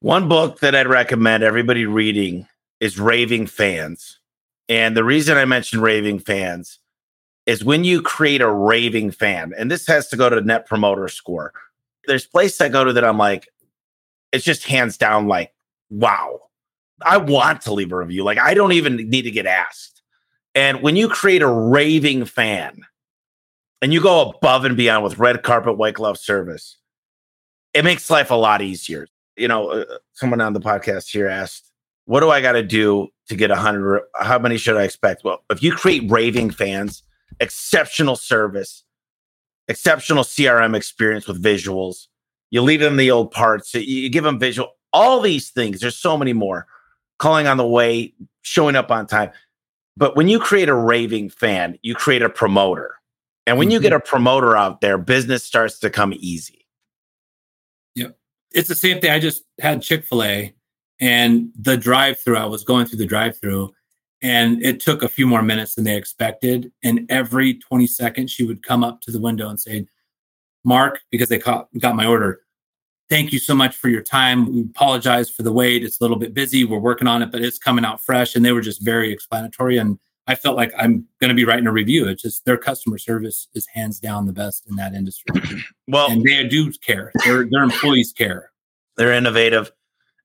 One 0.00 0.28
book 0.28 0.60
that 0.60 0.74
I'd 0.74 0.86
recommend 0.86 1.42
everybody 1.42 1.84
reading 1.84 2.46
is 2.84 3.00
raving 3.00 3.46
fans. 3.46 4.20
And 4.68 4.94
the 4.94 5.04
reason 5.04 5.38
I 5.38 5.46
mentioned 5.46 5.80
raving 5.82 6.18
fans 6.18 6.80
is 7.46 7.64
when 7.64 7.82
you 7.82 8.02
create 8.02 8.42
a 8.42 8.52
raving 8.52 9.10
fan, 9.10 9.54
and 9.56 9.70
this 9.70 9.86
has 9.86 10.08
to 10.08 10.18
go 10.18 10.28
to 10.28 10.42
net 10.42 10.66
promoter 10.66 11.08
score. 11.08 11.54
There's 12.06 12.26
places 12.26 12.60
I 12.60 12.68
go 12.68 12.84
to 12.84 12.92
that 12.92 13.02
I'm 13.02 13.16
like, 13.16 13.48
it's 14.32 14.44
just 14.44 14.66
hands 14.66 14.98
down 14.98 15.28
like, 15.28 15.54
wow, 15.88 16.40
I 17.00 17.16
want 17.16 17.62
to 17.62 17.72
leave 17.72 17.90
a 17.90 17.96
review. 17.96 18.22
Like 18.22 18.38
I 18.38 18.52
don't 18.52 18.72
even 18.72 18.96
need 18.96 19.22
to 19.22 19.30
get 19.30 19.46
asked. 19.46 20.02
And 20.54 20.82
when 20.82 20.94
you 20.94 21.08
create 21.08 21.40
a 21.40 21.48
raving 21.48 22.26
fan 22.26 22.82
and 23.80 23.94
you 23.94 24.02
go 24.02 24.28
above 24.28 24.66
and 24.66 24.76
beyond 24.76 25.04
with 25.04 25.18
red 25.18 25.42
carpet, 25.42 25.78
white 25.78 25.94
glove 25.94 26.18
service, 26.18 26.76
it 27.72 27.82
makes 27.82 28.10
life 28.10 28.30
a 28.30 28.34
lot 28.34 28.60
easier. 28.60 29.06
You 29.38 29.48
know, 29.48 29.70
uh, 29.70 29.84
someone 30.12 30.42
on 30.42 30.52
the 30.52 30.60
podcast 30.60 31.10
here 31.10 31.28
asked, 31.28 31.70
what 32.06 32.20
do 32.20 32.30
I 32.30 32.40
got 32.40 32.52
to 32.52 32.62
do 32.62 33.08
to 33.28 33.36
get 33.36 33.50
a 33.50 33.56
hundred? 33.56 34.02
How 34.14 34.38
many 34.38 34.58
should 34.58 34.76
I 34.76 34.84
expect? 34.84 35.24
Well, 35.24 35.42
if 35.50 35.62
you 35.62 35.72
create 35.72 36.10
raving 36.10 36.50
fans, 36.50 37.02
exceptional 37.40 38.16
service, 38.16 38.84
exceptional 39.68 40.24
CRM 40.24 40.76
experience 40.76 41.26
with 41.26 41.42
visuals. 41.42 42.06
You 42.50 42.62
leave 42.62 42.80
them 42.80 42.96
the 42.96 43.10
old 43.10 43.30
parts. 43.30 43.74
You 43.74 44.08
give 44.08 44.24
them 44.24 44.38
visual. 44.38 44.70
All 44.92 45.20
these 45.20 45.50
things. 45.50 45.80
There's 45.80 45.96
so 45.96 46.16
many 46.16 46.32
more. 46.32 46.66
Calling 47.18 47.46
on 47.46 47.56
the 47.56 47.66
way, 47.66 48.14
showing 48.42 48.76
up 48.76 48.90
on 48.90 49.06
time. 49.06 49.30
But 49.96 50.16
when 50.16 50.28
you 50.28 50.38
create 50.38 50.68
a 50.68 50.74
raving 50.74 51.30
fan, 51.30 51.78
you 51.82 51.94
create 51.94 52.22
a 52.22 52.28
promoter. 52.28 52.96
And 53.46 53.58
when 53.58 53.68
mm-hmm. 53.68 53.74
you 53.74 53.80
get 53.80 53.92
a 53.92 54.00
promoter 54.00 54.56
out 54.56 54.80
there, 54.80 54.98
business 54.98 55.44
starts 55.44 55.78
to 55.80 55.90
come 55.90 56.12
easy. 56.16 56.66
Yep. 57.94 58.16
It's 58.52 58.68
the 58.68 58.74
same 58.74 59.00
thing. 59.00 59.10
I 59.10 59.18
just 59.18 59.44
had 59.60 59.82
Chick 59.82 60.04
fil 60.04 60.22
A 60.22 60.54
and 61.00 61.50
the 61.58 61.76
drive 61.76 62.18
through, 62.20 62.38
I 62.38 62.44
was 62.44 62.64
going 62.64 62.86
through 62.86 62.98
the 62.98 63.06
drive 63.06 63.38
through 63.38 63.72
and 64.22 64.64
it 64.64 64.80
took 64.80 65.02
a 65.02 65.08
few 65.08 65.26
more 65.26 65.42
minutes 65.42 65.74
than 65.74 65.84
they 65.84 65.96
expected. 65.96 66.72
And 66.82 67.06
every 67.10 67.54
20 67.54 67.86
seconds, 67.86 68.30
she 68.30 68.44
would 68.44 68.62
come 68.62 68.82
up 68.82 69.00
to 69.02 69.10
the 69.10 69.20
window 69.20 69.48
and 69.48 69.60
say, 69.60 69.86
Mark, 70.64 71.00
because 71.10 71.28
they 71.28 71.38
caught, 71.38 71.68
got 71.78 71.94
my 71.94 72.06
order, 72.06 72.40
thank 73.10 73.32
you 73.32 73.38
so 73.38 73.54
much 73.54 73.76
for 73.76 73.88
your 73.88 74.00
time. 74.00 74.52
We 74.52 74.62
apologize 74.62 75.28
for 75.28 75.42
the 75.42 75.52
wait. 75.52 75.84
It's 75.84 76.00
a 76.00 76.04
little 76.04 76.16
bit 76.16 76.32
busy. 76.32 76.64
We're 76.64 76.78
working 76.78 77.06
on 77.06 77.22
it, 77.22 77.30
but 77.30 77.42
it's 77.42 77.58
coming 77.58 77.84
out 77.84 78.00
fresh. 78.00 78.34
And 78.34 78.44
they 78.44 78.52
were 78.52 78.62
just 78.62 78.82
very 78.82 79.12
explanatory. 79.12 79.76
And 79.76 79.98
I 80.26 80.34
felt 80.34 80.56
like 80.56 80.72
I'm 80.78 81.06
going 81.20 81.28
to 81.28 81.34
be 81.34 81.44
writing 81.44 81.66
a 81.66 81.72
review. 81.72 82.08
It's 82.08 82.22
just 82.22 82.46
their 82.46 82.56
customer 82.56 82.96
service 82.96 83.48
is 83.54 83.66
hands 83.66 84.00
down 84.00 84.26
the 84.26 84.32
best 84.32 84.66
in 84.68 84.76
that 84.76 84.94
industry. 84.94 85.38
well, 85.88 86.10
and 86.10 86.24
they 86.24 86.46
do 86.48 86.72
care. 86.72 87.12
Their 87.24 87.44
their 87.44 87.62
employees 87.62 88.12
care. 88.16 88.50
They're 88.96 89.12
innovative, 89.12 89.70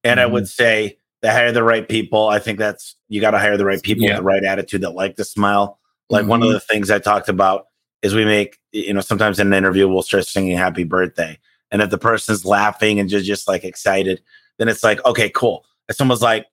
and 0.03 0.19
mm-hmm. 0.19 0.29
I 0.29 0.31
would 0.31 0.43
mm-hmm. 0.43 0.47
say 0.47 0.97
they 1.21 1.29
hire 1.29 1.51
the 1.51 1.63
right 1.63 1.87
people. 1.87 2.27
I 2.27 2.39
think 2.39 2.59
that's 2.59 2.95
you 3.07 3.21
got 3.21 3.31
to 3.31 3.39
hire 3.39 3.57
the 3.57 3.65
right 3.65 3.81
people 3.81 4.03
yeah. 4.03 4.11
with 4.11 4.17
the 4.17 4.23
right 4.23 4.43
attitude 4.43 4.81
that 4.81 4.91
like 4.91 5.15
to 5.17 5.25
smile. 5.25 5.79
Like 6.09 6.21
mm-hmm. 6.21 6.29
one 6.29 6.41
of 6.41 6.47
mm-hmm. 6.47 6.53
the 6.53 6.59
things 6.61 6.91
I 6.91 6.99
talked 6.99 7.29
about 7.29 7.67
is 8.01 8.15
we 8.15 8.25
make 8.25 8.57
you 8.71 8.93
know 8.93 9.01
sometimes 9.01 9.39
in 9.39 9.47
an 9.47 9.53
interview 9.53 9.87
we'll 9.87 10.01
start 10.01 10.25
singing 10.25 10.57
happy 10.57 10.83
birthday, 10.83 11.37
and 11.71 11.81
if 11.81 11.89
the 11.89 11.97
person's 11.97 12.45
laughing 12.45 12.99
and 12.99 13.09
just 13.09 13.25
just 13.25 13.47
like 13.47 13.63
excited, 13.63 14.21
then 14.57 14.67
it's 14.67 14.83
like 14.83 15.03
okay, 15.05 15.29
cool. 15.29 15.65
If 15.87 15.95
someone's 15.95 16.21
like, 16.21 16.45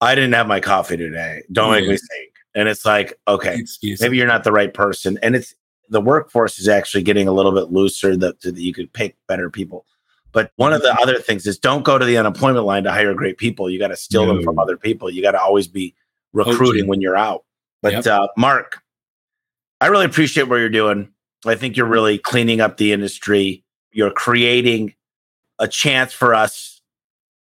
I 0.00 0.14
didn't 0.14 0.34
have 0.34 0.46
my 0.46 0.60
coffee 0.60 0.96
today, 0.96 1.42
don't 1.52 1.72
make 1.72 1.88
me 1.88 1.96
sing 1.96 2.28
and 2.58 2.68
it's 2.68 2.84
like, 2.84 3.18
okay, 3.28 3.56
Excuse 3.56 4.00
maybe 4.00 4.12
me. 4.12 4.18
you're 4.18 4.26
not 4.26 4.42
the 4.42 4.50
right 4.50 4.74
person. 4.74 5.16
And 5.22 5.36
it's 5.36 5.54
the 5.88 6.00
workforce 6.00 6.58
is 6.58 6.66
actually 6.66 7.04
getting 7.04 7.28
a 7.28 7.32
little 7.32 7.52
bit 7.52 7.70
looser 7.70 8.16
that, 8.16 8.40
that 8.40 8.56
you 8.56 8.72
could 8.72 8.92
pick 8.92 9.16
better 9.28 9.48
people. 9.48 9.86
But 10.32 10.52
one 10.56 10.72
of 10.72 10.82
the 10.82 10.88
mm-hmm. 10.88 11.02
other 11.02 11.18
things 11.18 11.46
is 11.46 11.58
don't 11.58 11.84
go 11.84 11.98
to 11.98 12.04
the 12.04 12.18
unemployment 12.18 12.64
line 12.64 12.84
to 12.84 12.92
hire 12.92 13.14
great 13.14 13.38
people. 13.38 13.70
You 13.70 13.78
got 13.78 13.88
to 13.88 13.96
steal 13.96 14.26
no. 14.26 14.34
them 14.34 14.42
from 14.42 14.58
other 14.58 14.76
people. 14.76 15.10
You 15.10 15.22
got 15.22 15.32
to 15.32 15.40
always 15.40 15.68
be 15.68 15.94
recruiting 16.32 16.86
when 16.86 17.00
you're 17.00 17.16
out. 17.16 17.44
But 17.82 17.92
yep. 17.92 18.06
uh, 18.06 18.28
Mark, 18.36 18.82
I 19.80 19.86
really 19.86 20.04
appreciate 20.04 20.48
what 20.48 20.56
you're 20.56 20.68
doing. 20.68 21.10
I 21.46 21.54
think 21.54 21.76
you're 21.76 21.86
really 21.86 22.18
cleaning 22.18 22.60
up 22.60 22.76
the 22.76 22.92
industry. 22.92 23.64
You're 23.92 24.10
creating 24.10 24.94
a 25.58 25.68
chance 25.68 26.12
for 26.12 26.34
us 26.34 26.80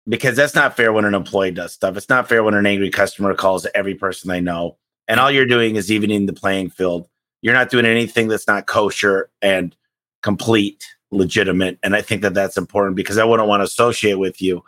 because 0.07 0.36
that's 0.36 0.55
not 0.55 0.75
fair 0.75 0.93
when 0.93 1.05
an 1.05 1.13
employee 1.13 1.51
does 1.51 1.73
stuff. 1.73 1.97
It's 1.97 2.09
not 2.09 2.30
fair 2.30 2.43
when 2.43 2.53
an 2.53 2.65
angry 2.65 2.89
customer 2.89 3.34
calls 3.34 3.67
every 3.75 3.95
person 3.95 4.30
they 4.30 4.41
know 4.41 4.77
and 5.09 5.19
all 5.19 5.32
you're 5.32 5.45
doing 5.45 5.75
is 5.75 5.91
evening 5.91 6.27
the 6.27 6.34
playing 6.34 6.69
field. 6.69 7.09
You're 7.41 7.55
not 7.55 7.71
doing 7.71 7.86
anything 7.86 8.27
that's 8.27 8.47
not 8.47 8.67
kosher 8.67 9.32
and 9.41 9.75
complete, 10.21 10.86
legitimate. 11.12 11.80
And 11.84 11.95
I 11.95 12.01
think 12.01 12.22
that 12.22 12.34
that's 12.34 12.57
important 12.57 12.95
because 12.95 13.18
I 13.18 13.24
wouldn't 13.24 13.47
want 13.47 13.62
to 13.62 13.66
associate 13.66 14.20
with 14.20 14.41
you 14.41 14.64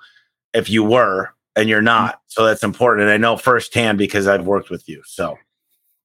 if 0.53 0.69
you 0.69 0.83
were 0.83 1.33
and 1.55 1.69
you're 1.69 1.79
mm-hmm. 1.79 1.85
not. 1.85 2.21
So 2.27 2.45
that's 2.45 2.63
important. 2.63 3.03
And 3.03 3.11
I 3.11 3.17
know 3.17 3.37
firsthand 3.37 3.97
because 3.97 4.27
I've 4.27 4.45
worked 4.45 4.69
with 4.69 4.87
you. 4.87 5.01
So, 5.05 5.37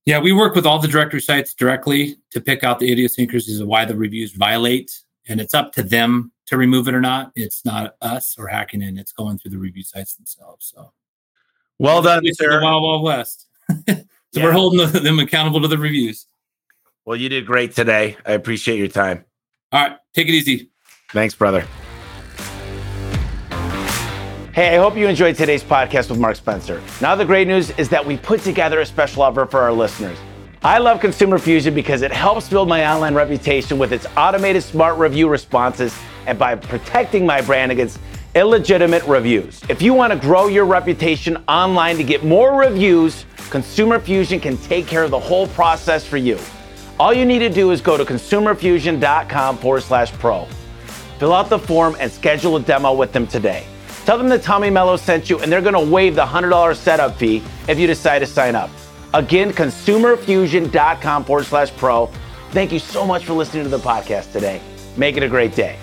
yeah, 0.04 0.18
we 0.20 0.32
work 0.32 0.54
with 0.54 0.66
all 0.66 0.78
the 0.78 0.88
directory 0.88 1.20
sites 1.20 1.54
directly 1.54 2.16
to 2.30 2.40
pick 2.40 2.62
out 2.62 2.78
the 2.78 2.90
idiosyncrasies 2.90 3.60
of 3.60 3.66
why 3.66 3.84
the 3.84 3.96
reviews 3.96 4.32
violate. 4.32 5.02
And 5.28 5.40
it's 5.40 5.54
up 5.54 5.72
to 5.72 5.82
them 5.82 6.32
to 6.46 6.56
remove 6.56 6.86
it 6.86 6.94
or 6.94 7.00
not. 7.00 7.32
It's 7.34 7.64
not 7.64 7.96
us 8.00 8.36
or 8.38 8.46
hacking 8.46 8.82
in, 8.82 8.98
it's 8.98 9.12
going 9.12 9.38
through 9.38 9.50
the 9.50 9.58
review 9.58 9.82
sites 9.82 10.14
themselves. 10.14 10.72
So, 10.74 10.92
well 11.78 12.02
done, 12.02 12.22
sir. 12.34 12.60
The 12.60 12.64
Wild 12.64 12.82
Wild 12.82 13.02
West. 13.02 13.48
So 14.34 14.40
yeah. 14.40 14.48
we're 14.48 14.52
holding 14.52 15.02
them 15.02 15.18
accountable 15.18 15.62
to 15.62 15.68
the 15.68 15.78
reviews. 15.78 16.26
Well, 17.06 17.16
you 17.16 17.30
did 17.30 17.46
great 17.46 17.74
today. 17.74 18.18
I 18.26 18.32
appreciate 18.32 18.76
your 18.76 18.88
time. 18.88 19.24
All 19.72 19.82
right. 19.82 19.96
Take 20.14 20.28
it 20.28 20.34
easy. 20.34 20.70
Thanks, 21.12 21.34
brother. 21.34 21.66
Hey, 24.52 24.74
I 24.74 24.78
hope 24.78 24.96
you 24.96 25.06
enjoyed 25.06 25.36
today's 25.36 25.62
podcast 25.62 26.08
with 26.08 26.18
Mark 26.18 26.36
Spencer. 26.36 26.80
Now, 27.02 27.14
the 27.14 27.26
great 27.26 27.46
news 27.46 27.70
is 27.72 27.90
that 27.90 28.04
we 28.04 28.16
put 28.16 28.40
together 28.40 28.80
a 28.80 28.86
special 28.86 29.22
offer 29.22 29.44
for 29.44 29.60
our 29.60 29.72
listeners. 29.72 30.16
I 30.62 30.78
love 30.78 31.00
Consumer 31.00 31.38
Fusion 31.38 31.74
because 31.74 32.00
it 32.00 32.10
helps 32.10 32.48
build 32.48 32.66
my 32.66 32.90
online 32.90 33.14
reputation 33.14 33.76
with 33.76 33.92
its 33.92 34.06
automated 34.16 34.62
smart 34.62 34.98
review 34.98 35.28
responses 35.28 35.94
and 36.26 36.38
by 36.38 36.54
protecting 36.54 37.26
my 37.26 37.42
brand 37.42 37.70
against 37.70 37.98
illegitimate 38.34 39.02
reviews. 39.04 39.60
If 39.68 39.82
you 39.82 39.92
want 39.92 40.12
to 40.12 40.18
grow 40.18 40.48
your 40.48 40.64
reputation 40.64 41.36
online 41.48 41.96
to 41.98 42.04
get 42.04 42.24
more 42.24 42.58
reviews, 42.58 43.26
Consumer 43.50 44.00
Fusion 44.00 44.40
can 44.40 44.56
take 44.56 44.86
care 44.86 45.02
of 45.02 45.10
the 45.10 45.20
whole 45.20 45.48
process 45.48 46.06
for 46.06 46.16
you. 46.16 46.38
All 46.98 47.12
you 47.12 47.26
need 47.26 47.40
to 47.40 47.50
do 47.50 47.72
is 47.72 47.80
go 47.80 47.96
to 47.96 48.04
consumerfusion.com 48.04 49.58
forward 49.58 49.82
slash 49.82 50.12
pro. 50.12 50.46
Fill 51.18 51.34
out 51.34 51.50
the 51.50 51.58
form 51.58 51.96
and 52.00 52.10
schedule 52.10 52.56
a 52.56 52.60
demo 52.60 52.94
with 52.94 53.12
them 53.12 53.26
today. 53.26 53.66
Tell 54.04 54.16
them 54.16 54.28
that 54.28 54.42
Tommy 54.42 54.70
Mello 54.70 54.96
sent 54.96 55.28
you 55.28 55.38
and 55.40 55.50
they're 55.50 55.60
going 55.60 55.74
to 55.74 55.92
waive 55.92 56.14
the 56.14 56.24
$100 56.24 56.76
setup 56.76 57.16
fee 57.16 57.42
if 57.68 57.78
you 57.78 57.86
decide 57.86 58.20
to 58.20 58.26
sign 58.26 58.54
up. 58.54 58.70
Again, 59.12 59.52
consumerfusion.com 59.52 61.24
forward 61.24 61.44
slash 61.44 61.70
pro. 61.76 62.06
Thank 62.50 62.72
you 62.72 62.78
so 62.78 63.04
much 63.04 63.24
for 63.24 63.34
listening 63.34 63.64
to 63.64 63.68
the 63.68 63.78
podcast 63.78 64.32
today. 64.32 64.60
Make 64.96 65.16
it 65.16 65.22
a 65.22 65.28
great 65.28 65.54
day. 65.54 65.78